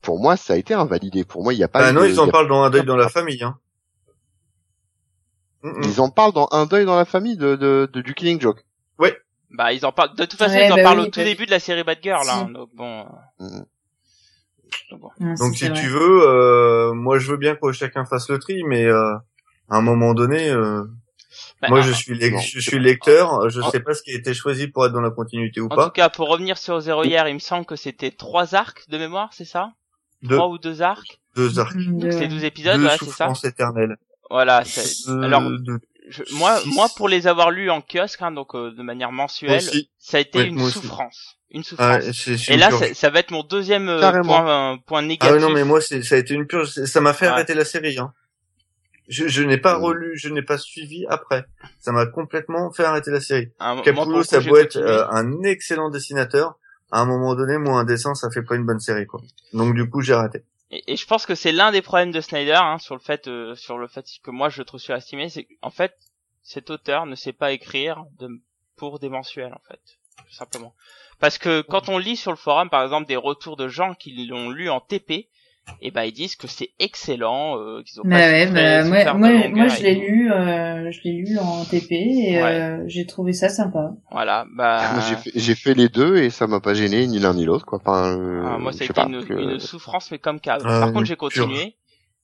[0.00, 1.24] Pour moi, ça a été invalidé.
[1.24, 1.86] Pour moi, il n'y a pas.
[1.86, 3.42] Ah non, ils en parlent dans un deuil dans la famille.
[3.42, 3.58] Hein.
[5.82, 8.64] Ils en parlent dans un deuil dans la famille de, de, de du Killing Joke.
[8.98, 9.10] Oui.
[9.50, 10.14] Bah ils en parlent.
[10.14, 12.28] De toute façon, ils en bah parlent au tout début de la série Bad Girl.
[12.28, 13.06] Hein, donc bon.
[14.90, 18.84] Donc, si tu veux, euh, moi je veux bien que chacun fasse le tri, mais
[18.84, 19.14] euh,
[19.68, 20.84] à un moment donné, euh,
[21.62, 24.68] bah, moi je suis je suis lecteur, je sais pas ce qui a été choisi
[24.68, 25.84] pour être dans la continuité ou pas.
[25.84, 28.88] En tout cas, pour revenir sur Zéro hier, il me semble que c'était trois arcs
[28.88, 29.72] de mémoire, c'est ça?
[30.28, 31.20] Trois ou deux arcs?
[31.36, 31.76] Deux arcs.
[31.76, 33.32] Donc c'est douze épisodes, voilà, c'est ça.
[33.44, 33.96] éternelle.
[34.30, 34.62] Voilà.
[35.06, 35.50] Alors,
[36.32, 39.62] moi, moi pour les avoir lus en kiosque, hein, donc de manière mensuelle,
[39.98, 42.48] ça a été une souffrance une souffrance.
[42.48, 45.34] et là, ça, va être mon deuxième euh, point, euh, point négatif.
[45.36, 46.84] Ah non, mais moi, ça a été une purge.
[46.84, 47.98] Ça m'a fait arrêter la série.
[47.98, 48.12] Hein.
[49.08, 49.82] Je, je n'ai pas mmh.
[49.82, 51.46] relu, je n'ai pas suivi après.
[51.78, 53.50] Ça m'a complètement fait arrêter la série.
[53.84, 56.58] Capullo, ça peut être euh, un excellent dessinateur.
[56.90, 59.20] À un moment donné, moi, un dessin, ça fait pas une bonne série, quoi.
[59.52, 60.44] Donc du coup, j'ai arrêté.
[60.70, 63.24] Et, je pense que c'est l'un des problèmes de Snyder, hein, sur le fait,
[63.54, 65.96] sur le fait que moi je trouve surestimé, c'est qu'en fait,
[66.42, 68.04] cet auteur ne sait pas écrire
[68.76, 69.80] pour des mensuels, en fait,
[70.16, 70.74] tout simplement.
[71.18, 74.26] Parce que quand on lit sur le forum, par exemple, des retours de gens qui
[74.26, 75.28] l'ont lu en TP,
[75.80, 79.48] et ben ils disent que c'est excellent, euh, qu'ils ont bah ouais, bah, moi, moi,
[79.48, 83.48] moi je l'ai lu, euh, je l'ai lu en TP et euh, j'ai trouvé ça
[83.48, 83.92] sympa.
[84.10, 85.00] Voilà, bah.
[85.08, 87.66] J'ai fait, j'ai fait les deux et ça m'a pas gêné ni l'un ni l'autre
[87.66, 87.78] quoi.
[87.84, 90.58] Enfin, euh, ah, moi ça a été une, une, souffrance mais comme cas.
[90.58, 91.74] Par contre j'ai continué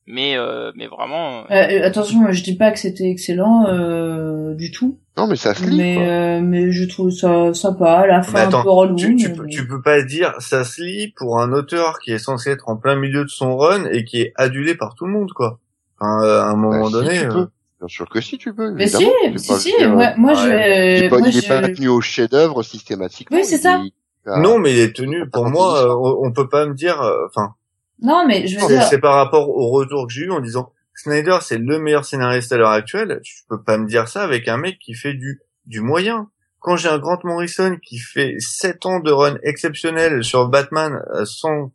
[0.07, 1.45] mais euh, mais vraiment.
[1.51, 1.87] Euh, euh...
[1.87, 4.99] attention, je dis pas que c'était excellent euh, du tout.
[5.17, 5.77] Non, mais ça se lit.
[5.77, 6.05] Mais quoi.
[6.05, 8.07] Euh, mais je trouve ça sympa.
[8.07, 8.97] La fin un peu relou.
[8.97, 12.19] Tu, tu, peux, tu peux pas dire ça se lit pour un auteur qui est
[12.19, 15.13] censé être en plein milieu de son run et qui est adulé par tout le
[15.13, 15.59] monde, quoi.
[15.99, 17.15] Enfin, euh, à un moment bah, donné.
[17.15, 17.49] Si tu peux.
[17.81, 18.73] Bien sûr que si tu peux.
[18.73, 19.07] Mais si,
[19.37, 19.87] si, si.
[19.87, 20.49] Moi, moi, je.
[20.49, 23.37] Il est pas, il est pas tenu au chef-d'œuvre systématiquement.
[23.37, 23.81] Oui, c'est ça.
[24.27, 25.29] Non, mais il est tenu.
[25.31, 27.01] Pour moi, on, on peut pas me dire.
[27.29, 27.55] Enfin
[28.03, 28.83] non, mais je veux dire...
[28.83, 32.53] C'est par rapport au retour que j'ai eu en disant Snyder, c'est le meilleur scénariste
[32.53, 33.21] à l'heure actuelle.
[33.25, 36.29] Tu peux pas me dire ça avec un mec qui fait du du moyen.
[36.61, 41.25] Quand j'ai un Grant Morrison qui fait 7 ans de run exceptionnel sur Batman euh,
[41.25, 41.73] sans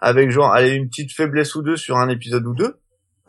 [0.00, 2.76] avec genre allez une petite faiblesse ou deux sur un épisode ou deux,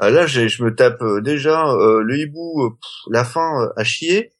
[0.01, 2.77] euh, là je me tape euh, déjà le hibou
[3.09, 4.31] la fin à chier.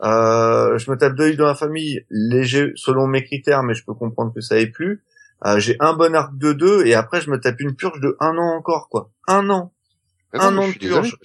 [0.00, 4.32] je me tape deux dans la famille léger selon mes critères mais je peux comprendre
[4.32, 5.02] que ça ait plus.
[5.44, 8.16] Euh, j'ai un bon arc de deux et après je me tape une purge de
[8.20, 9.10] un an encore quoi.
[9.28, 9.72] Un an.
[10.32, 11.16] un an de purge.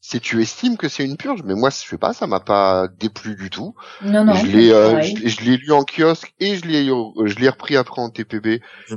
[0.00, 2.86] si tu estimes que c'est une purge, mais moi je sais pas, ça m'a pas
[2.86, 3.74] déplu du tout.
[4.02, 4.34] Non non.
[4.34, 8.00] Je l'ai, euh, je, l'ai lu en kiosque et je l'ai, je l'ai repris après
[8.00, 8.46] en TPB.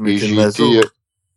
[0.06, 0.82] et j'ai été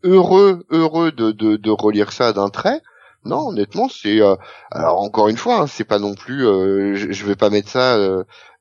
[0.02, 2.82] heureux, heureux de, de, de relire ça d'un trait.
[3.24, 4.36] Non, honnêtement, c'est euh,
[4.70, 6.40] alors encore une fois, hein, c'est pas non plus.
[6.40, 7.96] je, je vais pas mettre ça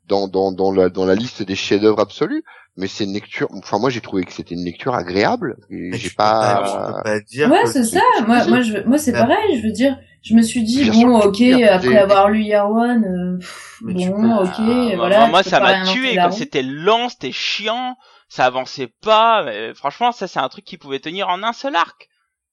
[0.08, 2.44] dans dans dans la dans la liste des chefs-d'œuvre absolus
[2.76, 7.02] mais c'est une lecture enfin moi j'ai trouvé que c'était une lecture agréable j'ai pas,
[7.04, 8.02] pas dire ouais c'est ça.
[8.28, 9.60] moi moi je moi c'est pareil.
[9.60, 13.94] Je veux dire je me suis dit bon ok après avoir lu Year One euh,
[13.94, 17.96] bon ok ah, voilà moi ça m'a tué c'était lent c'était chiant
[18.28, 21.76] ça avançait pas mais franchement ça c'est un truc qui pouvait tenir en un seul
[21.76, 22.10] arc.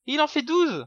[0.06, 0.86] Il en fait 12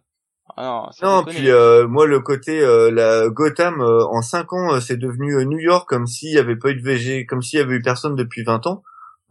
[0.58, 4.98] ah non, non puis euh, moi le côté euh, la Gotham en 5 ans c'est
[4.98, 7.76] devenu New York comme s'il y avait pas eu de VG comme s'il y avait
[7.76, 8.84] eu personne depuis 20 ans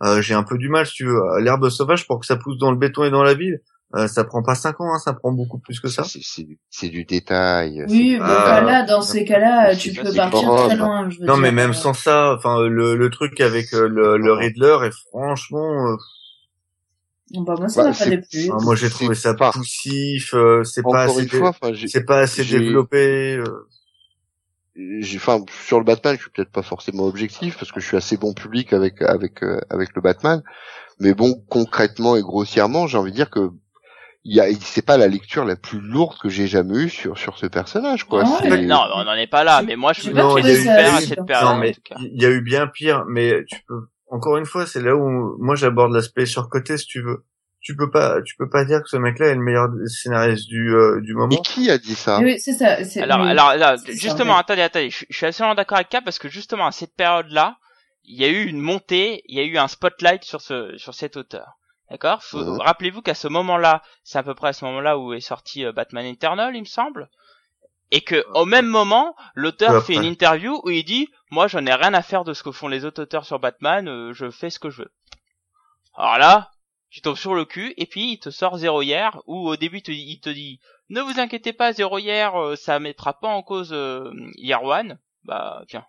[0.02, 1.20] euh, j'ai un peu du mal, si tu veux.
[1.40, 3.60] L'herbe sauvage, pour que ça pousse dans le béton et dans la ville,
[3.94, 6.02] euh, ça prend pas cinq ans, hein, ça prend beaucoup plus que ça.
[6.70, 7.84] C'est du détail.
[7.88, 11.08] Oui, mais là, dans ces cas-là, tu peux partir très loin.
[11.08, 11.74] Je veux non, dire, mais même euh.
[11.74, 15.96] sans ça, enfin, le, le truc avec euh, le, le Riddler est franchement.
[17.34, 18.50] Bah, moi, ça bah, m'a pas déplu.
[18.60, 20.34] moi, j'ai trouvé ça pas poussif.
[20.64, 21.28] c'est pas assez.
[21.88, 23.42] C'est pas assez développé
[25.16, 28.16] enfin sur le Batman je suis peut-être pas forcément objectif parce que je suis assez
[28.16, 30.42] bon public avec avec euh, avec le Batman
[30.98, 33.50] mais bon concrètement et grossièrement j'ai envie de dire que
[34.24, 37.18] il y a c'est pas la lecture la plus lourde que j'ai jamais eue sur
[37.18, 38.38] sur ce personnage quoi non,
[38.94, 41.74] on n'en est pas là mais moi je me non, y a eu cette période
[42.00, 45.36] il y a eu bien pire mais tu peux encore une fois c'est là où
[45.38, 47.24] moi j'aborde l'aspect surcoté si tu veux
[47.62, 50.74] tu peux pas tu peux pas dire que ce mec-là est le meilleur scénariste du
[50.74, 51.28] euh, du moment.
[51.28, 52.18] Mais qui a dit ça?
[52.18, 52.76] Oui, c'est ça.
[53.02, 56.66] Alors alors là, justement, attendez, attendez, je, suis assez d'accord avec Cap parce que justement
[56.66, 57.56] à cette période-là,
[58.04, 60.94] il y a eu une montée, il y a eu un spotlight sur ce sur
[60.94, 61.56] cet auteur.
[61.88, 62.22] D'accord?
[62.32, 62.60] Mhm.
[62.60, 65.72] Rappelez-vous qu'à ce moment-là, c'est à peu près à ce moment-là où est sorti euh,
[65.72, 67.10] Batman Eternal, il me semble,
[67.92, 71.74] et que au même moment, l'auteur fait une interview où il dit "Moi, j'en ai
[71.74, 74.50] rien à faire de ce que font les autres auteurs sur Batman, euh, je fais
[74.50, 74.92] ce que je veux."
[75.94, 76.50] Alors là,
[76.90, 79.78] tu tombes sur le cul et puis il te sort zéro hier ou au début
[79.78, 80.60] il te dit
[80.90, 84.98] ne vous inquiétez pas zéro hier euh, ça mettra pas en cause euh, Year One
[85.24, 85.86] bah tiens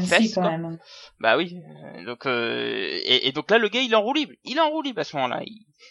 [0.00, 0.58] fesses, quoi.
[1.20, 1.56] Bah oui.
[2.06, 4.32] Donc et, et, donc là le gars il est en roue libre.
[4.44, 5.40] Il est en roue libre à ce moment-là.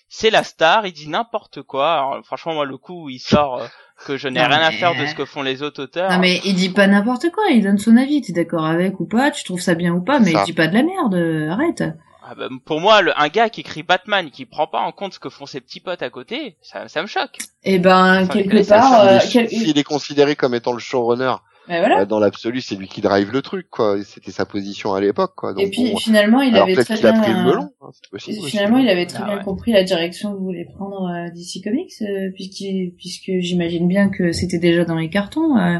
[0.09, 0.85] C'est la star.
[0.85, 1.93] Il dit n'importe quoi.
[1.93, 3.67] Alors, franchement moi le coup où il sort
[4.05, 6.11] que je n'ai rien à faire de ce que font les autres auteurs.
[6.11, 9.05] Non mais il dit pas n'importe quoi, il donne son avis, t'es d'accord avec ou
[9.05, 11.15] pas, tu trouves ça bien ou pas, mais il dit pas de la merde,
[11.51, 11.83] arrête.
[12.25, 15.13] Ah bah, pour moi, le, un gars qui écrit Batman, qui prend pas en compte
[15.13, 17.37] ce que font ses petits potes à côté, ça, ça me choque.
[17.63, 21.33] Et eh ben quelque part, euh, s'il est considéré comme étant le showrunner,
[21.67, 22.01] voilà.
[22.01, 23.97] Euh, dans l'absolu, c'est lui qui drive le truc, quoi.
[24.03, 25.53] C'était sa position à l'époque, quoi.
[25.57, 27.21] et puis finalement, il avait très bien.
[27.21, 30.65] Pris le melon, hein, finalement, il avait très ah bien compris la direction que voulait
[30.65, 32.65] prendre euh, DC Comics, euh, puisque,
[32.97, 35.57] puisque j'imagine bien que c'était déjà dans les cartons.
[35.57, 35.79] Euh,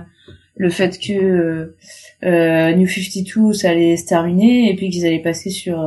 [0.55, 1.75] le fait que
[2.23, 5.83] euh, New 52 ça allait se terminer et puis qu'ils allaient passer sur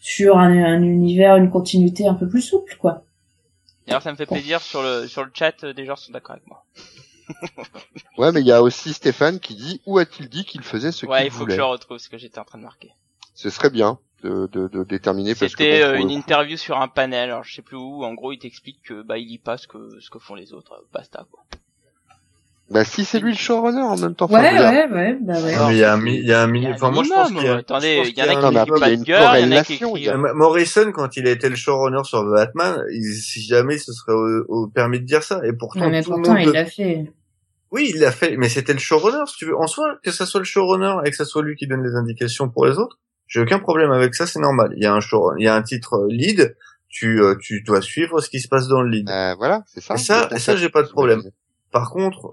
[0.00, 3.02] sur un, un, univers, une continuité un peu plus souple, quoi.
[3.86, 6.46] D'ailleurs, ça me fait plaisir sur le sur le chat, des gens sont d'accord avec
[6.46, 6.64] moi.
[8.18, 11.00] Ouais, mais il y a aussi Stéphane qui dit où a-t-il dit qu'il faisait ce
[11.00, 12.92] qu'il voulait Ouais, il faut que je retrouve ce que j'étais en train de marquer.
[13.34, 16.88] Ce serait bien de, de, de déterminer parce que c'était euh, une interview sur un
[16.88, 18.04] panel, alors je sais plus où.
[18.04, 20.52] En gros, il t'explique que bah il lit pas ce que ce que font les
[20.52, 21.42] autres, basta quoi.
[22.68, 24.26] Bah si c'est lui le showrunner en même temps.
[24.26, 25.54] Ouais ouais ouais bah ouais.
[25.70, 27.48] il y a un il y a un mini enfin moi je pense qu'il y
[27.48, 30.10] a attendez, il y en a qui pas de gueule, il y en a qui
[30.34, 34.14] Morrison quand il a été le showrunner sur Batman, si jamais ce serait
[34.48, 37.12] au, permis de dire ça et pourtant non, mais pourtant il l'a fait.
[37.76, 39.54] Oui, il l'a fait, mais c'était le showrunner, si tu veux.
[39.54, 41.94] En soi, que ça soit le showrunner et que ça soit lui qui donne les
[41.94, 44.72] indications pour les autres, j'ai aucun problème avec ça, c'est normal.
[44.76, 46.56] Il y a un show, il y a un titre euh, lead,
[46.88, 49.10] tu, euh, tu dois suivre ce qui se passe dans le lead.
[49.10, 49.94] Euh, voilà, c'est ça.
[49.94, 51.22] Et ça, et ça, j'ai pas de problème.
[51.70, 52.30] Par contre,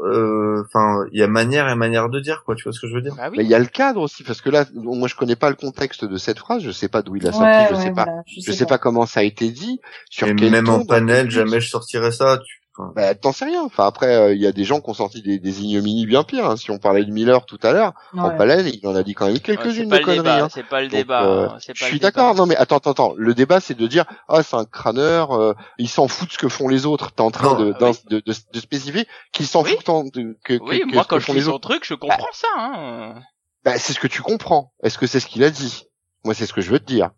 [0.65, 2.55] enfin, il y a manière et manière de dire, quoi.
[2.55, 3.13] Tu vois ce que je veux dire?
[3.13, 5.49] Bah Mais il y a le cadre aussi, parce que là, moi, je connais pas
[5.49, 6.63] le contexte de cette phrase.
[6.63, 7.75] Je sais pas d'où il a sorti.
[7.75, 8.07] je sais pas.
[8.25, 8.77] je, sais, pas.
[8.77, 9.81] comment ça a été dit.
[10.09, 12.39] Sur et même en panel, jamais je sortirais ça.
[12.45, 12.62] Tu
[12.95, 13.63] bah, t'en sais rien.
[13.63, 16.23] Enfin, après, il euh, y a des gens qui ont sorti des, des ignominies bien
[16.23, 16.49] pires.
[16.49, 16.57] Hein.
[16.57, 19.27] Si on parlait de Miller tout à l'heure, en palais, il en a dit quand
[19.27, 20.27] même quelques-unes de conneries.
[20.27, 20.47] Hein.
[20.51, 21.23] C'est pas le débat.
[21.23, 22.33] Euh, je suis d'accord.
[22.33, 23.13] Non, mais attends, attends, attends.
[23.15, 25.33] Le débat, c'est de dire, ah, c'est un crâneur.
[25.33, 27.11] Euh, il s'en fout de ce que font les autres.
[27.11, 30.57] T'es en train de, ah de, de, de, spécifier qu'il s'en fout tant de, que,
[30.61, 31.69] oui, que, moi, quand je font les autres.
[31.69, 32.47] truc, je comprends bah, ça.
[32.57, 33.15] Hein.
[33.63, 34.73] Bah, c'est ce que tu comprends.
[34.81, 35.85] Est-ce que c'est ce qu'il a dit?
[36.25, 37.11] Moi, c'est ce que je veux te dire.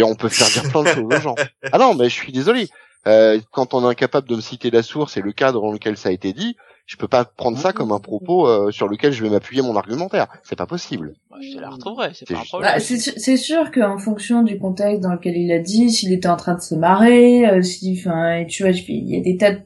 [0.00, 1.34] On peut faire dire plein de choses aux gens.
[1.72, 2.68] Ah non, mais je suis désolé.
[3.06, 5.96] Euh, quand on est incapable de me citer la source et le cadre dans lequel
[5.96, 6.56] ça a été dit,
[6.86, 9.76] je peux pas prendre ça comme un propos euh, sur lequel je vais m'appuyer mon
[9.76, 10.26] argumentaire.
[10.42, 11.14] C'est pas possible.
[11.30, 12.72] Bah, je te la retrouverai, c'est pas un problème.
[12.74, 16.36] Bah, c'est sûr qu'en fonction du contexte dans lequel il a dit, s'il était en
[16.36, 19.60] train de se marrer, euh, si, enfin, tu vois, il y a des tas de...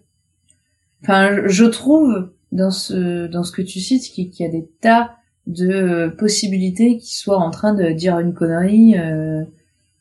[1.03, 5.17] Enfin, je trouve dans ce dans ce que tu cites qu'il y a des tas
[5.47, 8.97] de possibilités qu'il soit en train de dire une connerie.
[8.99, 9.45] Euh,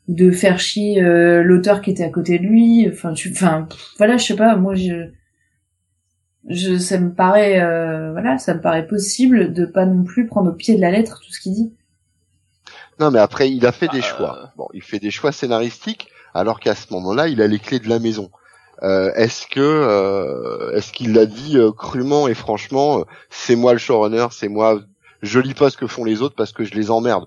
[0.08, 2.88] de faire chier euh, l'auteur qui était à côté de lui.
[2.92, 3.68] Enfin tu enfin
[3.98, 5.10] voilà je sais pas moi je
[6.48, 10.52] je ça me paraît euh, voilà ça me paraît possible de pas non plus prendre
[10.52, 11.74] au pied de la lettre tout ce qu'il dit.
[13.00, 14.40] Non mais après il a fait des bah, choix.
[14.44, 14.48] Euh.
[14.58, 17.90] bon il fait des choix scénaristiques alors qu'à ce moment-là il a les clés de
[17.90, 18.30] la maison.
[18.82, 24.82] Est-ce que est-ce qu'il l'a dit crûment et franchement c'est moi le showrunner c'est moi
[25.24, 27.26] je lis pas ce que font les autres parce que je les emmerde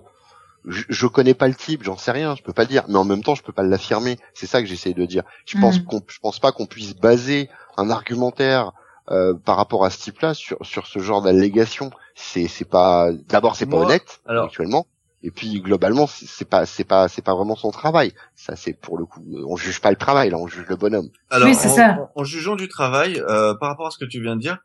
[0.65, 3.05] je, je connais pas le type, j'en sais rien, je peux pas dire, mais en
[3.05, 4.17] même temps, je peux pas l'affirmer.
[4.33, 5.23] C'est ça que j'essaie de dire.
[5.45, 5.85] Je pense mm.
[5.85, 8.73] qu'on, je pense pas qu'on puisse baser un argumentaire
[9.11, 11.91] euh, par rapport à ce type-là sur sur ce genre d'allégation.
[12.15, 14.85] C'est c'est pas, d'abord c'est pas honnête actuellement.
[15.21, 18.13] Et puis globalement, c'est pas c'est pas c'est pas vraiment son travail.
[18.35, 21.09] Ça c'est pour le coup, on juge pas le travail là, on juge le bonhomme.
[21.29, 22.09] Alors, oui, c'est ça.
[22.15, 24.59] En, jugeant du travail, euh, par rapport à ce que tu viens de dire,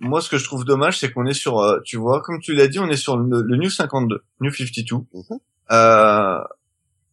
[0.00, 2.54] moi, ce que je trouve dommage, c'est qu'on est sur, euh, tu vois, comme tu
[2.54, 4.96] l'as dit, on est sur le, New 52, New 52.
[5.12, 5.38] Mhm.
[5.72, 6.38] euh,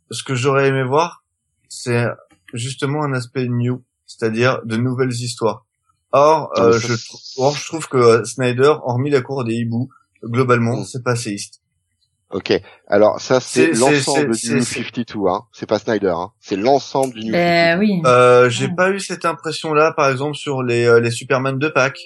[0.10, 1.26] ce que j'aurais aimé voir,
[1.68, 2.06] c'est
[2.54, 5.66] justement un aspect new, c'est-à-dire de nouvelles histoires.
[6.14, 6.94] Or, euh, je,
[7.36, 9.90] or, je trouve que euh, Snyder, hormis la cour des hiboux,
[10.24, 10.86] globalement, mhm.
[10.86, 11.62] c'est passéiste.
[12.30, 12.52] Ok,
[12.88, 15.44] alors ça c'est l'ensemble du New 52, hein.
[15.54, 16.32] C'est pas Snyder, hein.
[16.40, 17.80] C'est l'ensemble du New ben, 52.
[17.80, 18.02] Oui.
[18.06, 22.00] Euh, j'ai pas eu cette impression-là, par exemple, sur les, les Superman de Pâques.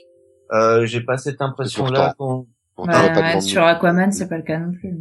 [0.52, 2.48] Euh, j'ai pas cette impression-là qu'on.
[3.41, 4.94] sur Aquaman, c'est pas le cas non plus.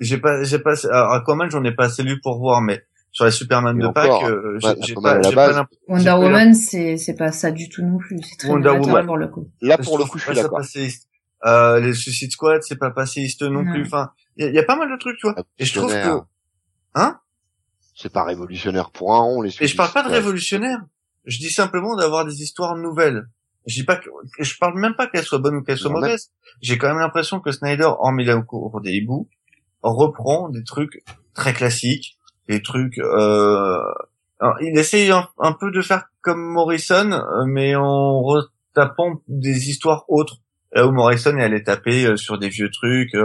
[0.00, 0.74] J'ai pas, j'ai pas.
[1.14, 2.82] Aquaman, j'en ai pas assez lu pour voir, mais
[3.16, 7.50] sur les Superman de Pâques, euh, j'ai pas, pas Wonder Woman, c'est c'est pas ça
[7.50, 8.20] du tout non plus.
[8.22, 9.48] C'est très Wonder Woman pour le coup.
[9.62, 10.60] Là pour le coup, je suis d'accord.
[11.44, 13.86] Euh, les Suicide Squad, c'est pas passéiste non, plus.
[13.86, 15.36] Enfin, il y, a pas mal de trucs, tu vois.
[15.58, 16.20] Et je trouve que,
[16.94, 17.18] hein?
[17.94, 19.50] C'est pas révolutionnaire pour un rond les.
[19.62, 20.80] Et je parle pas de révolutionnaire.
[21.24, 23.28] Je dis simplement d'avoir des histoires nouvelles.
[23.66, 26.30] Je dis pas que, je parle même pas qu'elle soit bonne ou qu'elle soit mauvaise.
[26.62, 29.28] J'ai quand même l'impression que Snyder, hormis la cour des hiboux,
[29.82, 32.16] reprend des trucs très classiques,
[32.48, 33.78] des trucs, euh,
[34.60, 40.36] il essaye un, peu de faire comme Morrison, euh, mais en retapant des histoires autres.
[40.72, 43.16] Là où Morrison, elle est tapée euh, sur des vieux trucs,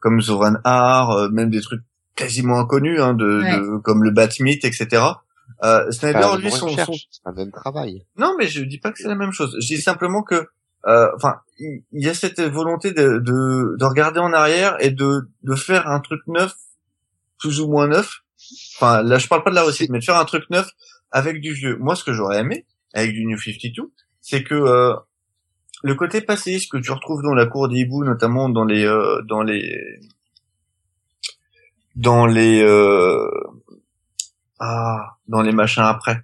[0.00, 1.82] comme Zoran Har, même des trucs
[2.14, 5.02] quasiment inconnus, hein, de, de comme le Batmite, etc.
[5.62, 6.92] Euh, Snyder, lui, son, son...
[6.92, 8.04] c'est un même travail.
[8.16, 9.56] Non, mais je dis pas que c'est la même chose.
[9.60, 10.46] Je dis simplement que,
[10.86, 15.28] euh, enfin, il y, a cette volonté de, de, de regarder en arrière et de,
[15.42, 16.54] de faire un truc neuf,
[17.38, 18.22] plus ou moins neuf.
[18.76, 20.68] Enfin, là, je parle pas de la recette, mais de faire un truc neuf
[21.10, 21.76] avec du vieux.
[21.78, 24.94] Moi, ce que j'aurais aimé avec du New 52, c'est que euh,
[25.82, 29.22] le côté passéiste que tu retrouves dans la cour des hiboux, notamment dans les euh,
[29.22, 30.00] dans les
[31.94, 33.28] dans les euh,
[34.60, 36.22] ah dans les machins après.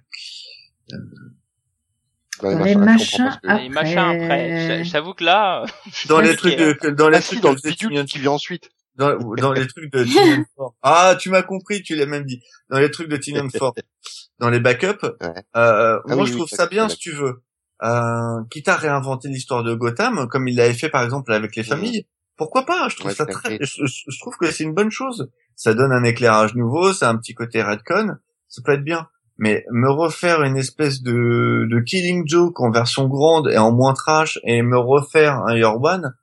[2.41, 3.63] Dans les, machins, après.
[3.63, 4.83] Les machins après.
[4.83, 5.65] J'avoue que là.
[6.07, 8.71] Dans les trucs de, dans les trucs dans le qui vient ensuite.
[8.95, 10.75] Dans, dans les trucs de Tinian Ford.
[10.81, 12.41] Ah, tu m'as compris, tu l'as même dit.
[12.69, 13.73] Dans les trucs de Tinian Ford.
[14.39, 15.03] Dans les backups.
[15.03, 17.43] Euh, ah moi, je trouve ça bien, si tu veux.
[17.83, 21.63] Euh, quitte à réinventer l'histoire de Gotham, comme il l'avait fait par exemple avec les
[21.63, 22.07] familles,
[22.41, 25.29] pourquoi pas Je trouve ça très, je, trouve que c'est une bonne chose.
[25.55, 28.15] Ça donne un éclairage nouveau, ça a un petit côté redcon,
[28.47, 29.07] ça peut être bien.
[29.37, 33.93] Mais me refaire une espèce de, de Killing Joke en version grande et en moins
[33.93, 36.15] trash et me refaire un Year One,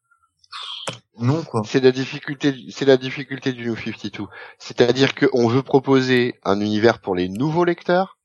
[1.20, 1.62] non quoi.
[1.64, 4.24] C'est la difficulté, c'est la difficulté du New 52.
[4.58, 8.18] C'est-à-dire qu'on veut proposer un univers pour les nouveaux lecteurs,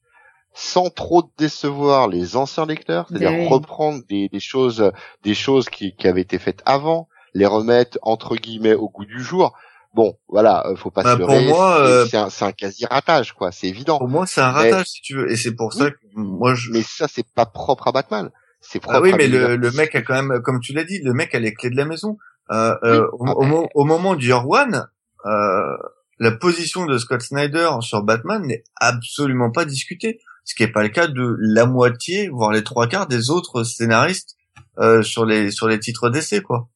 [0.55, 4.91] sans trop décevoir les anciens lecteurs, c'est-à-dire reprendre des, des, choses,
[5.23, 9.21] des choses qui, qui, avaient été faites avant, les remettre entre guillemets au goût du
[9.21, 9.55] jour.
[9.93, 11.45] Bon, voilà, euh, faut pas bah, se leurrer.
[11.45, 13.51] moi, euh, c'est un, un quasi ratage, quoi.
[13.51, 13.99] C'est évident.
[13.99, 16.71] Pour moi, c'est un ratage, si tu veux, et c'est pour ça que moi je.
[16.71, 18.31] Mais ça, c'est pas propre à Batman.
[18.59, 18.97] C'est propre.
[18.97, 21.35] Ah oui, mais le, le, mec a quand même, comme tu l'as dit, le mec
[21.35, 22.17] a les clés de la maison.
[22.51, 24.87] Euh, euh au, au, au, moment du Year One,
[25.25, 25.77] euh,
[26.17, 30.83] la position de Scott Snyder sur Batman n'est absolument pas discutée ce qui n'est pas
[30.83, 34.35] le cas de la moitié, voire les trois quarts des autres scénaristes
[34.79, 36.67] euh, sur les sur les titres d'essai, quoi.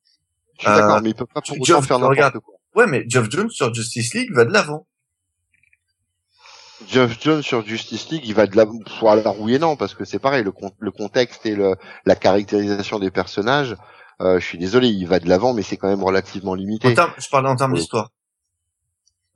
[0.58, 2.56] Je suis d'accord, euh, mais il peut pas pour Geoff, faire n'importe quoi.
[2.76, 4.88] Ouais, mais Geoff Jones sur Justice League va de l'avant.
[6.88, 10.06] Geoff Jones sur Justice League, il va de l'avant, alors oui et non, parce que
[10.06, 11.76] c'est pareil, le, le contexte et le,
[12.06, 13.76] la caractérisation des personnages,
[14.22, 16.90] euh, je suis désolé, il va de l'avant, mais c'est quand même relativement limité.
[16.90, 18.12] je parle en termes d'histoire.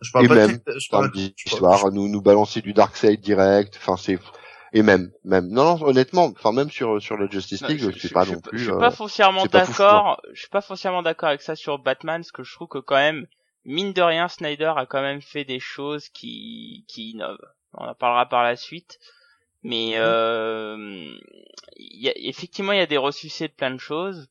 [0.01, 3.21] Je parle et pas même, de, je parle d'histoire, nous nous balancer du Dark Side
[3.21, 4.17] direct, enfin c'est
[4.73, 8.09] et même même non, non honnêtement enfin même sur sur le Justice League je, suis
[8.09, 11.41] pas non plus je suis pas euh, foncièrement d'accord je suis pas foncièrement d'accord avec
[11.41, 13.27] ça sur Batman parce que je trouve que quand même
[13.65, 17.37] mine de rien Snyder a quand même fait des choses qui qui innovent.
[17.73, 18.99] On en parlera par la suite.
[19.63, 20.01] Mais mhm.
[20.01, 21.17] euh,
[21.77, 24.27] y a, effectivement il y a des ressuscités de plein de choses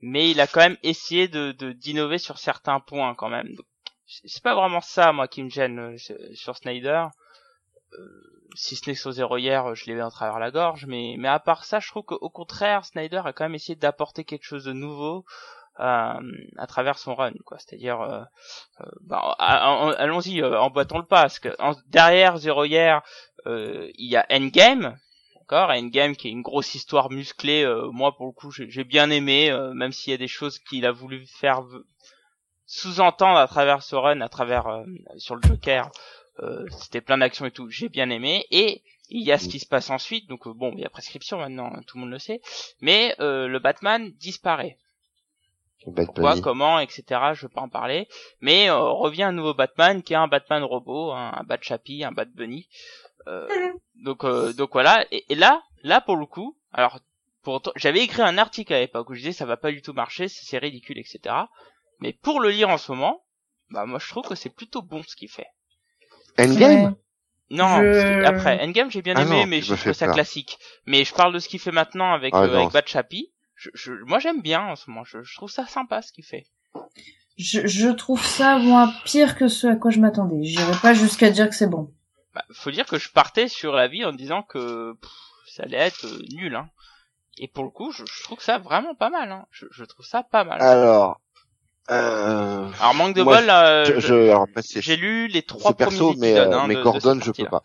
[0.00, 3.54] mais il a quand même essayé de d'innover sur certains points quand même.
[4.06, 7.04] C'est pas vraiment ça moi qui me gêne euh, sur Snyder
[8.54, 11.16] si ce n'est que sur Zero hier je l'ai vu à travers la gorge mais
[11.26, 14.64] à part ça je trouve qu'au contraire Snyder a quand même essayé d'apporter quelque chose
[14.64, 15.24] de nouveau
[15.78, 16.20] euh,
[16.58, 17.58] à travers son run quoi.
[17.58, 18.22] C'est-à-dire euh,
[18.80, 21.48] euh bah, allons-y emboîtons le pas parce que
[21.88, 23.02] derrière Zero hier
[23.46, 24.96] il y a Endgame
[25.36, 29.50] d'accord Endgame qui est une grosse histoire musclée moi pour le coup j'ai bien aimé
[29.74, 31.62] même s'il y a des choses qu'il a voulu faire
[32.70, 34.84] sous-entendre à travers ce run, à travers euh,
[35.16, 35.90] sur le Joker,
[36.42, 38.46] euh, c'était plein d'actions et tout, j'ai bien aimé.
[38.50, 40.90] Et il y a ce qui se passe ensuite, donc euh, bon, il y a
[40.90, 42.40] prescription maintenant, hein, tout le monde le sait.
[42.80, 44.78] Mais le Batman disparaît.
[45.82, 47.04] Pourquoi, comment, etc.
[47.32, 48.06] Je veux pas en parler.
[48.40, 52.12] Mais revient un nouveau Batman qui est un Batman robot, un, un Bat Chappie, un
[52.12, 52.68] Bat Bunny.
[53.96, 54.26] donc
[54.56, 55.06] donc voilà.
[55.10, 57.00] Et, et, là, là pour le coup, alors
[57.42, 59.92] pour j'avais écrit un article à l'époque où je disais ça va pas du tout
[59.92, 61.34] marcher, c'est ridicule, etc.
[62.00, 63.24] Mais pour le lire en ce moment,
[63.70, 65.46] bah moi je trouve que c'est plutôt bon ce qu'il fait.
[66.38, 66.94] Endgame
[67.50, 70.58] Non, après Endgame j'ai bien ah aimé, mais je trouve ça classique.
[70.86, 73.32] Mais je parle de ce qu'il fait maintenant avec ah, euh, avec Chappie.
[73.56, 75.04] Je, moi j'aime bien en ce moment.
[75.04, 76.46] Je, trouve ça sympa ce qu'il fait.
[77.36, 80.42] Je, je trouve ça moins pire que ce à quoi je m'attendais.
[80.42, 81.92] J'irai pas jusqu'à dire que c'est bon.
[82.34, 84.96] Bah, faut dire que je partais sur la vie en disant que
[85.46, 86.54] ça allait être euh, nul.
[86.54, 86.70] Hein.
[87.38, 89.32] Et pour le coup, je, trouve ça vraiment pas mal.
[89.32, 89.46] Hein.
[89.50, 90.60] Je, je trouve ça pas mal.
[90.62, 91.20] Alors,
[91.90, 92.66] euh...
[92.80, 96.16] Alors manque de bol, là, j'ai lu les trois premiers épisodes.
[96.18, 97.62] Mais, euh, hein, mais Gordon, je peux pas.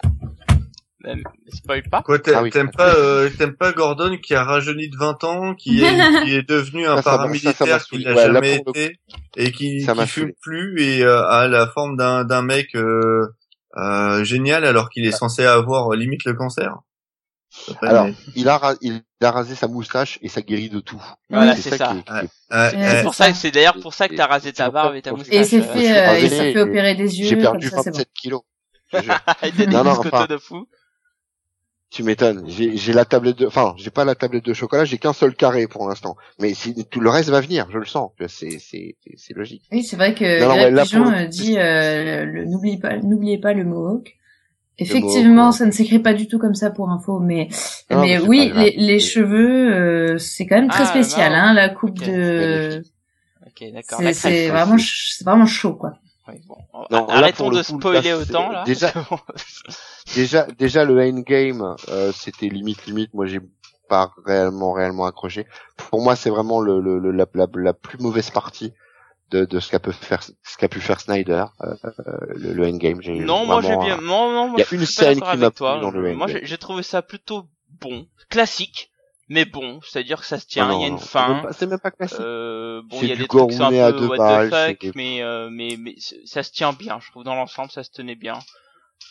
[1.54, 2.02] Spoil pas.
[2.02, 5.84] Quoi, t'aimes ah pas, euh, t'aimes pas Gordon qui a rajeuni de 20 ans, qui
[5.84, 5.86] est,
[6.26, 9.00] qui est devenu un paramilitaire qui n'a jamais été
[9.38, 14.24] et qui, ça qui fume plus et euh, a la forme d'un d'un mec euh,
[14.24, 16.78] génial alors qu'il est censé avoir limite le cancer.
[17.82, 21.02] Alors, il a, il a rasé sa moustache et ça guérit de tout.
[21.30, 21.96] Voilà, c'est ça.
[22.50, 25.34] C'est pour ça, c'est d'ailleurs pour ça que t'as rasé ta barbe et ta moustache.
[25.34, 27.28] Et c'est fait, euh, il s'est fait opérer des yeux.
[27.28, 28.42] J'ai perdu 27 kilos.
[28.94, 30.68] non, non, enfin, de fou.
[31.92, 32.44] Tu m'étonnes.
[32.48, 35.68] J'ai la tablette de, enfin, j'ai pas la tablette de chocolat, j'ai qu'un seul carré
[35.68, 36.18] pour l'instant.
[36.40, 38.12] Mais si, tout le reste va venir, je le sens.
[38.28, 39.64] C'est, c'est, c'est logique.
[39.72, 44.18] Oui, c'est vrai que la ouais, dit, euh, n'oubliez pas, n'oubliez pas le mohawk.
[44.78, 47.48] Effectivement, ça ne s'écrit pas du tout comme ça pour info, mais
[47.90, 52.00] mais oui, les, les cheveux, euh, c'est quand même très ah, spécial, hein, la coupe
[52.00, 52.84] de.
[53.46, 54.02] Ok, d'accord.
[54.14, 55.94] C'est vraiment, c'est vraiment chaud, quoi.
[56.28, 56.58] bon.
[56.92, 58.64] Non, Arrêtons de spoiler autant là.
[58.66, 58.92] Déjà,
[60.16, 63.14] déjà, déjà le endgame, euh, c'était limite limite.
[63.14, 63.40] Moi, j'ai
[63.88, 65.48] pas réellement réellement accroché.
[65.78, 68.74] Pour moi, c'est vraiment le, le, la, la, la, plus mauvaise partie
[69.32, 71.76] de, de ce qu'a pu faire ce qu'a pu faire Snyder euh,
[72.36, 73.00] le, le endgame.
[73.02, 75.66] Non moi j'ai bien non non moi il y a une scène qui m'a plu
[75.66, 77.48] dans le moi j'ai trouvé ça plutôt
[77.82, 78.92] bon classique
[79.28, 81.44] mais bon c'est à dire que ça se tient il y a une fin.
[81.52, 82.20] c'est même pas classique.
[82.20, 85.78] Euh, bon il y a des trucs un peu what the fuck mais euh, mais
[85.80, 85.96] mais
[86.26, 88.38] ça se tient bien je trouve dans l'ensemble ça se tenait bien.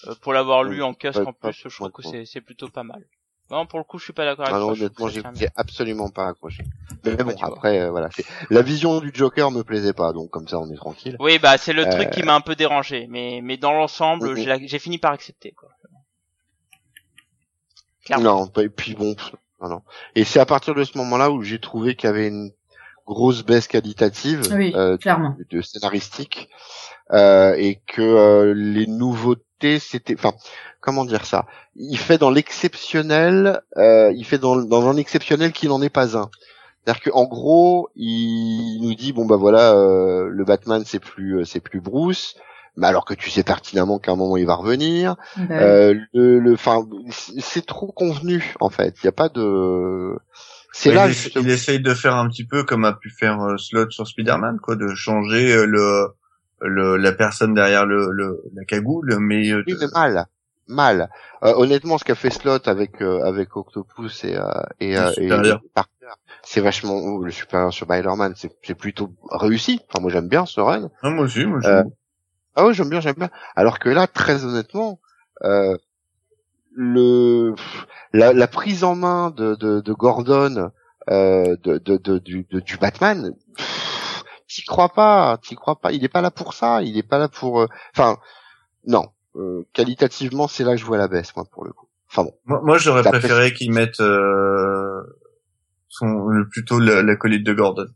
[0.06, 2.84] Euh, pour l'avoir lu en casque en plus je trouve que c'est c'est plutôt pas
[2.84, 3.04] mal
[3.50, 6.28] non, pour le coup, je suis pas d'accord avec ah non, honnêtement, j'ai absolument pas
[6.28, 6.64] accroché.
[7.04, 8.08] Mais bon, après, euh, voilà,
[8.50, 11.16] la vision du Joker me plaisait pas, donc comme ça, on est tranquille.
[11.20, 14.34] Oui, bah c'est le truc qui euh, m'a un peu dérangé, mais mais dans l'ensemble,
[14.36, 15.52] j'ai fini par accepter.
[15.52, 15.68] Quoi.
[18.18, 19.14] Non, et puis bon,
[19.60, 19.82] non, non.
[20.14, 22.50] Et c'est à partir de ce moment-là où j'ai trouvé qu'il y avait une
[23.06, 25.36] grosse baisse qualitative euh, clairement.
[25.50, 26.48] De, scénaristique
[27.12, 29.42] euh, et que euh, les nouveautés
[29.78, 30.32] c'était enfin
[30.80, 31.46] comment dire ça?
[31.76, 36.16] Il fait dans l'exceptionnel euh, il fait dans, dans un exceptionnel qui n'en est pas
[36.16, 36.30] un.
[36.84, 41.44] C'est-à-dire qu'en gros il nous dit bon bah voilà euh, le Batman c'est plus euh,
[41.44, 42.36] c'est plus Bruce
[42.76, 45.16] mais alors que tu sais pertinemment qu'à un moment il va revenir.
[45.36, 48.96] Bah le enfin c'est trop convenu en fait.
[49.02, 50.16] Il y a pas de
[50.72, 53.90] c'est là il, il, essaye de faire un petit peu comme a pu faire Slot
[53.90, 56.08] sur Spider-Man quoi de changer le
[56.64, 60.26] le, la personne derrière le, le la cagoule, mais, euh, oui, mais mal,
[60.66, 61.10] mal.
[61.42, 64.36] Euh, honnêtement, ce qu'a fait Slot avec euh, avec Octopus et
[64.80, 64.96] et,
[65.74, 65.90] Parker,
[66.42, 69.80] c'est vachement le supérieur sur Spider-Man, c'est c'est plutôt réussi.
[69.88, 70.90] Enfin, moi j'aime bien ce run.
[71.02, 71.90] Ah, moi aussi, moi j'aime.
[72.56, 73.30] ah oui, j'aime bien, j'aime bien.
[73.56, 75.00] Alors que là, très honnêtement,
[76.76, 77.54] le
[78.12, 80.70] la, la, prise en main de de, de Gordon
[81.08, 83.34] de, de, de, du, de, du Batman
[84.54, 85.90] t'y crois pas, t'y crois pas.
[85.92, 87.62] Il est pas là pour ça, il est pas là pour.
[87.62, 88.18] Euh, enfin,
[88.86, 89.06] non.
[89.36, 91.88] Euh, qualitativement, c'est là que je vois la baisse, moi, pour le coup.
[92.08, 92.34] Enfin bon.
[92.44, 95.02] Moi, moi j'aurais préféré qu'ils mettent euh,
[95.88, 97.88] son plutôt la, la colite de Gordon.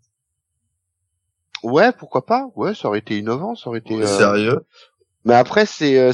[1.63, 2.49] Ouais, pourquoi pas.
[2.57, 4.05] Ouais, ça aurait été innovant, ça aurait été.
[4.05, 4.67] Sérieux?
[5.25, 6.11] Mais après, c'est.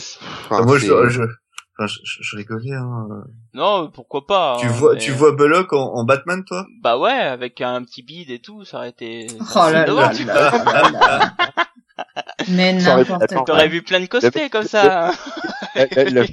[0.50, 1.22] moi, je, je,
[1.76, 2.72] Enfin, je, je, rigolais.
[2.72, 3.24] Hein.
[3.52, 4.56] Non, pourquoi pas.
[4.60, 6.66] Tu hein, vois, tu vois Bullock en, en, Batman, toi?
[6.80, 9.26] Bah ouais, avec un petit bide et tout, ça aurait été.
[9.40, 11.34] Oh là là, là,
[12.48, 13.44] Mais n'importe quoi.
[13.44, 15.12] T'aurais vu plein de cosplays comme ça.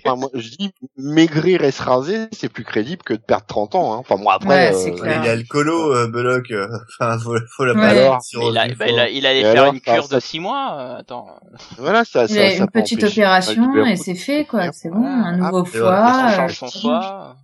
[0.06, 3.94] moi, je dis maigrir et se raser, c'est plus crédible que de perdre 30 ans.
[3.94, 3.98] Hein.
[3.98, 4.74] Enfin moi après.
[4.74, 5.22] Ouais, euh...
[5.24, 6.52] Il a le colo, euh, Belloc.
[6.52, 6.68] Euh,
[7.00, 7.82] enfin, faut, faut la ouais.
[7.84, 10.76] Alors, il, a, bah, il, a, il allait faire une cure de 6 mois.
[10.78, 11.28] Euh, attends.
[11.78, 12.26] Voilà, ça.
[12.26, 14.72] Il ça, a une petite opération et c'est fait quoi.
[14.72, 17.36] C'est bon, un nouveau foie.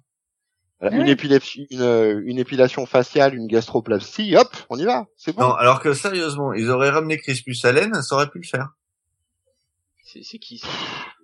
[0.82, 0.98] Son foie.
[0.98, 5.42] une, épilation, une, une, épilation faciale, une gastroplastie, hop, on y va, c'est bon.
[5.44, 8.70] Non, alors que sérieusement, ils auraient ramené Crispus Allen, ça aurait pu le faire.
[10.04, 10.68] C'est qui ça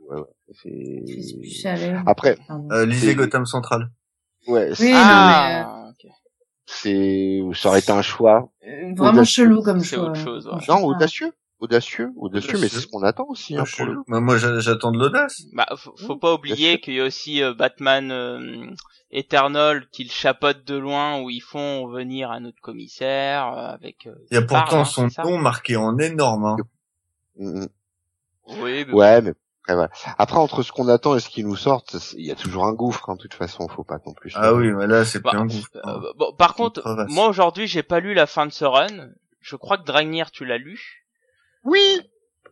[0.10, 0.20] ouais,
[0.66, 2.04] ouais.
[2.06, 2.38] Après,
[2.72, 3.90] euh, lisez Gotham Central.
[4.48, 4.72] Ouais.
[4.80, 5.84] Oui, ah.
[6.66, 8.52] C'est, ça aurait été un choix.
[8.68, 10.10] Euh, vraiment chelou comme choix.
[10.10, 10.60] Autre chose, ouais.
[10.68, 11.32] Non, audacieux.
[11.60, 13.56] Audacieux, audacieux, mais c'est ce qu'on attend aussi.
[13.56, 13.96] Hein, pour le...
[14.10, 15.44] bah, moi, j'attends de l'audace.
[15.54, 18.66] Bah, faut, faut pas oublier qu'il y a aussi euh, Batman euh,
[19.14, 24.08] Eternal qu'il chapote de loin où ils font venir un autre commissaire euh, avec.
[24.08, 26.46] Euh, Il y a pourtant hein, son nom marqué en énorme.
[27.38, 27.68] Hein.
[28.48, 28.86] Oui.
[28.88, 29.34] Mais ouais, mais
[29.64, 29.90] après, voilà.
[30.18, 31.84] Après, entre ce qu'on attend et ce qui nous sort,
[32.18, 33.10] il y a toujours un gouffre.
[33.10, 34.34] Hein, de toute façon, faut pas non plus.
[34.36, 35.70] Ah oui, mais là, c'est bah, plus un gouffre.
[35.84, 36.02] Hein.
[36.04, 39.12] Euh, bon, par contre, moi aujourd'hui, j'ai pas lu la fin de ce run.
[39.40, 41.06] Je crois que Dragnir, tu l'as lu.
[41.64, 42.02] Oui.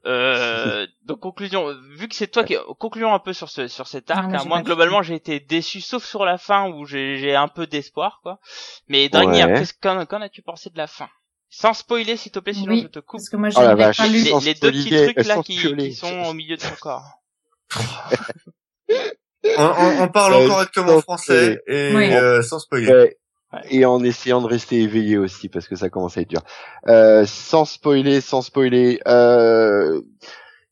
[0.05, 4.11] Euh, donc conclusion, vu que c'est toi qui concluons un peu sur ce sur cet
[4.11, 4.31] arc.
[4.33, 8.19] Ah, moi, globalement, j'ai été déçu, sauf sur la fin où j'ai un peu d'espoir,
[8.23, 8.39] quoi.
[8.87, 9.47] Mais Dragnir,
[9.81, 11.09] qu'en as-tu pensé de la fin?
[11.53, 13.19] Sans spoiler, s'il te plaît, sinon je te coupe.
[13.19, 16.33] Parce que moi, oh vache, les, les, deux petits trucs là qui, qui, sont au
[16.33, 17.19] milieu de son corps.
[17.75, 23.17] on, on, on, parle euh, correctement français et euh, sans spoiler.
[23.69, 26.43] Et en essayant de rester éveillé aussi parce que ça commence à être dur.
[26.87, 30.01] Euh, sans spoiler, sans spoiler, euh,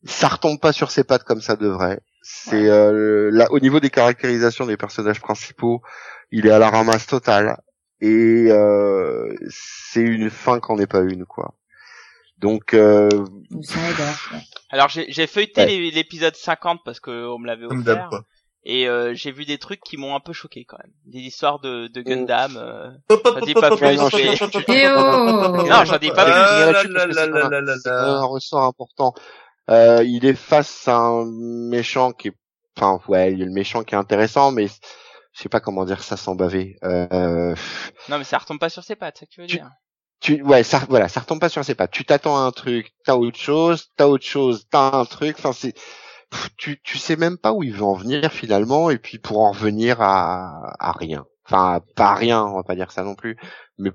[0.05, 1.99] ça retombe pas sur ses pattes comme ça devrait.
[2.21, 5.81] C'est euh, là au niveau des caractérisations des personnages principaux,
[6.31, 7.57] il est à la ramasse totale
[8.01, 11.55] et euh, c'est une fin qu'en est pas une quoi.
[12.37, 13.09] Donc euh...
[14.69, 18.09] alors j'ai feuilleté l'épisode 50 parce que on me l'avait offert
[18.71, 20.91] et euh, j'ai vu des trucs qui m'ont un peu choqué quand même.
[21.05, 22.55] Des histoires de, de Gundam.
[22.57, 22.89] Euh...
[23.09, 24.35] J'en dis pas plus, non, mais-
[25.69, 27.13] Non, j'en dis pas plus.
[27.83, 29.13] C'est un- ressort important.
[29.69, 32.33] Euh, il est face à un méchant qui est,
[32.77, 35.85] enfin ouais, il y a le méchant qui est intéressant, mais je sais pas comment
[35.85, 36.77] dire ça sans baver.
[36.83, 37.55] Euh,
[38.09, 39.69] Non, mais ça retombe pas sur ses pattes, ça que tu veux Tu- dire.
[40.21, 41.91] tu, ouais, ça, voilà, ça retombe pas sur ses pattes.
[41.91, 45.35] Tu t'attends à un truc, t'as autre chose, t'as autre chose, t'as un truc.
[45.37, 45.73] Enfin, c'est,
[46.57, 49.51] tu, tu sais même pas où il veut en venir finalement, et puis pour en
[49.51, 51.25] revenir à, à rien.
[51.45, 53.37] Enfin, pas à rien, on va pas dire ça non plus,
[53.77, 53.91] mais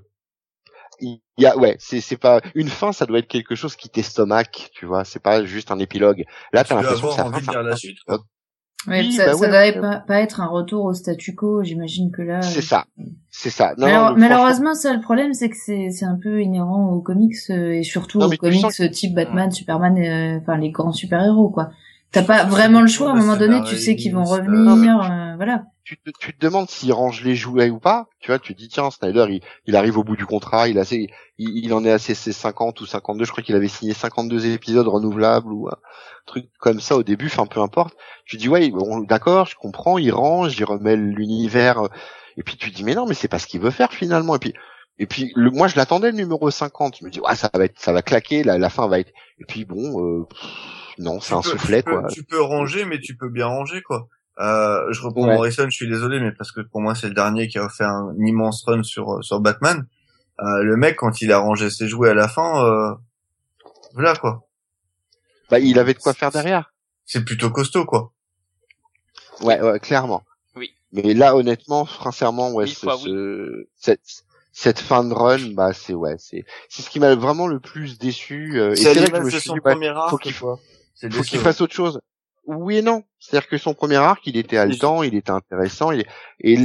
[1.01, 3.89] il y a, ouais, c'est, c'est pas une fin, ça doit être quelque chose qui
[3.89, 5.03] t'estomaque, tu vois.
[5.03, 6.23] C'est pas juste un épilogue.
[6.53, 8.19] Là, Tu t'as l'impression que ça envie de lire la suite, quoi.
[8.87, 9.81] Ouais, Oui, ça, bah ça ouais, doit ouais.
[9.81, 12.41] pas, pas être un retour au statu quo, j'imagine que là.
[12.43, 12.85] C'est euh, ça,
[13.31, 13.73] c'est ça.
[13.77, 16.41] Non, Malheure- non, mais franchement- malheureusement, ça, le problème, c'est que c'est c'est un peu
[16.41, 20.39] inhérent aux comics euh, et surtout Non, aux comics sens euh, type Batman, Superman, euh,
[20.39, 21.71] enfin les grands super-héros, quoi.
[22.15, 23.09] T'as pas vraiment le choix.
[23.09, 25.01] À un moment donné, tu sais qu'ils vont revenir.
[25.11, 25.63] euh, voilà.
[25.83, 28.07] tu te, tu te demandes s'il range les jouets ou pas.
[28.19, 30.77] Tu vois, tu te dis tiens, Snyder, il, il arrive au bout du contrat, il
[30.79, 33.25] a assez, il, il en est à ses, ses 50 ou 52.
[33.25, 35.75] Je crois qu'il avait signé 52 épisodes renouvelables ou un
[36.25, 37.27] truc comme ça au début.
[37.27, 37.95] Enfin, peu importe.
[38.25, 41.79] Tu dis ouais, bon, d'accord, je comprends, il range, il remet l'univers.
[41.83, 41.87] euh,
[42.37, 44.35] Et puis tu te dis mais non, mais c'est pas ce qu'il veut faire finalement.
[44.35, 44.53] Et puis
[44.97, 46.97] et puis le, moi je l'attendais le numéro 50.
[47.01, 49.11] Je me dis ouais, ça va être, ça va claquer, la, la fin va être.
[49.39, 50.25] Et puis bon, euh,
[50.99, 52.09] non, c'est Tu un peux- soufflet tu peux- quoi.
[52.09, 54.07] Tu peux ranger, mais tu peux bien ranger, quoi.
[54.39, 55.35] Euh, je reprends Ouais.
[55.35, 57.85] Morrison, je suis désolé, mais parce que pour moi c'est le dernier qui a fait
[57.85, 59.87] un immense run sur sur Batman.
[60.41, 62.93] Euh, le mec quand il a rangé ses jouets à la fin, euh,
[63.93, 64.45] voilà quoi.
[65.49, 66.73] Bah, il avait de quoi faire derrière.
[67.05, 68.11] C'est plutôt costaud quoi.
[69.41, 70.23] Ouais, ouais, clairement.
[70.55, 70.71] Oui.
[70.91, 74.01] Mais là, honnêtement, sincèrement, ouais, Mille ce- fois ce- cette,
[74.51, 77.97] cette fin de run, bah, c'est ouais, c'est, c'est ce qui m'a vraiment le plus
[77.99, 78.59] déçu.
[78.59, 80.59] euh, et C'est vrai que je me suis son dit, arc, faut qu'il quoi.
[80.95, 81.99] C'est faut qu'il fasse autre chose.
[82.47, 83.03] Oui et non.
[83.19, 86.05] C'est-à-dire que son premier arc, il était haletant, il était intéressant, il
[86.39, 86.57] et,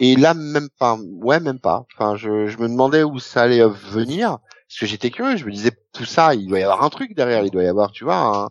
[0.00, 1.86] et là, même pas, ouais, même pas.
[1.94, 5.50] Enfin, je, je me demandais où ça allait venir, parce que j'étais curieux, je me
[5.50, 8.04] disais, tout ça, il doit y avoir un truc derrière, il doit y avoir, tu
[8.04, 8.48] vois, un,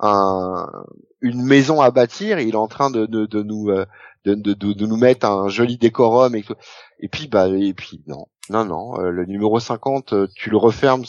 [0.00, 0.84] un,
[1.20, 3.84] une maison à bâtir, et il est en train de, de, de nous, euh,
[4.24, 6.54] de, de, de, de nous mettre un joli décorum et tout.
[6.98, 8.26] Et puis, bah, et puis, non.
[8.50, 11.04] Non, non, euh, le numéro 50, euh, tu le refermes,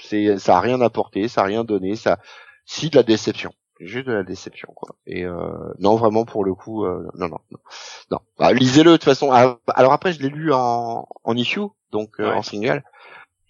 [0.00, 2.18] c'est, ça a rien apporté, ça a rien donné, ça,
[2.72, 3.52] si de la déception.
[3.80, 4.94] Juste de la déception quoi.
[5.06, 7.58] Et euh, non vraiment pour le coup euh, non non non,
[8.10, 8.18] non.
[8.38, 9.30] Bah, lisez-le de toute façon.
[9.32, 12.84] Ah, alors après je l'ai lu en en issue donc euh, en single.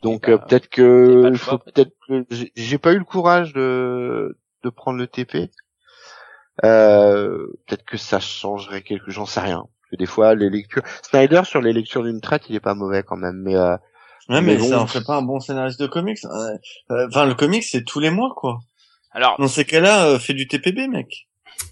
[0.02, 1.92] Donc Bah, euh, peut-être t'as pas que faut peut-être.
[2.08, 2.24] que
[2.54, 5.50] j'ai- pas eu le courage de de prendre le TP
[6.64, 9.64] euh, peut-être que ça changerait quelque j'en sais rien.
[9.82, 12.74] Parce que des fois les lectures Snyder sur les lectures d'une traite il est pas
[12.74, 13.42] mauvais quand même.
[13.42, 13.76] Mais euh,
[14.28, 14.68] Ouais, mais, Mais bon.
[14.68, 16.18] ça en fait pas un bon scénariste de comics.
[16.88, 18.60] Enfin, le comics c'est tous les mois quoi.
[19.12, 21.26] Alors, Dans ces cas-là, euh, fais du TPB, mec.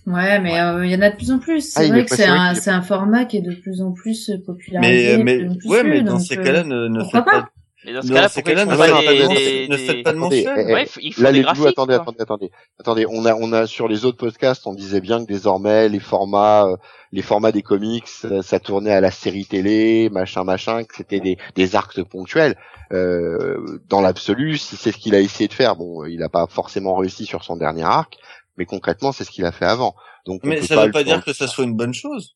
[0.06, 1.72] Ouais, mais euh, il y en a de plus en plus.
[1.76, 4.30] Ah, C'est il vrai que c'est un, un format qui est de plus en plus
[4.30, 5.16] euh, popularisé.
[5.18, 7.22] Mais mais plus en plus ouais, mais dans ces euh, cas-là, ne ne pas.
[7.22, 7.50] pas?
[7.84, 10.02] Mais dans ce cas-là, pourquoi ils font ne pas des, de- des, ne des- faites
[10.04, 10.66] pas de Attendez, mensuel.
[10.68, 11.94] eh, Ouais, il faut Là, les attendez, quoi.
[12.02, 12.50] attendez, attendez,
[12.80, 13.06] attendez.
[13.08, 16.66] On a, on a sur les autres podcasts, on disait bien que désormais les formats,
[16.66, 16.76] euh,
[17.12, 21.20] les formats des comics, euh, ça tournait à la série télé, machin, machin, que c'était
[21.20, 22.56] des, des arcs ponctuels.
[22.92, 26.46] Euh, dans l'absolu, si c'est ce qu'il a essayé de faire, bon, il n'a pas
[26.48, 28.16] forcément réussi sur son dernier arc,
[28.56, 29.94] mais concrètement, c'est ce qu'il a fait avant.
[30.26, 32.34] Donc, on Mais ça veut le pas dire que ça soit une bonne chose.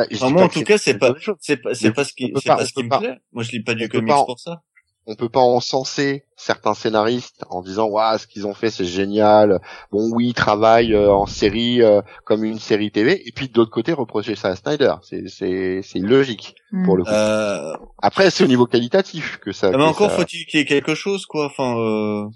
[0.00, 2.26] Ah, Enfin, moi, pas en tout cas, c'est pas, c'est pas, c'est pas ce qui,
[2.26, 2.98] on peut c'est pas- ce qui peut me pas.
[3.00, 3.16] plaît.
[3.32, 4.62] Moi, je lis pas On du peut comics pas en- pour ça.
[5.06, 9.58] on peut pas encenser certains scénaristes en disant waouh ce qu'ils ont fait c'est génial
[9.90, 13.56] bon oui ils travaillent euh, en série euh, comme une série TV et puis de
[13.58, 16.84] l'autre côté reprocher ça à Snyder c'est c'est c'est logique hmm.
[16.84, 17.72] pour le coup Euh,
[18.02, 20.66] après c'est au niveau qualitatif que ça mais que encore ça- faut-il qu'il y ait
[20.66, 21.46] quelque chose, quoi.
[21.46, 22.26] Enfin, euh...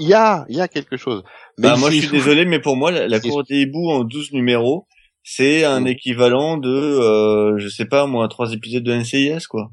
[0.00, 1.22] il y a il y a quelque chose
[1.58, 4.02] mais bah, moi, je suis désolé, mais pour moi, la, la cour des hiboux en
[4.04, 4.86] 12 numéros,
[5.32, 5.86] c'est un Mm.
[5.86, 9.70] équivalent de, euh, je sais pas, moi, trois épisodes de NCIS, quoi.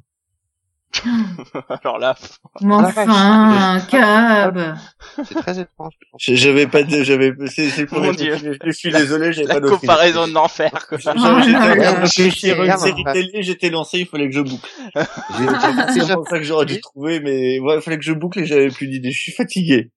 [1.84, 2.16] Alors là,
[2.62, 4.78] Mais enfin, cab.
[5.26, 8.36] c'est très étrange J'avais pas, de- j'avais, c'est, c'est le Mon Dieu.
[8.64, 9.76] Je suis désolé, j'avais la pas idée.
[9.78, 10.72] comparaison de l'enfer.
[10.88, 10.98] quoi.
[10.98, 14.70] J'étais Ah, de à une série télé, j'étais lancé, il fallait que je boucle.
[14.96, 15.00] J'ai-
[15.96, 18.40] j'ai C'est pour ça que j'aurais dû trouver, mais ouais, il fallait que je boucle
[18.40, 19.12] et j'avais plus d'idées.
[19.12, 19.92] Je suis fatigué.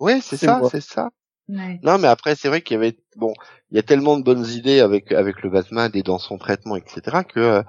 [0.00, 1.10] ouais c'est ça c'est ça
[1.48, 1.80] Ouais.
[1.82, 3.34] Non, mais après, c'est vrai qu'il y avait, bon,
[3.72, 6.76] il y a tellement de bonnes idées avec avec le Batman et dans son traitement,
[6.76, 7.62] etc., que euh,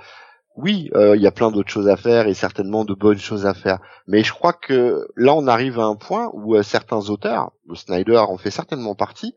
[0.57, 3.45] oui, euh, il y a plein d'autres choses à faire et certainement de bonnes choses
[3.45, 3.79] à faire.
[4.05, 7.75] Mais je crois que là, on arrive à un point où euh, certains auteurs, le
[7.75, 9.33] Snyder en fait certainement partie,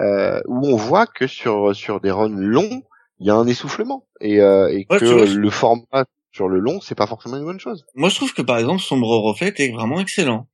[0.00, 2.82] euh, où on voit que sur sur des runs longs,
[3.18, 6.80] il y a un essoufflement et, euh, et Ouais, que le format sur le long,
[6.80, 7.84] c'est pas forcément une bonne chose.
[7.94, 10.46] Moi, je trouve que par exemple, Sombre Reflet est vraiment excellent.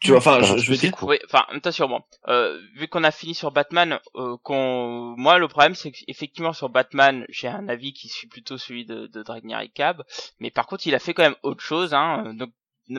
[0.00, 0.92] Tu vois, enfin, je, je veux dire.
[1.02, 5.46] Oui, enfin, attention, bon, euh, vu qu'on a fini sur Batman, euh, qu'on, moi, le
[5.46, 9.58] problème, c'est qu'effectivement sur Batman, j'ai un avis qui suit plutôt celui de, de Dragner
[9.62, 10.02] et Cab,
[10.38, 12.32] mais par contre, il a fait quand même autre chose, hein.
[12.34, 12.50] Donc,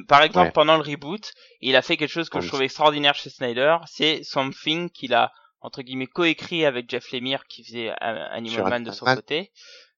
[0.07, 3.29] par exemple, pendant le reboot, il a fait quelque chose que je trouve extraordinaire chez
[3.29, 7.93] Snyder, c'est Something qu'il a entre guillemets coécrit avec Jeff Lemire qui faisait euh,
[8.31, 9.51] Animal Man de son côté.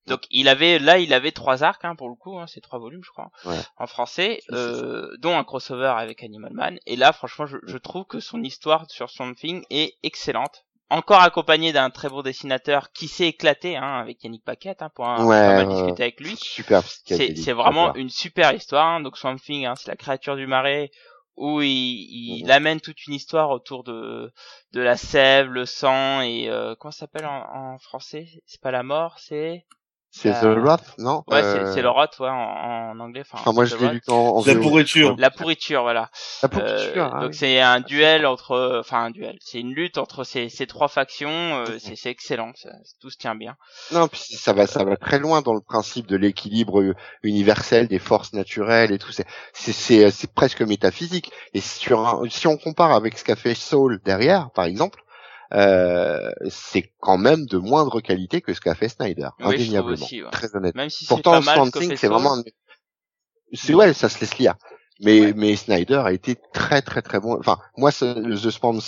[0.07, 2.80] Donc il avait là il avait trois arcs hein, pour le coup, hein, c'est trois
[2.80, 3.31] volumes je crois
[3.77, 6.80] en français, euh, dont un crossover avec Animal Man.
[6.85, 10.65] Et là franchement je, je trouve que son histoire sur Something est excellente.
[10.89, 15.07] Encore accompagné d'un très beau dessinateur qui s'est éclaté hein, avec Yannick Paquette hein, pour
[15.07, 16.35] un, ouais, discuter avec lui.
[16.38, 16.84] Super.
[16.84, 18.85] C'est vraiment une super histoire.
[18.85, 19.01] Hein.
[19.01, 20.91] Donc Something, hein, c'est la créature du marais
[21.35, 24.31] où il, il, amène toute une histoire autour de
[24.73, 28.27] de la sève, le sang et euh, comment ça s'appelle en, en français?
[28.45, 29.65] C'est pas la mort, c'est
[30.15, 31.41] c'est The Wrath, non Ouais,
[31.73, 33.23] c'est le Wrath, ouais, en, en anglais.
[33.30, 35.15] Enfin, moi, je l'ai lu en, en La pourriture.
[35.18, 36.11] La pourriture, voilà.
[36.44, 37.15] La pourriture.
[37.15, 39.38] Euh, donc c'est un duel entre, enfin un duel.
[39.41, 41.30] C'est une lutte entre ces, ces trois factions.
[41.31, 42.69] Euh, c'est excellent, ça,
[43.02, 43.56] tout se tient bien.
[43.91, 47.99] Non, puis ça va, ça va très loin dans le principe de l'équilibre universel des
[47.99, 49.11] forces naturelles et tout.
[49.11, 51.31] C'est, c'est, c'est presque métaphysique.
[51.56, 54.99] Et sur un, si on compare avec ce qu'a fait Soul derrière, par exemple,
[55.53, 60.81] euh, c'est quand même de moindre qualité que ce qu'a fait Snyder, indéniablement, très honnêtement.
[60.81, 62.38] Même si Pourtant, Swamp Thing, c'est vraiment,
[63.53, 64.55] c'est ouais, ça se laisse lire.
[65.01, 67.38] Mais mais Snyder a été très très très bon.
[67.38, 68.80] Enfin, moi, The Swamp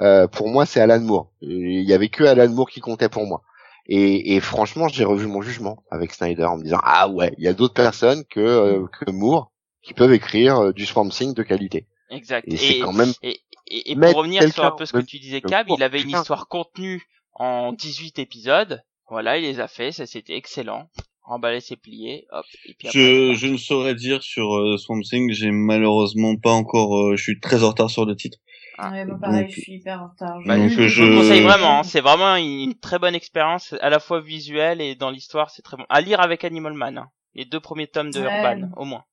[0.00, 1.30] euh, pour moi, c'est Alan Moore.
[1.42, 3.42] Il y avait que Alan Moore qui comptait pour moi.
[3.86, 7.44] Et, et franchement, j'ai revu mon jugement avec Snyder en me disant ah ouais, il
[7.44, 9.50] y a d'autres personnes que euh, que Moore
[9.82, 11.86] qui peuvent écrire euh, du Swamp Thing de qualité.
[12.10, 12.46] Exact.
[12.46, 13.40] Et, c'est quand même et,
[13.70, 16.48] et pour revenir sur un peu ce que tu disais, Cab, il avait une histoire
[16.48, 17.02] contenue
[17.34, 18.82] en 18 épisodes.
[19.08, 20.88] Voilà, il les a fait, ça c'était excellent.
[21.24, 22.44] Emballer ses pliés, hop.
[22.64, 26.96] Et puis je, je ne saurais dire sur euh, Swamp Thing, j'ai malheureusement pas encore,
[26.96, 28.38] euh, je suis très en retard sur le titre.
[28.78, 30.40] Ah, ouais, pareil, je suis hyper en retard.
[30.44, 30.88] Bah, je...
[30.88, 31.82] je le conseille vraiment, hein.
[31.84, 35.76] c'est vraiment une, très bonne expérience, à la fois visuelle et dans l'histoire, c'est très
[35.76, 35.84] bon.
[35.88, 37.10] À lire avec Animal Man, hein.
[37.34, 39.04] les deux premiers tomes de Urban, au moins.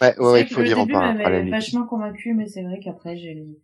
[0.00, 1.14] Ouais, ouais, il faut lire en part.
[1.50, 3.56] vachement convaincu, mais c'est vrai qu'après j'ai lu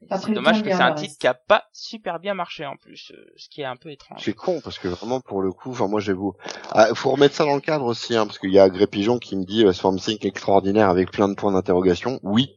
[0.00, 3.24] c'est dommage que c'est un titre qui a pas super bien marché en plus, euh,
[3.36, 4.20] ce qui est un peu étrange.
[4.22, 6.36] C'est con parce que vraiment pour le coup, enfin moi j'ai beau,
[6.70, 9.18] ah, faut remettre ça dans le cadre aussi, hein, parce qu'il y a Gré Pigeon
[9.18, 12.20] qui me dit euh, Swarm Sync extraordinaire avec plein de points d'interrogation.
[12.22, 12.54] Oui.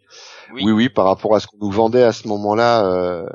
[0.53, 3.27] oui, oui, par rapport à ce qu'on nous vendait à ce moment-là euh,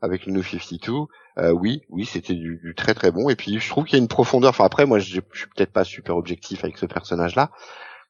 [0.00, 0.92] avec le New 52.
[1.38, 3.28] Euh, oui, oui, c'était du, du, très très bon.
[3.28, 4.50] Et puis je trouve qu'il y a une profondeur.
[4.50, 5.20] Enfin après, moi je suis
[5.54, 7.50] peut-être pas super objectif avec ce personnage-là,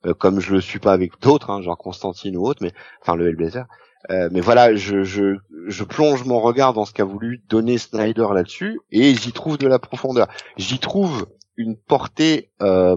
[0.06, 3.16] euh, comme je le suis pas avec d'autres, hein, genre Constantine ou autre, mais enfin
[3.16, 3.66] le Hellblazer.
[4.10, 8.78] Euh, mais voilà, je, je, plonge mon regard dans ce qu'a voulu donner Snyder là-dessus
[8.92, 10.28] et j'y trouve de la profondeur.
[10.56, 11.26] J'y trouve
[11.56, 12.96] une portée, euh,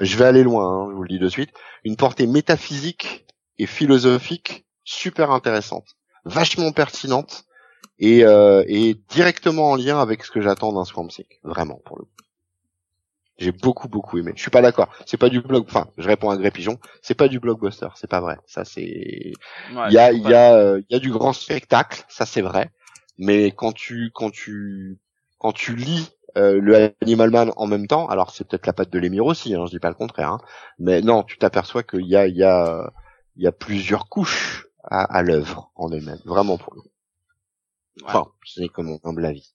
[0.00, 1.50] je vais aller loin, hein, je vous le dis de suite,
[1.84, 3.26] une portée métaphysique
[3.58, 7.44] et philosophique super intéressante, vachement pertinente
[7.98, 11.98] et, euh, et directement en lien avec ce que j'attends d'un Swamp Thing, vraiment pour
[11.98, 12.10] le coup.
[13.38, 14.32] J'ai beaucoup beaucoup aimé.
[14.36, 14.88] Je suis pas d'accord.
[15.06, 15.64] C'est pas du blog.
[15.66, 16.78] Enfin, je réponds à Gré Pigeon.
[17.02, 17.88] C'est pas du blockbuster.
[17.96, 18.38] C'est pas vrai.
[18.46, 18.82] Ça c'est.
[18.82, 22.04] il y a il y a euh, il y a du grand spectacle.
[22.08, 22.70] Ça c'est vrai.
[23.18, 24.98] Mais quand tu quand tu
[25.38, 28.90] quand tu lis euh, le Animal Man en même temps, alors c'est peut-être la patte
[28.90, 29.54] de l'émir aussi.
[29.54, 30.30] Hein, je dis pas le contraire.
[30.30, 30.38] Hein,
[30.78, 32.92] mais non, tu t'aperçois qu'il y a il y a
[33.36, 36.20] il y a plusieurs couches à, à l'œuvre en elle-même.
[36.24, 36.84] Vraiment pour nous.
[38.04, 39.54] Enfin, c'est comme mon humble avis.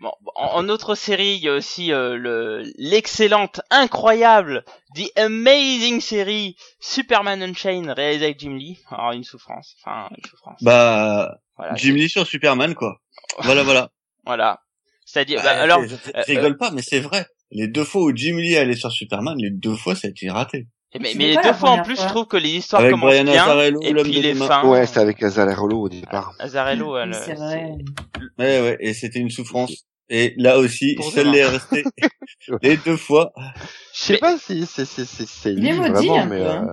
[0.00, 4.64] Bon, en, autre série, il y a aussi euh, le l'excellente, incroyable,
[4.94, 8.78] the amazing série Superman Unchained réalisée avec Jim Lee.
[8.90, 10.62] Alors une souffrance, enfin une souffrance.
[10.62, 11.38] Bah,
[11.74, 12.96] Jim Lee sur Superman quoi.
[13.40, 13.90] voilà, voilà.
[14.26, 14.60] Voilà.
[15.06, 17.26] C'est-à-dire, bah, alors, je, euh, rigole pas, mais c'est vrai.
[17.50, 20.30] Les deux fois où Jim Lee allait sur Superman, les deux fois ça a été
[20.30, 20.68] raté.
[20.98, 23.94] Mais, mais les deux fois en plus, je trouve que les histoires commencent bien et
[23.94, 24.66] puis les fins.
[24.66, 26.34] Ouais, c'était avec Azarello au départ.
[26.38, 27.14] Azarello, elle.
[27.14, 27.74] C'est vrai.
[28.38, 29.86] Ouais, ouais, et c'était une souffrance.
[30.12, 31.84] Et là aussi, celle est restée
[32.62, 33.32] les deux fois.
[33.94, 36.64] Je sais pas si c'est c'est c'est c'est vraiment, mais euh,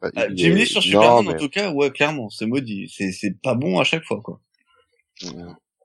[0.00, 2.92] bah, ah, Jim Lee sur Superman en tout cas, ouais, clairement, c'est maudit.
[2.92, 4.40] C'est c'est pas bon à chaque fois, quoi.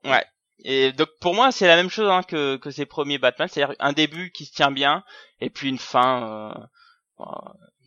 [0.04, 0.24] Ouais.
[0.64, 3.76] Et donc pour moi, c'est la même chose hein, que que ces premiers Batman, c'est-à-dire
[3.78, 5.04] un début qui se tient bien
[5.40, 6.64] et puis une fin euh,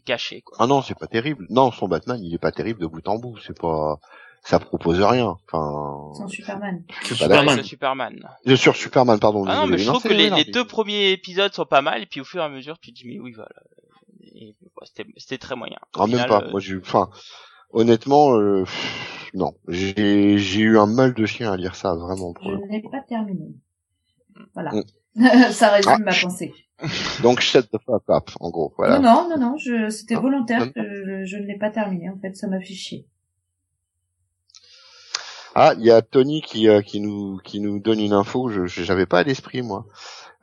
[0.05, 0.41] gâchée.
[0.41, 0.57] Quoi.
[0.59, 1.45] Ah non, c'est pas terrible.
[1.49, 3.37] Non, son Batman, il est pas terrible de bout en bout.
[3.45, 3.99] C'est pas
[4.43, 5.37] ça propose rien.
[5.47, 6.13] Enfin.
[6.15, 6.83] Sans Superman.
[7.03, 7.63] Superman.
[7.63, 8.29] Superman.
[8.45, 9.45] Je sur Superman, pardon.
[9.47, 12.05] Ah non, mais je trouve que les, les, deux premiers épisodes sont pas mal, et
[12.05, 13.49] puis au fur et à mesure, tu te dis mais oui, voilà.
[15.17, 15.77] C'était très moyen.
[15.95, 16.41] Ah, même pas.
[16.41, 17.09] Euh, Moi, j'ai, enfin,
[17.71, 18.65] honnêtement, euh,
[19.35, 22.33] non, j'ai j'ai eu un mal de chien à lire ça, vraiment.
[22.41, 23.53] je n'ai pas terminé.
[24.55, 24.71] Voilà.
[24.71, 24.83] Mm.
[25.51, 26.53] ça résume ah, ma pensée.
[27.23, 28.73] Donc shut the fuck up, en gros.
[28.77, 28.99] Voilà.
[28.99, 30.71] Non, non, non, non, c'était volontaire.
[30.75, 32.09] Je, je, ne l'ai pas terminé.
[32.09, 33.05] En fait, ça m'a fait chier.
[35.53, 38.49] Ah, il y a Tony qui, euh, qui nous qui nous donne une info.
[38.49, 39.85] Je j'avais pas à l'esprit moi.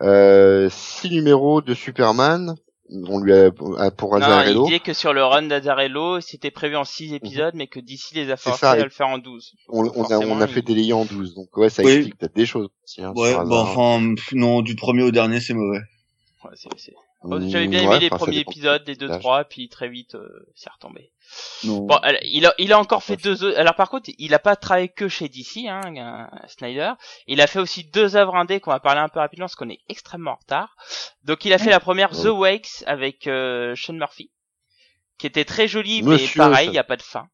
[0.03, 2.55] Euh, six numéros de Superman.
[2.91, 4.61] On lui a pour Azarello.
[4.61, 7.81] Non, il dit que sur le run d'Azarello, c'était prévu en six épisodes, mais que
[7.81, 9.53] d'ici les a forcés à le faire en 12.
[9.69, 12.47] On, on a on a fait délayer en 12, donc ouais, ça explique peut-être des
[12.47, 12.69] choses.
[12.85, 15.81] Aussi, hein, ouais, bon, enfin non, du premier au dernier, c'est mauvais.
[16.45, 16.95] Ouais, c'est
[17.25, 21.13] j'avais bien aimé les premiers épisodes, les deux trois, puis très vite euh, c'est retombé.
[21.65, 23.55] Bon, il a, il a encore fait deux.
[23.57, 26.93] Alors par contre, il a pas travaillé que chez DC, hein, Snyder.
[27.27, 29.69] Il a fait aussi deux œuvres indées qu'on va parler un peu rapidement parce qu'on
[29.69, 30.77] est extrêmement en retard.
[31.25, 34.31] Donc il a fait la première The Wakes avec euh, Sean Murphy,
[35.19, 37.29] qui était très jolie, mais pareil, il y a pas de fin.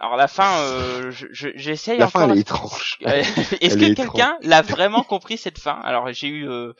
[0.00, 2.98] Alors la fin, euh, j'essaye la fin elle est étrange.
[3.04, 5.78] Est-ce que quelqu'un l'a vraiment compris cette fin?
[5.82, 6.72] Alors j'ai eu, euh...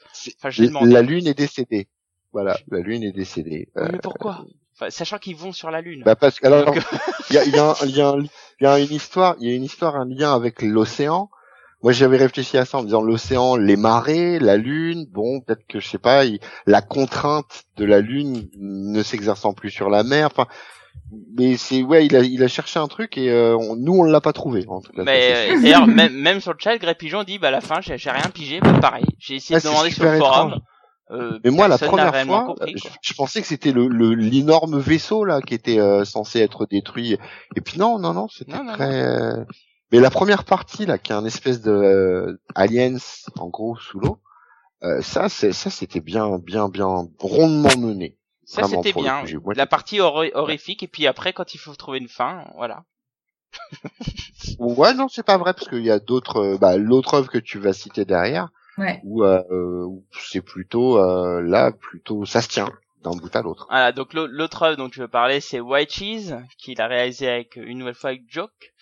[0.42, 0.84] enfin.
[0.84, 1.88] La lune est décédée.
[2.32, 3.68] Voilà, la lune est décédée.
[3.76, 4.44] mais euh, pourquoi?
[4.74, 6.02] enfin, Sachant qu'ils vont sur la lune.
[6.04, 6.74] Bah parce que alors
[7.30, 8.28] il y a, y,
[8.60, 11.30] y a une histoire, il y a une histoire, un lien avec l'océan.
[11.84, 15.04] Moi, j'avais réfléchi à ça en me disant l'océan, les marées, la lune.
[15.10, 16.22] Bon, peut-être que je sais pas,
[16.64, 20.30] la contrainte de la lune ne s'exerçant plus sur la mer.
[20.32, 20.46] Enfin,
[21.36, 24.20] mais c'est ouais, il a il a cherché un truc et euh, nous on l'a
[24.20, 24.64] pas trouvé.
[24.68, 27.48] En tout cas, mais euh, d'ailleurs même, même sur le chat, Greg Pigeon dit bah
[27.48, 29.04] à la fin j'ai rien pigé, bah pareil.
[29.18, 30.60] J'ai essayé de demander sur le forum.
[31.10, 32.54] Euh, mais moi la première fois,
[33.02, 37.18] je, pensais que c'était le l'énorme vaisseau là qui était euh, censé être détruit.
[37.56, 39.34] Et puis non non non, c'était très.
[39.92, 42.96] Mais la première partie là, qui est un espèce de aliens
[43.38, 44.18] en gros sous l'eau,
[45.00, 48.16] ça c'est ça c'était bien bien bien rondement mené.
[48.46, 49.24] Ça c'était bien.
[49.54, 52.84] la partie horrifique et puis après quand il faut trouver une fin, voilà.
[54.58, 57.38] ouais non c'est pas vrai parce qu'il y a d'autres euh, bah l'autre œuvre que
[57.38, 58.48] tu vas citer derrière
[58.78, 59.00] ouais.
[59.04, 62.68] où, euh, c'est plutôt euh, là plutôt ça se tient
[63.02, 63.66] d'un bout à l'autre.
[63.70, 67.56] Voilà donc l'autre œuvre dont tu veux parler c'est White Cheese qu'il a réalisé avec
[67.56, 68.72] une nouvelle fois avec Joke.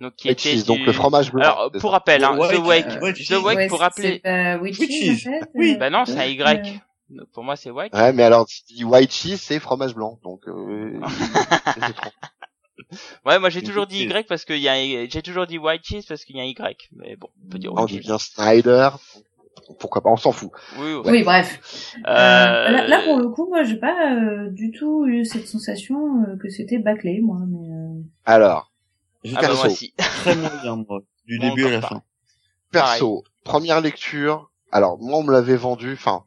[0.00, 1.42] Donc qui White était cheese, donc le fromage blanc.
[1.42, 4.22] Alors pour rappel hein, The Wake, The Wake pour rappeler.
[4.60, 5.76] White cheese, en fait, oui.
[5.76, 6.80] Bah non c'est un Y
[7.32, 7.94] pour moi, c'est white.
[7.94, 10.18] Ouais, mais alors, si tu dis white cheese, c'est fromage blanc.
[10.22, 11.00] Donc, euh...
[13.26, 16.04] ouais, moi j'ai toujours dit Y parce qu'il y a, j'ai toujours dit white cheese
[16.08, 16.88] parce qu'il y a un Y.
[16.92, 17.72] Mais bon, on peut dire.
[17.74, 18.90] On dit bien Snyder.
[19.78, 20.50] Pourquoi pas On s'en fout.
[20.78, 21.94] Oui, oui bref.
[22.06, 22.10] Euh...
[22.10, 26.36] Euh, là, pour le coup, moi, j'ai pas euh, du tout eu cette sensation euh,
[26.36, 27.38] que c'était bâclé, moi.
[27.46, 28.72] Mais alors,
[29.26, 29.92] ah bah, moi aussi.
[29.96, 32.02] très moyen, moi, du début à la fin.
[32.72, 34.50] Perso, première lecture.
[34.72, 35.92] Alors, moi, on me l'avait vendu.
[35.92, 36.24] Enfin,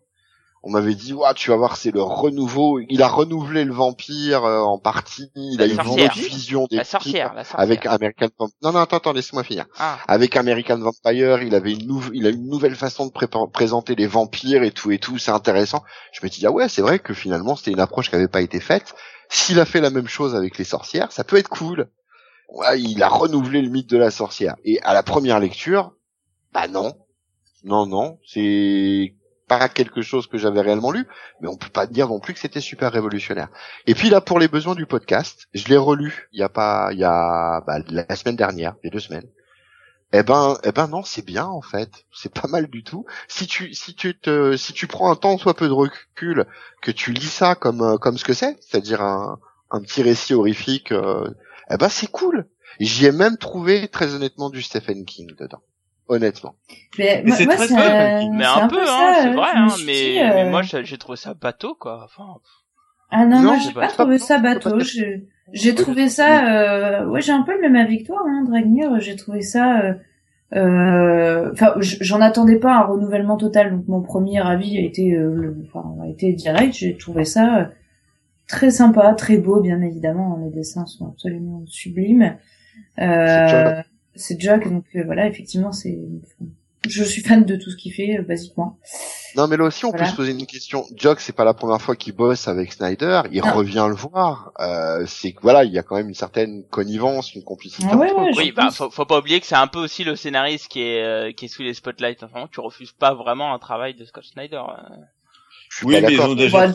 [0.66, 2.80] on m'avait dit ouais tu vas voir c'est le renouveau.
[2.90, 5.30] Il a renouvelé le vampire euh, en partie.
[5.36, 8.56] Il a eu une vision des la sorcière, avec American Vampire.
[8.64, 9.66] Non non attends attends laisse-moi finir.
[9.78, 10.00] Ah.
[10.08, 14.08] avec American Vampire il avait une nouvelle il a une nouvelle façon de présenter les
[14.08, 15.18] vampires et tout et tout.
[15.18, 15.84] C'est intéressant.
[16.14, 18.42] Je me dis ah ouais c'est vrai que finalement c'était une approche qui avait pas
[18.42, 18.96] été faite.
[19.30, 21.90] S'il a fait la même chose avec les sorcières ça peut être cool.
[22.48, 24.56] Ouais, il a renouvelé le mythe de la sorcière.
[24.64, 25.92] Et à la première lecture
[26.54, 26.94] bah non.
[27.66, 29.14] Non non c'est
[29.60, 31.08] pas quelque chose que j'avais réellement lu,
[31.42, 33.50] mais on peut pas dire non plus que c'était super révolutionnaire.
[33.86, 36.90] Et puis là, pour les besoins du podcast, je l'ai relu il y a pas,
[36.92, 39.28] il y a bah, la semaine dernière, les deux semaines.
[40.12, 43.06] Eh ben, eh ben non, c'est bien en fait, c'est pas mal du tout.
[43.28, 46.46] Si tu, si tu te, si tu prends un temps soit peu de recul,
[46.82, 49.40] que tu lis ça comme, euh, comme ce que c'est, c'est-à-dire un,
[49.72, 51.28] un petit récit horrifique, euh,
[51.72, 52.48] eh ben c'est cool.
[52.80, 55.62] J'y ai même trouvé très honnêtement du Stephen King dedans
[56.08, 56.56] honnêtement.
[56.98, 61.18] Mais, c'est très mais un, peu, hein, c'est vrai, hein, mais, mais, moi j'ai trouvé
[61.18, 62.04] ça bateau, quoi.
[62.06, 62.40] Enfin.
[63.12, 64.80] Ah non, moi j'ai pas, trouvé ça bateau.
[65.52, 67.06] J'ai trouvé ça, euh...
[67.06, 69.00] ouais, j'ai un peu le même avec toi, hein, Dragnir.
[69.00, 69.94] J'ai trouvé ça, euh...
[70.56, 73.72] euh enfin, j'en attendais pas un renouvellement total.
[73.72, 76.74] Donc mon premier avis a été, euh, enfin, a été direct.
[76.74, 77.66] J'ai trouvé ça euh,
[78.48, 80.40] très sympa, très beau, bien évidemment.
[80.44, 82.38] Les dessins sont absolument sublimes.
[83.00, 83.82] Euh,
[84.16, 85.98] c'est Jack, donc euh, voilà, effectivement, c'est.
[86.88, 88.78] Je suis fan de tout ce qu'il fait, euh, basiquement.
[89.36, 90.86] Non, mais là aussi, on peut se poser une question.
[90.96, 93.22] Jock, c'est pas la première fois qu'il bosse avec Snyder.
[93.32, 94.52] Il revient le voir.
[94.60, 97.88] Euh, c'est que voilà, il y a quand même une certaine connivence, une complicité.
[97.90, 100.82] Ah oui, bah, faut, faut, pas oublier que c'est un peu aussi le scénariste qui
[100.82, 102.22] est euh, qui est sous les spotlights.
[102.24, 104.62] Enfin, tu refuses pas vraiment un travail de Scott Snyder.
[105.84, 106.74] Oui, mais ils ont déjà en,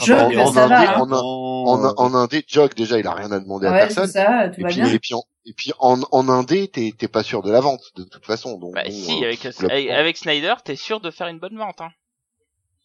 [0.53, 4.09] ça va, en, en, en, indé, Jock déjà, il a rien à demander à personne.
[4.09, 4.89] Ça, tout et, va puis, bien.
[4.89, 5.15] et puis,
[5.47, 8.59] et puis en, en indé, t'es, t'es pas sûr de la vente de toute façon.
[8.59, 9.47] Donc, bah si, avec,
[9.91, 11.81] avec, Snyder, t'es sûr de faire une bonne vente.
[11.81, 11.91] Hein.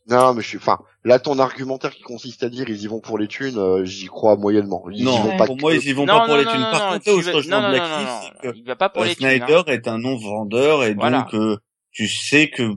[0.08, 0.58] Non, mais je suis.
[0.58, 3.86] Enfin, là, ton argumentaire qui consiste à dire ils y vont pour les thunes, euh,
[3.86, 4.84] j'y crois moyennement.
[4.92, 6.68] Ils non, vont pas pour moi, ils y vont pas pour les thunes.
[6.72, 8.52] Par contre, où je rejoins euh,
[9.06, 9.72] les Snyder hein.
[9.72, 11.58] est un non vendeur et donc euh,
[11.92, 12.74] tu sais que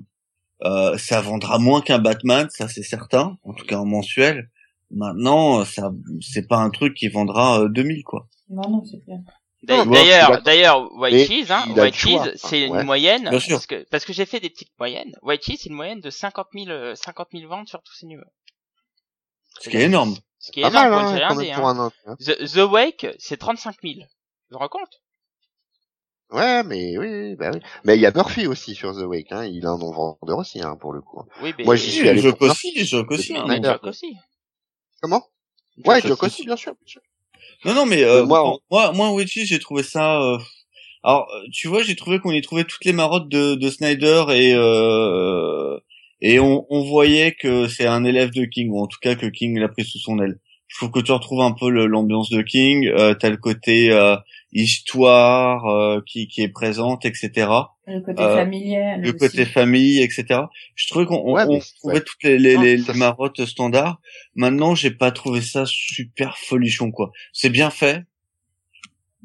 [0.62, 4.50] Euh, ça vendra moins qu'un Batman, ça c'est certain, en tout cas en mensuel.
[4.90, 8.28] Maintenant, ça c'est pas un truc qui vendra 2000 quoi.
[8.48, 9.18] Non non, c'est clair.
[9.62, 14.26] D'ailleurs, d'ailleurs, White Cheese, hein, White Cheese, c'est une moyenne, parce que, parce que j'ai
[14.26, 15.16] fait des petites moyennes.
[15.22, 18.30] White Cheese, c'est une moyenne de 50 000, 50 000 ventes sur tous ces numéros.
[19.60, 20.14] Ce qui est énorme.
[20.38, 21.90] Ce qui est énorme pour une hein.
[22.06, 22.16] hein.
[22.20, 23.94] The, The Wake, c'est 35 000.
[23.94, 24.04] Tu
[24.52, 25.02] te rends compte?
[26.30, 27.60] Ouais, mais oui, bah oui.
[27.84, 29.44] Mais il y a Murphy aussi sur The Wake, hein.
[29.44, 31.22] Il a un nom vendeur aussi, hein, pour le coup.
[31.42, 32.20] Oui, mais Moi, j'y suis allé.
[32.20, 33.32] Joke aussi, Joke aussi,
[33.82, 34.16] aussi.
[35.00, 35.24] Comment?
[35.84, 37.00] Ouais, Joke aussi, bien sûr, bien sûr.
[37.64, 40.20] Non, non, mais euh, moi, moi, moi, Witchy, j'ai trouvé ça.
[40.20, 40.38] Euh...
[41.04, 44.52] Alors, tu vois, j'ai trouvé qu'on y trouvait toutes les marottes de, de Snyder et
[44.54, 45.78] euh...
[46.20, 49.26] et on, on voyait que c'est un élève de King ou en tout cas que
[49.26, 50.40] King l'a pris sous son aile.
[50.68, 52.86] Je trouve que tu retrouves un peu l'ambiance de King.
[52.86, 54.16] Euh, T'as le côté euh,
[54.52, 57.48] histoire euh, qui, qui est présente, etc.
[57.86, 59.00] Le côté euh, familial.
[59.00, 60.40] Le côté famille, etc.
[60.74, 64.00] Je trouvais qu'on on, trouvait toutes les, les, les, marottes standards.
[64.34, 67.12] Maintenant, j'ai pas trouvé ça super folichon, quoi.
[67.32, 68.04] C'est bien fait,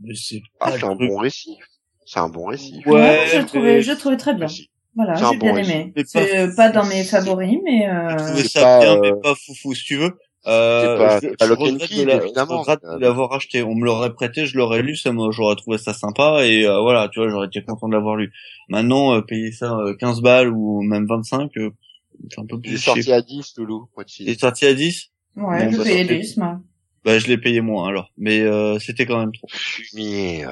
[0.04, 1.58] mais c'est ah, un bon récit.
[2.06, 2.82] C'est un bon récit.
[2.86, 4.48] Ouais, je trouvais, je trouvais très bien.
[4.96, 5.94] Voilà, j'ai bien aimé.
[6.06, 8.10] C'est euh, pas, dans mes favoris, mais euh...
[8.10, 10.18] Je trouvais ça bien, mais pas foufou, si tu veux.
[10.48, 13.62] Euh, pas, je, pas je regrette de l'avoir acheté.
[13.62, 17.10] On me l'aurait prêté, je l'aurais lu, ça j'aurais trouvé ça sympa et euh, voilà,
[17.10, 18.34] tu vois, j'aurais été content de l'avoir lu.
[18.68, 22.72] Maintenant, euh, payer ça 15 euh, balles ou même 25, c'est un peu plus.
[22.72, 23.88] Il est sorti à 10, Loulou.
[24.20, 26.60] Il est sorti à 10 Ouais, je bah, payais 10, moi.
[27.06, 28.44] Bah, je l'ai payé moins alors, mais
[28.80, 29.48] c'était quand même trop.
[29.52, 30.48] Fumier.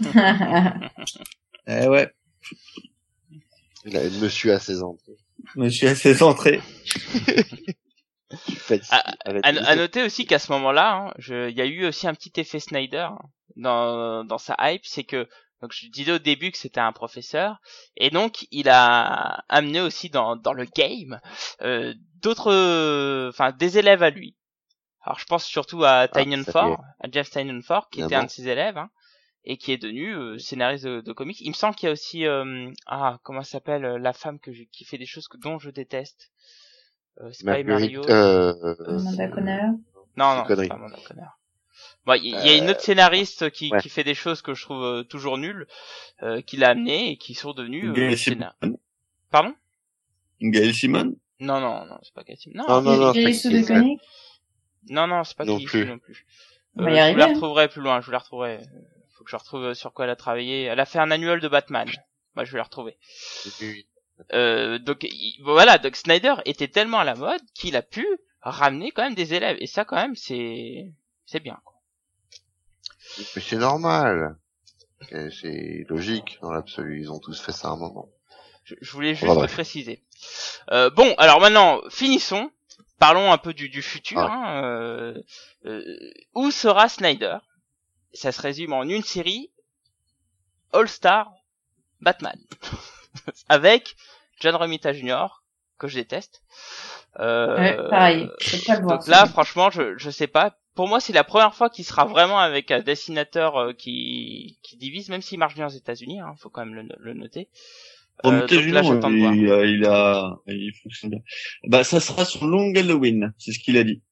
[1.66, 2.10] eh ouais.
[3.86, 5.16] Il a monsieur à ses entrées.
[5.56, 6.60] Monsieur à ses entrées.
[9.42, 12.60] à, noter aussi qu'à ce moment-là, hein, il y a eu aussi un petit effet
[12.60, 13.08] Snyder
[13.56, 15.28] dans, dans sa hype, c'est que
[15.60, 17.60] donc je disais au début que c'était un professeur
[17.96, 21.20] et donc il a amené aussi dans, dans le game
[21.60, 24.36] euh, d'autres, enfin des élèves à lui.
[25.02, 28.24] Alors je pense surtout à ah, Tynion Ford, à Jeff Tynion Ford qui était un
[28.24, 28.90] de ses élèves hein,
[29.44, 31.40] et qui est devenu euh, scénariste de, comics.
[31.40, 34.84] Il me semble qu'il y a aussi euh, ah comment s'appelle la femme que qui
[34.84, 36.30] fait des choses que, dont je déteste.
[37.20, 38.02] Euh, c'est pas Mario.
[38.08, 38.74] Euh...
[38.86, 39.62] Amanda Conner.
[40.16, 41.26] Non, non, c'est pas Amanda Conner.
[42.06, 44.82] Bon, il y, a une autre scénariste qui, qui fait des choses que je trouve
[44.82, 45.66] euh, toujours nulles,
[46.22, 48.56] euh, qui l'a amené et qui sont euh, scénaristes.
[49.30, 49.54] Pardon?
[50.40, 51.14] Gaël Simon?
[51.40, 52.64] Non, non, non, c'est pas Gaël Simon.
[52.66, 53.96] Non, non, non, non,
[54.88, 55.86] non, non, c'est pas non plus.
[55.86, 56.26] non plus.
[56.78, 58.60] Euh, je vous la retrouverai plus loin, je vous la retrouverai.
[59.16, 60.64] Faut que je retrouve sur quoi elle a travaillé.
[60.64, 61.88] Elle a fait un annuel de Batman.
[62.34, 62.96] Moi, je vais la retrouver.
[64.32, 65.06] Euh, donc
[65.42, 68.06] voilà, donc Snyder était tellement à la mode qu'il a pu
[68.42, 70.92] ramener quand même des élèves et ça quand même c'est
[71.26, 71.58] c'est bien.
[71.64, 71.76] Quoi.
[73.34, 74.36] Mais c'est normal,
[75.10, 77.00] c'est logique dans l'absolu.
[77.00, 78.08] Ils ont tous fait ça à un moment.
[78.64, 80.02] Je, voulais juste préciser.
[80.70, 82.50] Euh, bon, alors maintenant finissons.
[82.98, 84.18] Parlons un peu du, du futur.
[84.20, 84.30] Ah.
[84.30, 85.22] Hein, euh,
[85.64, 87.38] euh, où sera Snyder?
[88.12, 89.50] Ça se résume en une série
[90.72, 91.32] All Star
[92.00, 92.38] Batman.
[93.48, 93.96] avec
[94.40, 95.42] John Romita Jr.
[95.78, 96.42] que je déteste.
[97.18, 98.28] Euh, pareil.
[98.66, 100.56] Pas le donc là, franchement, je je sais pas.
[100.74, 104.76] Pour moi, c'est la première fois qu'il sera vraiment avec un dessinateur euh, qui qui
[104.76, 106.20] divise, même s'il marche bien aux États-Unis.
[106.20, 107.48] Hein, faut quand même le, le noter.
[108.24, 111.20] Euh, Junior, il, a, il a, il fonctionne bien.
[111.64, 114.02] Bah, ça sera son long Halloween, c'est ce qu'il a dit.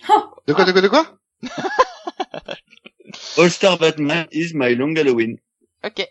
[0.46, 1.18] de quoi, de quoi, de quoi?
[3.38, 5.38] All Star Batman is my long Halloween.
[5.84, 6.06] Ok.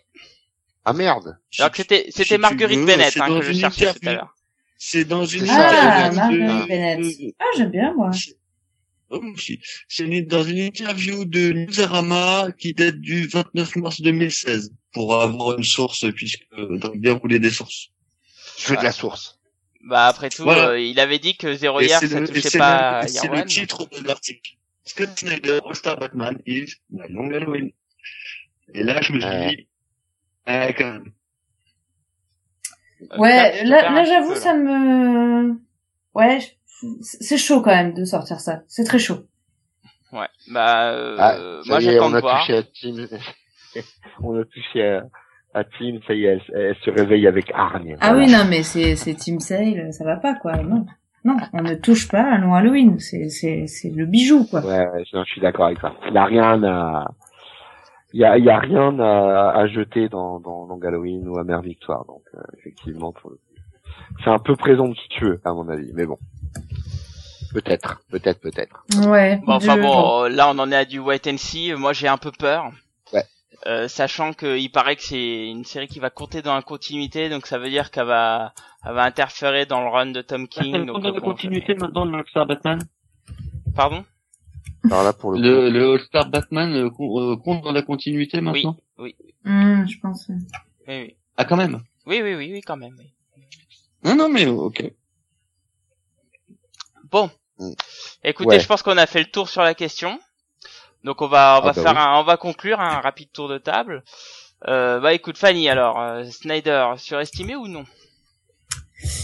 [0.84, 1.38] Ah merde.
[1.58, 4.34] Alors que c'était c'était Marguerite Bennett hein, que je cherchais tout à l'heure.
[4.78, 7.34] C'est dans une ah, Marguerite Bennett.
[7.38, 8.10] Ah j'aime bien moi.
[9.10, 9.20] Oh,
[9.88, 15.64] c'est dans une interview de Newsarama qui date du 29 mars 2016 pour avoir une
[15.64, 17.90] source puisque dans bien rouler des sources.
[18.58, 19.38] Je veux de la source.
[19.84, 23.44] Bah après tout, euh, il avait dit que zéro hier ça touchait pas C'est le
[23.44, 24.52] titre de l'article.
[24.84, 27.70] Scott Snyder, All-Star Batman is my long Halloween.
[28.74, 29.68] Et là je me suis dit,
[30.46, 31.12] Ouais, quand même.
[33.18, 35.56] Ouais, là, là j'avoue, ça me...
[36.14, 36.38] Ouais,
[37.00, 38.62] c'est chaud quand même de sortir ça.
[38.68, 39.26] C'est très chaud.
[40.12, 41.36] Ouais, bah, euh, ah,
[41.66, 42.40] moi j'attends de voir.
[42.40, 43.06] Touché à Tim...
[44.22, 45.04] on a touché à,
[45.54, 47.96] à Tim, ça y est, elle, se réveille avec hargne.
[48.00, 50.56] Ah oui, non, mais c'est, c'est Team Sale, ça va pas, quoi.
[50.58, 50.86] Non.
[51.24, 52.98] Non, on ne touche pas à long Halloween.
[52.98, 54.60] C'est, c'est, c'est le bijou, quoi.
[54.60, 55.94] Ouais, je suis d'accord avec ça.
[56.10, 57.06] Il a rien à,
[58.12, 61.44] il y a, y a rien à, à jeter dans, dans, dans Halloween ou à
[61.44, 62.04] Mère Victoire.
[62.06, 63.14] Donc euh, effectivement,
[64.22, 66.18] c'est un peu présomptueux à mon avis, mais bon.
[67.52, 68.84] Peut-être, peut-être, peut-être.
[69.06, 69.40] Ouais.
[69.44, 71.72] Bon, enfin bon, là on en est à du wait and see.
[71.74, 72.70] Moi j'ai un peu peur.
[73.12, 73.24] Ouais.
[73.66, 77.46] Euh, sachant qu'il paraît que c'est une série qui va compter dans la continuité, donc
[77.46, 78.52] ça veut dire qu'elle va,
[78.86, 80.74] elle va interférer dans le run de Tom King.
[80.74, 82.78] Elle compte dans la continuité maintenant de Batman
[83.74, 84.04] Pardon?
[84.84, 88.76] Alors là, pour le, le, le All-Star Batman euh, euh, compte dans la continuité maintenant
[88.98, 89.34] Oui, oui.
[89.44, 90.28] Mmh, je pense.
[90.28, 90.34] Oui.
[90.88, 91.16] oui.
[91.36, 92.96] Ah, quand même Oui, oui, oui, oui, quand même.
[92.98, 93.12] Oui.
[94.04, 94.92] Non, non, mais ok.
[97.04, 97.30] Bon.
[97.58, 97.72] Mm.
[98.24, 100.18] Écoutez, je pense qu'on a fait le tour sur la question.
[101.04, 103.48] Donc on va on ah va bah faire un, on va conclure un rapide tour
[103.48, 104.04] de table.
[104.68, 107.84] Euh, bah écoute Fanny alors euh, Snyder surestimé ou non?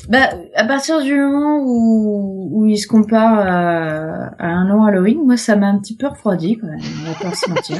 [0.08, 5.18] Bah à partir du moment où, où il se compare à, à un long Halloween,
[5.24, 6.80] moi ça m'a un petit peu refroidi quand même.
[6.80, 7.78] On va pas se mentir.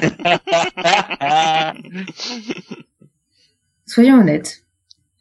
[3.87, 4.65] Soyons honnêtes.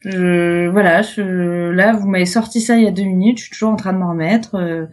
[0.01, 3.51] Je, voilà, je, là vous m'avez sorti ça il y a deux minutes, je suis
[3.51, 4.55] toujours en train de m'en remettre.
[4.55, 4.85] Euh,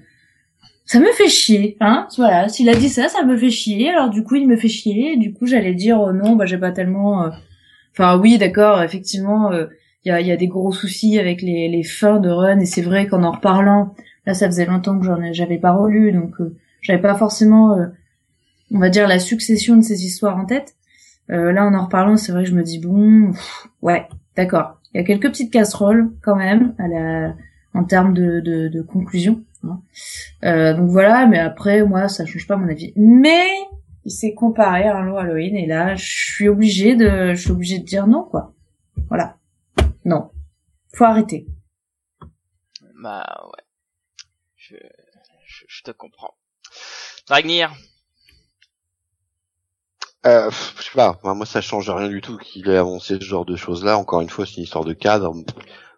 [0.87, 2.09] ça me fait chier, hein.
[2.17, 3.91] Voilà, s'il a dit ça, ça me fait chier.
[3.91, 5.17] Alors du coup, il me fait chier.
[5.17, 7.25] Du coup, j'allais dire oh, non, bah j'ai pas tellement.
[7.25, 7.31] Euh,
[7.93, 9.51] enfin oui, d'accord, effectivement,
[10.05, 12.59] il euh, y, a, y, a, des gros soucis avec les, les fins de run
[12.61, 13.95] et c'est vrai qu'en en reparlant,
[14.27, 17.79] là, ça faisait longtemps que j'en j'avais pas relu, donc euh, j'avais pas forcément,
[18.71, 20.75] on va dire, la succession de ces histoires en tête.
[21.29, 23.33] là, en en reparlant, c'est vrai que je me dis bon,
[23.83, 24.07] ouais,
[24.37, 24.81] d'accord.
[24.93, 27.35] Il y a quelques petites casseroles quand même à la,
[27.75, 29.43] en termes de, de, de conclusion.
[29.65, 29.81] Hein.
[30.45, 32.93] Euh, donc voilà, mais après moi ça change pas mon avis.
[32.97, 33.47] Mais
[34.05, 37.51] il s'est comparé à un lot Halloween et là je suis obligée de, je suis
[37.51, 38.53] obligée de dire non quoi.
[39.09, 39.37] Voilà,
[40.05, 40.31] non,
[40.95, 41.47] faut arrêter.
[43.03, 43.65] Bah ouais,
[44.57, 44.77] je,
[45.67, 46.35] je, te comprends.
[47.27, 47.73] Dragnir.
[50.27, 53.45] Euh, je sais pas, moi ça change rien du tout qu'il ait avancé ce genre
[53.45, 53.99] de choses là.
[53.99, 55.35] Encore une fois, c'est une histoire de cadre.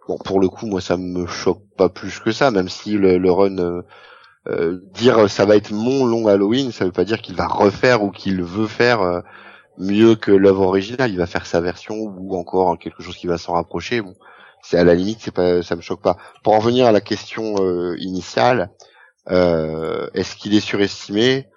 [0.09, 3.19] Bon, pour le coup, moi, ça me choque pas plus que ça, même si le,
[3.19, 3.83] le run euh,
[4.49, 8.03] euh dire ça va être mon long Halloween, ça veut pas dire qu'il va refaire
[8.05, 9.21] ou qu'il veut faire euh,
[9.79, 11.11] mieux que l'œuvre originale.
[11.11, 14.01] Il va faire sa version ou encore quelque chose qui va s'en rapprocher.
[14.01, 14.15] Bon,
[14.63, 16.17] c'est à la limite, c'est pas, ça me choque pas.
[16.43, 18.71] Pour en venir à la question euh, initiale,
[19.29, 21.49] est-ce qu'il est surestimé?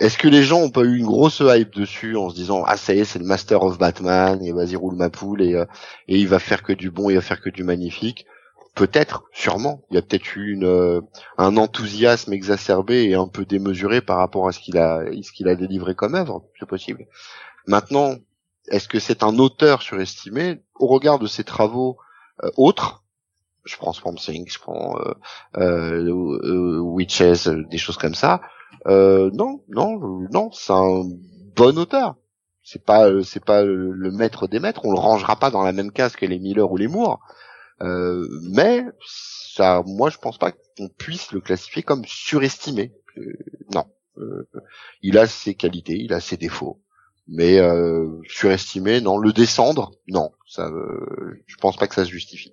[0.00, 2.76] Est-ce que les gens ont pas eu une grosse hype dessus en se disant ah
[2.76, 5.64] ça y est c'est le Master of Batman et vas-y roule ma poule et euh,
[6.06, 8.24] et il va faire que du bon il va faire que du magnifique?
[8.78, 11.00] Peut-être sûrement il y a peut-être eu une euh,
[11.36, 15.48] un enthousiasme exacerbé et un peu démesuré par rapport à ce qu'il a ce qu'il
[15.48, 17.06] a délivré comme œuvre c'est possible
[17.66, 18.14] maintenant
[18.70, 20.60] est-ce que c'est un auteur surestimé?
[20.74, 21.98] Au regard de ses travaux
[22.44, 23.04] euh, autres
[23.64, 24.96] je prends Swamp Thing je prends
[25.56, 28.40] Witches des choses comme ça
[28.86, 29.98] euh, non, non,
[30.30, 31.02] non, c'est un
[31.56, 32.16] bon auteur.
[32.62, 34.82] C'est pas, euh, c'est pas le maître des maîtres.
[34.84, 37.20] On le rangera pas dans la même case que les Miller ou les Moore.
[37.80, 42.92] Euh, mais ça, moi, je pense pas qu'on puisse le classifier comme surestimé.
[43.16, 43.32] Euh,
[43.72, 43.84] non,
[45.02, 46.82] il a ses qualités, il a ses défauts,
[47.28, 47.58] mais
[48.28, 49.18] surestimé, non.
[49.18, 50.32] Le descendre, non.
[50.46, 50.70] Ça,
[51.46, 52.52] je pense pas que ça se justifie.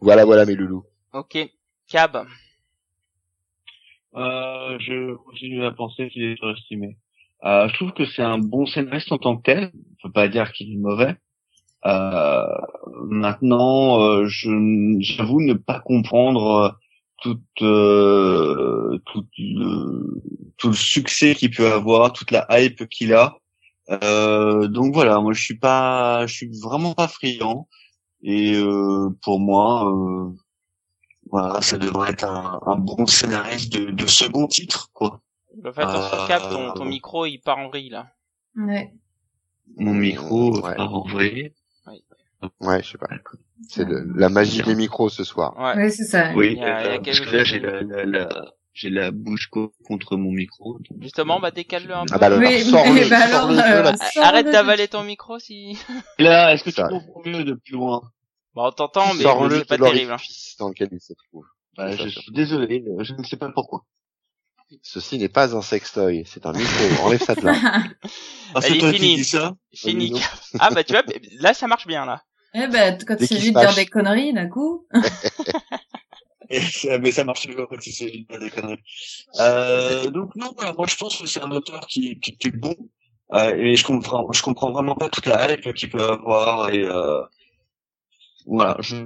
[0.00, 0.84] Voilà, voilà mes loulous.
[1.12, 1.38] Ok,
[1.88, 2.26] Cab.
[4.16, 6.96] Euh, je continue à penser qu'il est surestimé.
[7.44, 9.72] Euh, je trouve que c'est un bon scénariste en tant que tel.
[9.74, 11.16] On peut pas dire qu'il est mauvais.
[11.86, 12.46] Euh,
[13.08, 14.50] maintenant, euh, je
[15.00, 16.76] j'avoue ne pas comprendre
[17.22, 20.20] tout euh, tout le
[20.56, 23.36] tout le succès qu'il peut avoir, toute la hype qu'il a.
[23.90, 27.68] Euh, donc voilà, moi je suis pas, je suis vraiment pas friand.
[28.22, 28.58] Et
[29.22, 29.92] pour moi,
[31.30, 35.20] voilà, ça devrait être un, un bon scénariste de, de, second titre, quoi.
[35.62, 36.26] Le fait, euh...
[36.26, 38.08] Cap, ton, ton micro, il part en vrille, là.
[38.56, 38.92] Ouais.
[39.76, 40.74] Mon micro ouais.
[40.74, 41.52] part en vrille.
[42.60, 42.82] Ouais.
[42.82, 43.08] je sais pas.
[43.68, 45.56] C'est la magie des micros ce soir.
[45.58, 46.32] Ouais, ouais c'est ça.
[46.34, 48.28] Oui, il y a, il y a parce que là, j'ai la, la, la
[48.76, 50.78] j'ai la bouche contre mon micro.
[51.00, 52.14] Justement, bah décale-le un peu.
[52.14, 53.92] Ah bah alors, oui, sors -le, bah alors, euh,
[54.22, 55.78] Arrête d'avaler ton micro si.
[56.18, 58.02] là, est-ce que tu comprends mieux de plus loin?
[58.54, 60.12] Bon, on t'entend, mais c'est pas terrible.
[60.12, 60.16] Hein.
[60.58, 61.46] Dans lequel il se trouve.
[61.76, 63.86] Bah, je suis désolé, je ne sais pas pourquoi.
[64.82, 67.06] Ceci n'est pas un sextoy, c'est un micro.
[67.06, 67.54] Enlève ça de là.
[68.54, 69.54] ah, c'est toi qui dis ça?
[69.72, 70.12] Fini.
[70.58, 71.02] ah bah tu vois,
[71.38, 72.24] là ça marche bien là.
[72.58, 74.86] Eh ben, quand il s'agit de dire des conneries d'un coup.
[77.00, 78.82] mais ça marche toujours quand il s'agit de dire des conneries.
[79.40, 82.56] Euh, donc non, voilà, moi je pense que c'est un auteur qui, qui, qui est
[82.56, 82.74] bon.
[83.34, 86.84] Euh, et je comprends, je comprends vraiment pas toute la hype qu'il peut avoir et
[86.84, 87.22] euh,
[88.46, 88.96] voilà, je,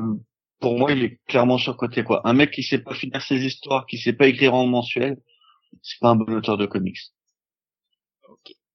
[0.61, 2.21] pour moi, il est clairement surcoté quoi.
[2.25, 5.19] Un mec qui sait pas finir ses histoires, qui sait pas écrire en mensuel,
[5.83, 6.99] c'est pas un bon auteur de comics.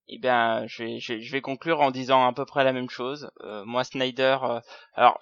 [0.07, 3.31] Eh bien, je vais, je vais, conclure en disant à peu près la même chose.
[3.41, 4.59] Euh, moi, Snyder, euh,
[4.93, 5.17] alors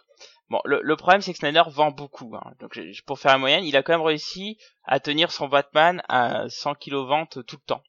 [0.49, 2.35] bon, le, problème c'est que Snyder vend beaucoup.
[2.35, 2.51] Hein.
[2.59, 6.49] Donc, pour faire la moyenne, il a quand même réussi à tenir son Batman à
[6.49, 7.83] 100 kg vente tout le temps,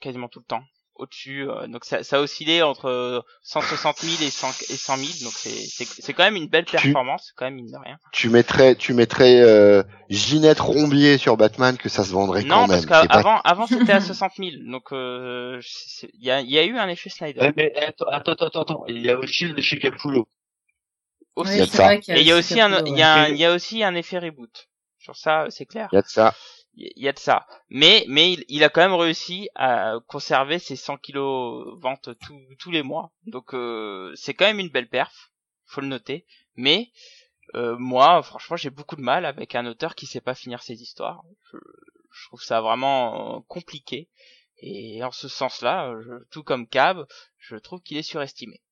[0.00, 0.64] quasiment tout le temps.
[0.98, 1.48] Au-dessus.
[1.48, 5.08] Euh, donc ça, ça a oscillé entre 160 000 et 100, et 100 000.
[5.24, 7.98] Donc c'est, c'est, quand même une belle performance, quand même mine de rien.
[8.12, 12.60] Tu mettrais, tu mettrais euh, Ginette Rombier sur Batman que ça se vendrait quand même.
[12.60, 14.50] Non, parce qu'avant, avant c'était à 60 000.
[14.70, 15.60] Donc euh,
[16.14, 17.52] il y, a, y a eu un effet Snyder.
[17.56, 18.84] mais attends, attends, attends, attends.
[18.88, 20.28] Il y a aussi le chez Capullo.
[21.36, 21.60] Aussi.
[22.08, 24.18] et il y a aussi un, il y a, il y a aussi un effet
[24.18, 24.68] reboot.
[24.98, 25.88] Sur ça, c'est clair.
[25.92, 26.34] Il y a de ça
[26.76, 27.46] il y a de ça.
[27.68, 32.10] Mais mais il, a quand même réussi à conserver ses 100 kilos ventes
[32.58, 33.12] tous les mois.
[33.26, 35.32] Donc euh, c'est quand même une belle perf,
[35.64, 36.26] faut le noter.
[36.54, 36.90] Mais
[37.54, 40.82] euh, moi, franchement, j'ai beaucoup de mal avec un auteur qui sait pas finir ses
[40.82, 41.22] histoires.
[41.52, 41.58] Je,
[42.28, 44.08] trouve ça vraiment compliqué.
[44.58, 45.94] Et en ce sens-là,
[46.30, 47.06] tout comme Cab,
[47.38, 48.62] je trouve qu'il est surestimé.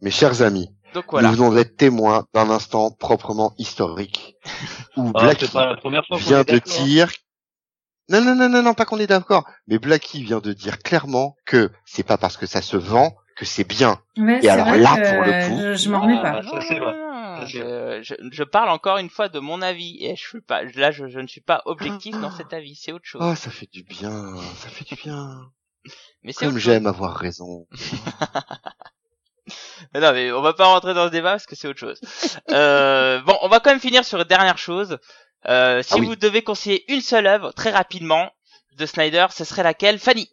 [0.00, 1.28] Mes chers amis, Donc, voilà.
[1.28, 4.36] nous venons d'être témoins d'un instant proprement historique
[4.96, 5.46] où ah, Blacky
[6.18, 7.10] vient de dire
[8.10, 9.44] non, non, non, non, non, pas qu'on est d'accord.
[9.66, 13.44] Mais Blacky vient de dire clairement que c'est pas parce que ça se vend que
[13.44, 14.00] c'est bien.
[14.16, 16.40] et alors là, pour le coup, je, je m'en remets pas.
[17.40, 18.00] Ah, je,
[18.32, 21.20] je, parle encore une fois de mon avis et je suis pas là, je, je
[21.20, 22.74] ne suis pas objectif dans cet avis.
[22.74, 23.22] C'est autre chose.
[23.24, 25.52] Oh, ça fait du bien, ça fait du bien.
[26.22, 27.66] Mais comme j'aime avoir raison.
[29.94, 32.00] non, mais on va pas rentrer dans ce débat parce que c'est autre chose.
[32.50, 34.98] Euh, bon, on va quand même finir sur une dernière chose.
[35.46, 38.30] Euh, si ah vous devez conseiller une seule œuvre, très rapidement,
[38.76, 39.98] de Snyder, ce serait laquelle?
[39.98, 40.28] Fanny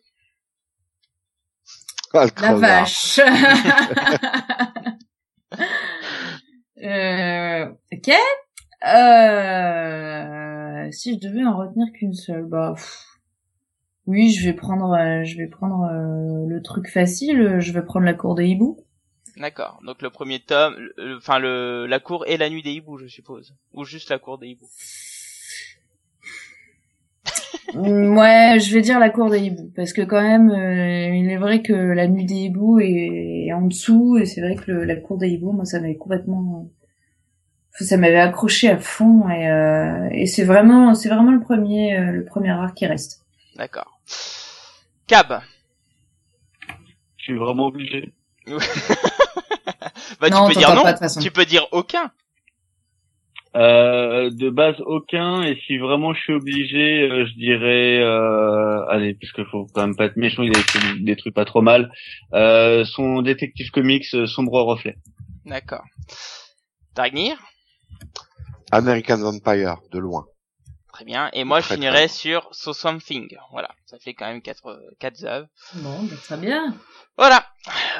[2.14, 3.20] oh, La vache
[6.84, 8.12] euh, Ok.
[8.86, 12.76] Euh, si je devais en retenir qu'une seule, bah...
[14.08, 17.60] Oui, je vais prendre, euh, je vais prendre euh, le truc facile.
[17.60, 18.78] Je vais prendre la cour des hiboux.
[19.38, 19.80] D'accord.
[19.86, 20.76] Donc le premier tome,
[21.18, 24.38] enfin le, la cour et la nuit des hiboux, je suppose, ou juste la cour
[24.38, 24.70] des hiboux.
[27.74, 31.30] Mm, ouais, je vais dire la cour des hiboux parce que quand même, euh, il
[31.30, 34.96] est vrai que la nuit des hiboux est, en dessous et c'est vrai que la
[34.96, 36.70] cour des hiboux, moi, ça m'avait complètement,
[37.72, 42.12] ça m'avait accroché à fond et, euh, et c'est vraiment, c'est vraiment le premier, euh,
[42.12, 43.26] le premier arc qui reste.
[43.56, 44.00] D'accord.
[45.08, 45.42] Cab.
[47.18, 48.14] Je suis vraiment obligé.
[50.20, 50.84] bah, tu peux dire non.
[51.22, 52.12] tu peux dire aucun.
[53.56, 55.44] Euh, de base aucun.
[55.44, 59.96] Et si vraiment je suis obligé euh, je dirais euh, allez puisque faut quand même
[59.96, 61.92] pas être méchant il a fait des trucs pas trop mal.
[62.34, 64.96] Euh, son détective comics euh, sombre reflet.
[65.46, 65.84] D'accord.
[66.96, 67.38] Dragnir?
[68.72, 70.26] American Vampire de loin
[70.96, 71.30] très bien.
[71.34, 73.36] Et moi je finirai sur So Something.
[73.52, 73.70] Voilà.
[73.86, 75.48] Ça fait quand même quatre quatre œuvres.
[75.74, 76.74] Bon bah, très bien.
[77.18, 77.46] Voilà.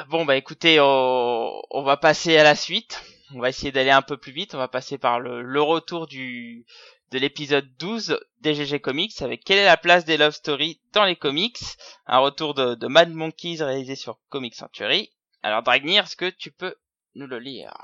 [0.08, 3.02] Bon bah écoutez on, on va passer à la suite.
[3.34, 4.54] On va essayer d'aller un peu plus vite.
[4.54, 6.64] On va passer par le, retour du
[7.10, 11.04] de l'épisode 12 des GG Comics avec quelle est la place des Love Stories dans
[11.04, 11.58] les comics?
[12.06, 15.10] Un retour de, Mad Monkeys réalisé sur Comic Century.
[15.42, 16.74] Alors Dragnir, est-ce que tu peux
[17.14, 17.76] nous le lire?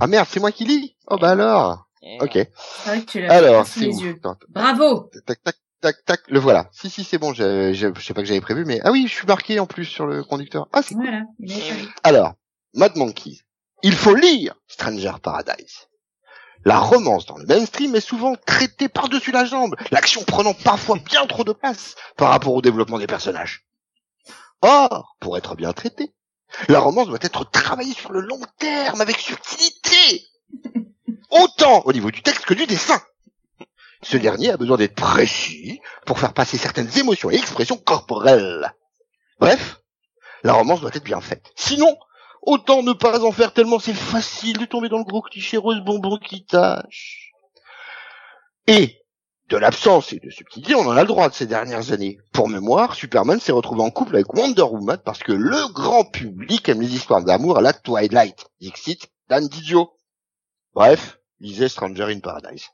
[0.00, 0.96] Ah merde, c'est moi qui lis!
[1.06, 1.86] Oh bah alors
[2.20, 2.32] Ok.
[2.32, 2.50] C'est
[2.86, 4.20] vrai que tu l'as alors, les yeux.
[4.48, 6.68] Bravo Tac, tac, tac, tac, le voilà.
[6.72, 9.14] Si, si, c'est bon, je, je, sais pas que j'avais prévu, mais ah oui, je
[9.14, 10.68] suis marqué en plus sur le conducteur.
[10.72, 11.24] Ah, c'est voilà,
[12.02, 12.34] Alors,
[12.74, 13.42] Mad Monkeys.
[13.82, 15.88] Il faut lire Stranger Paradise.
[16.64, 21.26] La romance dans le mainstream est souvent traitée par-dessus la jambe, l'action prenant parfois bien
[21.26, 23.66] trop de place par rapport au développement des personnages.
[24.60, 26.12] Or, pour être bien traitée,
[26.68, 30.26] la romance doit être travaillée sur le long terme avec subtilité,
[31.30, 33.00] autant au niveau du texte que du dessin.
[34.02, 38.72] Ce dernier a besoin d'être précis pour faire passer certaines émotions et expressions corporelles.
[39.38, 39.80] Bref,
[40.42, 41.52] la romance doit être bien faite.
[41.54, 41.96] Sinon,
[42.42, 45.80] Autant ne pas en faire tellement c'est facile de tomber dans le gros cliché rose
[45.80, 47.32] bonbon qui tâche.
[48.66, 48.96] Et,
[49.48, 52.18] de l'absence et de subtilité, on en a le droit de ces dernières années.
[52.32, 56.68] Pour mémoire, Superman s'est retrouvé en couple avec Wonder Woman parce que le grand public
[56.68, 58.46] aime les histoires d'amour à la Twilight.
[58.60, 59.90] Dixit, Dan Didio.
[60.72, 62.68] Bref, lisez Stranger in Paradise.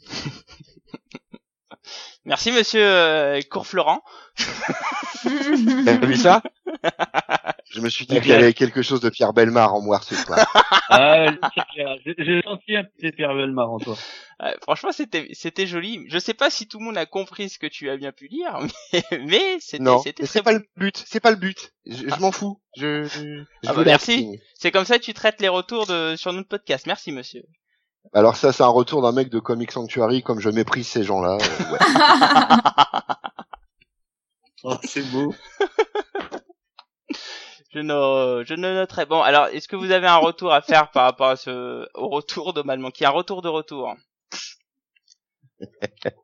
[2.24, 4.00] Merci monsieur euh, Courflorent.
[5.84, 6.42] T'as vu ça?
[7.70, 10.14] Je me suis dit qu'il y avait quelque chose de Pierre Belmar en moi ce
[10.14, 10.46] soir.
[10.90, 11.32] ah,
[12.06, 13.96] j'ai senti un petit Pierre Belmar en toi.
[14.62, 16.04] franchement, c'était c'était joli.
[16.08, 18.28] Je sais pas si tout le monde a compris ce que tu as bien pu
[18.28, 18.58] lire,
[18.92, 21.04] mais, mais c'était c'était c'est pas le but.
[21.06, 21.72] C'est pas le but.
[21.84, 22.60] Je, m'en fous.
[22.76, 24.38] Je, je, ah bah merci.
[24.54, 26.86] C'est comme ça que tu traites les retours de sur notre podcast.
[26.86, 27.42] Merci, monsieur.
[28.12, 31.38] Alors ça, c'est un retour d'un mec de Comic Sanctuary, comme je méprise ces gens-là.
[31.40, 31.78] Euh, ouais.
[34.64, 35.34] oh, c'est beau.
[37.70, 39.06] je ne, je ne noterai.
[39.06, 42.08] Bon, alors, est-ce que vous avez un retour à faire par rapport à ce, au
[42.08, 43.94] retour de Malmont, qui a un retour de retour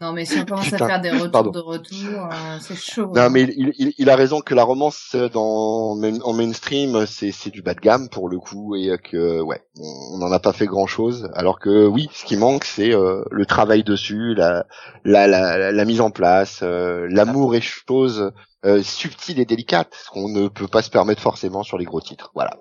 [0.00, 3.12] Non, mais si on commence à faire des retours de retour, euh, c'est chaud.
[3.14, 3.28] Non, hein.
[3.28, 7.62] mais il, il, il, a raison que la romance dans en mainstream, c'est c'est du
[7.62, 10.86] bas de gamme pour le coup et que ouais, on n'en a pas fait grand
[10.86, 11.30] chose.
[11.34, 14.66] Alors que oui, ce qui manque, c'est euh, le travail dessus, la
[15.04, 18.32] la la, la mise en place, euh, l'amour et chose
[18.64, 22.00] euh, subtile et délicate, ce qu'on ne peut pas se permettre forcément sur les gros
[22.00, 22.30] titres.
[22.34, 22.56] Voilà,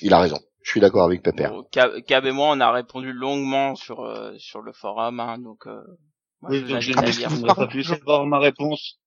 [0.00, 0.38] il a raison.
[0.62, 1.48] Je suis d'accord avec Pepper.
[1.48, 4.08] Bon, Cab et moi, on a répondu longuement sur
[4.38, 5.66] sur le forum, hein, donc
[6.42, 8.98] oui, donc je n'ai pas pu savoir ma réponse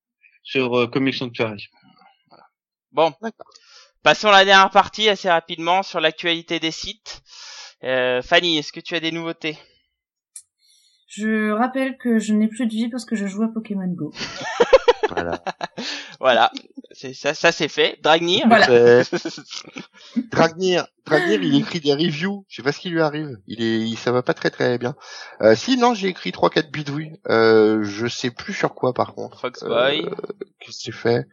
[0.42, 1.68] sur euh, Comic Sanctuary.
[2.28, 2.44] Voilà.
[2.92, 3.12] Bon,
[4.02, 7.22] passons à la dernière partie assez rapidement sur l'actualité des sites.
[7.84, 9.58] Euh, Fanny, est-ce que tu as des nouveautés?
[11.08, 14.12] Je rappelle que je n'ai plus de vie parce que je joue à Pokémon Go.
[15.08, 15.42] voilà.
[16.20, 16.50] voilà,
[16.92, 17.98] c'est ça, ça c'est fait.
[18.02, 18.46] Dragnir.
[18.48, 18.66] Voilà.
[20.30, 22.44] Dragnir, Dragnir, il écrit des reviews.
[22.48, 23.38] Je sais pas ce qui lui arrive.
[23.46, 24.94] Il est, il, ça va pas très très bien.
[25.42, 27.20] Euh, si non, j'ai écrit trois quatre bidouilles.
[27.28, 29.40] Euh, je sais plus sur quoi par contre.
[29.40, 30.04] Foxboy.
[30.04, 30.14] Euh,
[30.60, 31.26] Qu'est-ce que j'ai fait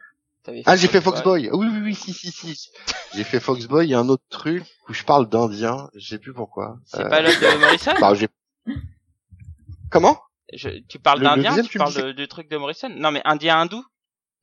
[0.66, 1.50] Ah, j'ai fait Foxboy.
[1.52, 2.70] Oui, oui, oui, si, si, si.
[3.14, 3.86] j'ai fait Foxboy.
[3.86, 5.88] Il y a un autre truc où je parle d'Indien.
[5.94, 6.78] Je sais plus pourquoi.
[6.84, 8.12] C'est pas l'autre de Morrison bah,
[9.90, 10.20] Comment?
[10.52, 12.90] Je, Tu parles d'Indien Tu, parles du truc de Morrison?
[12.90, 13.84] Non, mais Indien hindou?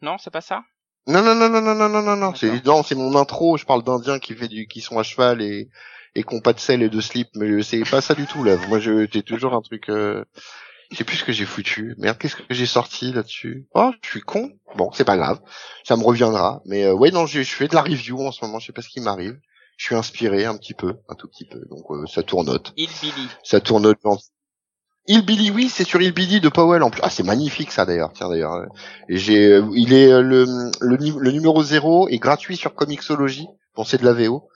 [0.01, 0.63] Non, c'est pas ça?
[1.07, 2.35] Non, non, non, non, non, non, non, non, non.
[2.35, 3.57] C'est non, c'est mon intro.
[3.57, 5.69] Je parle d'Indiens qui fait du, qui sont à cheval et
[6.13, 8.43] et qui ont pas de sel et de slip, mais c'est pas ça du tout
[8.43, 8.57] là.
[8.67, 9.89] Moi, je, j'ai toujours un truc.
[9.89, 10.25] Euh...
[10.91, 11.95] Je sais plus ce que j'ai foutu.
[11.97, 13.65] Merde, qu'est-ce que j'ai sorti là-dessus?
[13.73, 14.51] Oh, je suis con.
[14.75, 15.39] Bon, c'est pas grave.
[15.85, 16.61] Ça me reviendra.
[16.65, 18.59] Mais euh, ouais, non, je, je fais de la review en ce moment.
[18.59, 19.39] Je sais pas ce qui m'arrive.
[19.77, 21.61] Je suis inspiré un petit peu, un tout petit peu.
[21.69, 22.73] Donc euh, ça tournote.
[22.75, 23.29] Il Billy.
[23.41, 23.99] Ça tournote
[25.07, 27.01] Billy, oui, c'est sur Billy de Powell en plus.
[27.03, 28.11] Ah, c'est magnifique ça d'ailleurs.
[28.13, 28.65] Tiens d'ailleurs,
[29.09, 30.45] et j'ai, euh, il est euh, le,
[30.79, 33.47] le, le numéro 0 est gratuit sur Comixology.
[33.75, 34.49] Bon, c'est de la VO,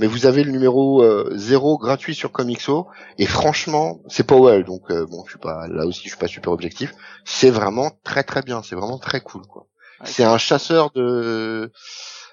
[0.00, 2.88] mais vous avez le numéro euh, 0 gratuit sur Comixo.
[3.18, 6.28] Et franchement, c'est Powell, donc euh, bon, je suis pas là aussi, je suis pas
[6.28, 6.92] super objectif.
[7.24, 8.62] C'est vraiment très très bien.
[8.62, 9.66] C'est vraiment très cool quoi.
[10.04, 11.70] c'est un chasseur de,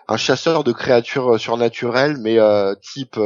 [0.08, 2.40] un chasseur de créatures surnaturelles, mais
[2.82, 3.20] type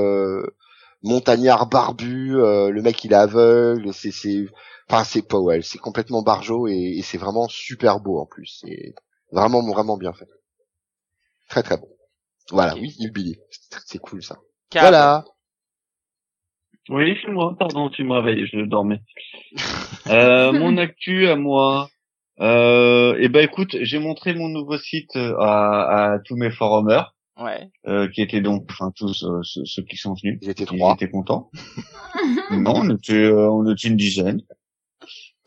[1.04, 4.48] montagnard barbu, euh, le mec il est aveugle, c'est c'est
[4.90, 8.96] enfin c'est Powell, c'est complètement barjo et, c'est vraiment super beau en plus, c'est
[9.32, 10.28] vraiment vraiment bien fait.
[11.50, 11.88] Très très bon.
[12.52, 13.38] Voilà, oui, il Billy.
[13.86, 14.38] C'est cool ça.
[14.74, 15.24] Voilà.
[16.90, 19.02] Oui, c'est moi, pardon, tu me réveilles, je dormais.
[20.08, 21.90] euh, mon actu à moi.
[22.40, 27.14] Euh, et eh ben écoute, j'ai montré mon nouveau site à, à tous mes forumers.
[27.38, 27.72] Ouais.
[27.88, 30.38] Euh, qui étaient donc, enfin tous euh, ceux, qui sont venus.
[30.42, 30.92] Ils étaient trois.
[30.92, 31.50] Ils étaient contents.
[32.52, 34.42] non, on était, euh, on était une dizaine.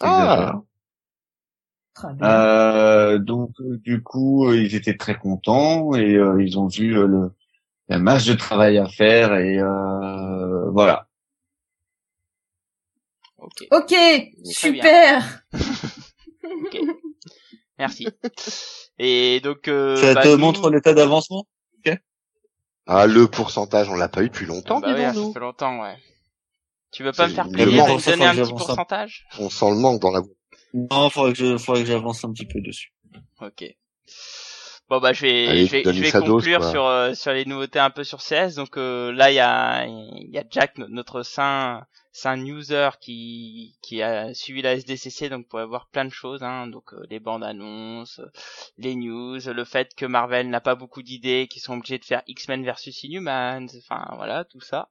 [0.00, 0.60] Ah.
[2.22, 7.32] Euh, donc du coup, ils étaient très contents et ils ont vu le,
[7.88, 9.58] la masse de travail à faire et
[10.72, 11.06] voilà.
[13.38, 13.66] Ok.
[13.70, 13.94] Ok,
[14.44, 15.44] super.
[16.44, 16.78] ok.
[17.78, 18.08] Merci.
[18.98, 19.68] Et donc.
[19.68, 21.46] Euh, ça bah, te montre l'état d'avancement?
[22.86, 25.96] Ah, le pourcentage, on l'a pas eu depuis longtemps, bah ouais, ça fait longtemps, ouais.
[26.92, 29.26] Tu veux pas me faire plaisir et me donner un petit pourcentage?
[29.38, 30.30] On sent le manque dans la voix.
[30.72, 32.92] Non, faudrait que je, faudrait que j'avance un petit peu dessus.
[33.40, 33.64] Ok.
[34.88, 37.90] Bon bah je vais je vais, je vais conclure sur euh, sur les nouveautés un
[37.90, 38.54] peu sur CS.
[38.54, 43.76] Donc euh, là il y a il y a Jack notre saint saint user qui
[43.82, 46.68] qui a suivi la SDCC donc pour avoir plein de choses hein.
[46.68, 48.20] donc euh, les bandes annonces,
[48.78, 52.22] les news, le fait que Marvel n'a pas beaucoup d'idées, qu'ils sont obligés de faire
[52.28, 54.88] X-Men versus Inhumans, enfin voilà tout ça.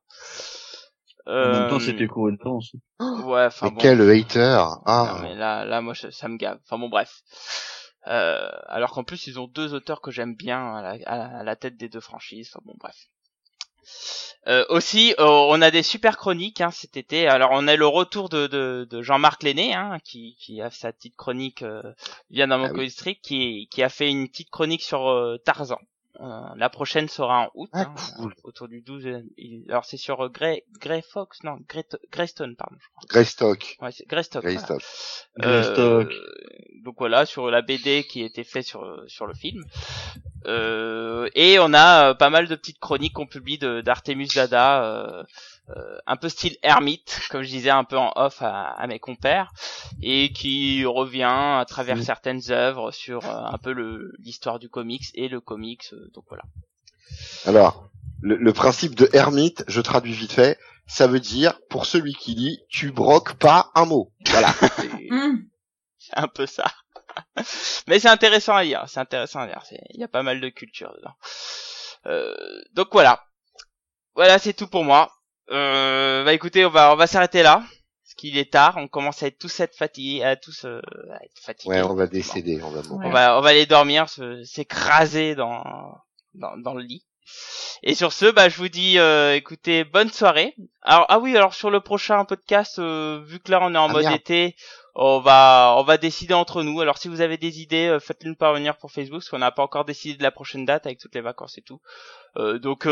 [1.25, 2.81] En même temps c'était court de temps aussi.
[2.99, 3.79] Ouais enfin bon.
[3.79, 5.13] Quel hater ah.
[5.15, 6.59] Non, mais là là moi ça me gave.
[6.65, 7.21] Enfin bon bref.
[8.07, 10.75] Euh, alors qu'en plus ils ont deux auteurs que j'aime bien
[11.05, 12.51] à la, tête des deux franchises.
[12.63, 13.07] Bon bref.
[14.47, 17.27] Euh, aussi, euh, on a des super chroniques hein, cet été.
[17.27, 20.91] Alors, on a le retour de, de, de Jean-Marc Lenné, hein, qui, qui a sa
[20.91, 21.81] petite chronique euh,
[22.29, 25.79] vient dans mon ah qui, qui a fait une petite chronique sur Tarzan.
[26.21, 29.07] Euh, la prochaine sera en août, ah, hein, autour du 12.
[29.69, 32.77] Alors c'est sur euh, Grey, Grey Fox, non, Grey, Greystone, pardon.
[32.79, 33.03] Je crois.
[33.09, 33.77] Greystock.
[33.81, 34.43] Ouais, c'est Greystock.
[34.43, 34.81] Greystock.
[35.43, 36.07] Euh,
[36.83, 39.63] donc voilà, sur la BD qui a été fait sur sur le film.
[40.45, 45.25] Euh, et on a pas mal de petites chroniques qu'on publie d'Artemus Dada.
[45.71, 49.51] Euh, un peu style ermite, comme je disais un peu en off à, mes compères,
[49.99, 53.73] et qui revient à travers certaines œuvres sur euh, un peu
[54.19, 56.43] l'histoire du comics et le comics, euh, donc voilà.
[57.45, 57.89] Alors,
[58.21, 62.59] le, principe de ermite, je traduis vite fait, ça veut dire pour celui qui lit,
[62.69, 64.13] tu broques pas un mot.
[64.27, 64.53] Voilà.
[65.97, 66.71] c'est un peu ça.
[67.87, 69.63] Mais c'est intéressant à lire, c'est intéressant à lire.
[69.95, 71.15] Il y a pas mal de culture dedans.
[72.73, 73.25] donc voilà.
[74.13, 75.11] Voilà, c'est tout pour moi.
[75.51, 77.63] Euh, bah écoutez, on va on va s'arrêter là.
[78.03, 80.79] Parce qu'il est tard, on commence à être tous être fatigués, à tous euh,
[81.23, 81.73] être fatigués.
[81.73, 84.05] Ouais, on va décéder, on va On va on va aller dormir,
[84.43, 85.63] s'écraser dans,
[86.33, 87.05] dans dans le lit.
[87.83, 90.55] Et sur ce, bah, je vous dis, euh, écoutez, bonne soirée.
[90.81, 93.89] Alors, ah oui, alors sur le prochain podcast, euh, vu que là on est en
[93.89, 94.55] ah, mode été,
[94.95, 96.79] on va, on va décider entre nous.
[96.81, 99.51] Alors, si vous avez des idées, euh, faites-les nous parvenir pour Facebook, parce qu'on n'a
[99.51, 101.79] pas encore décidé de la prochaine date avec toutes les vacances et tout.
[102.35, 102.87] donc,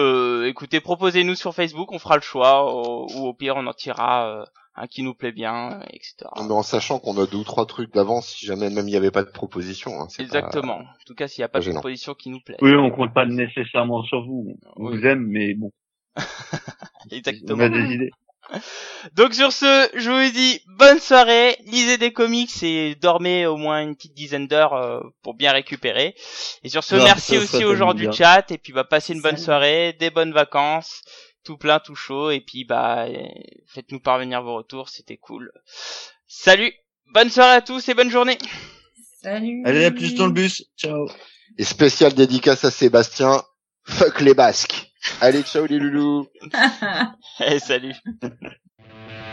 [0.45, 4.87] écoutez, proposez-nous sur Facebook, on fera le choix, ou, au pire, on en tirera un
[4.87, 6.15] qui nous plaît bien, etc.
[6.37, 8.97] Mais en sachant qu'on a deux ou trois trucs d'avance, si jamais même il n'y
[8.97, 9.91] avait pas de proposition.
[10.01, 10.79] Hein, Exactement.
[10.79, 12.57] En tout cas, s'il n'y a pas, de proposition qui nous plaît.
[12.61, 14.57] Oui, on compte pas nécessairement sur vous.
[14.75, 15.71] On vous aime, mais bon.
[17.11, 17.57] Exactement.
[17.57, 18.11] On a des idées.
[19.13, 23.81] Donc sur ce, je vous dis bonne soirée, lisez des comics et dormez au moins
[23.81, 26.15] une petite dizaine d'heures euh, pour bien récupérer.
[26.63, 29.37] Et sur ce, merci aussi aux gens du chat et puis bah passez une bonne
[29.37, 31.01] soirée, des bonnes vacances
[31.43, 32.31] tout plein, tout chaud.
[32.31, 33.05] Et puis bah
[33.67, 35.51] faites-nous parvenir vos retours, c'était cool.
[36.27, 36.73] Salut,
[37.13, 38.37] bonne soirée à tous et bonne journée.
[39.21, 39.61] Salut.
[39.65, 40.65] Allez à plus dans le bus.
[40.77, 41.07] Ciao.
[41.57, 43.43] Et spécial dédicace à Sébastien.
[43.85, 44.92] Fuck les Basques.
[45.21, 46.27] Allez, ciao les loulous.
[47.39, 47.95] hey, salut.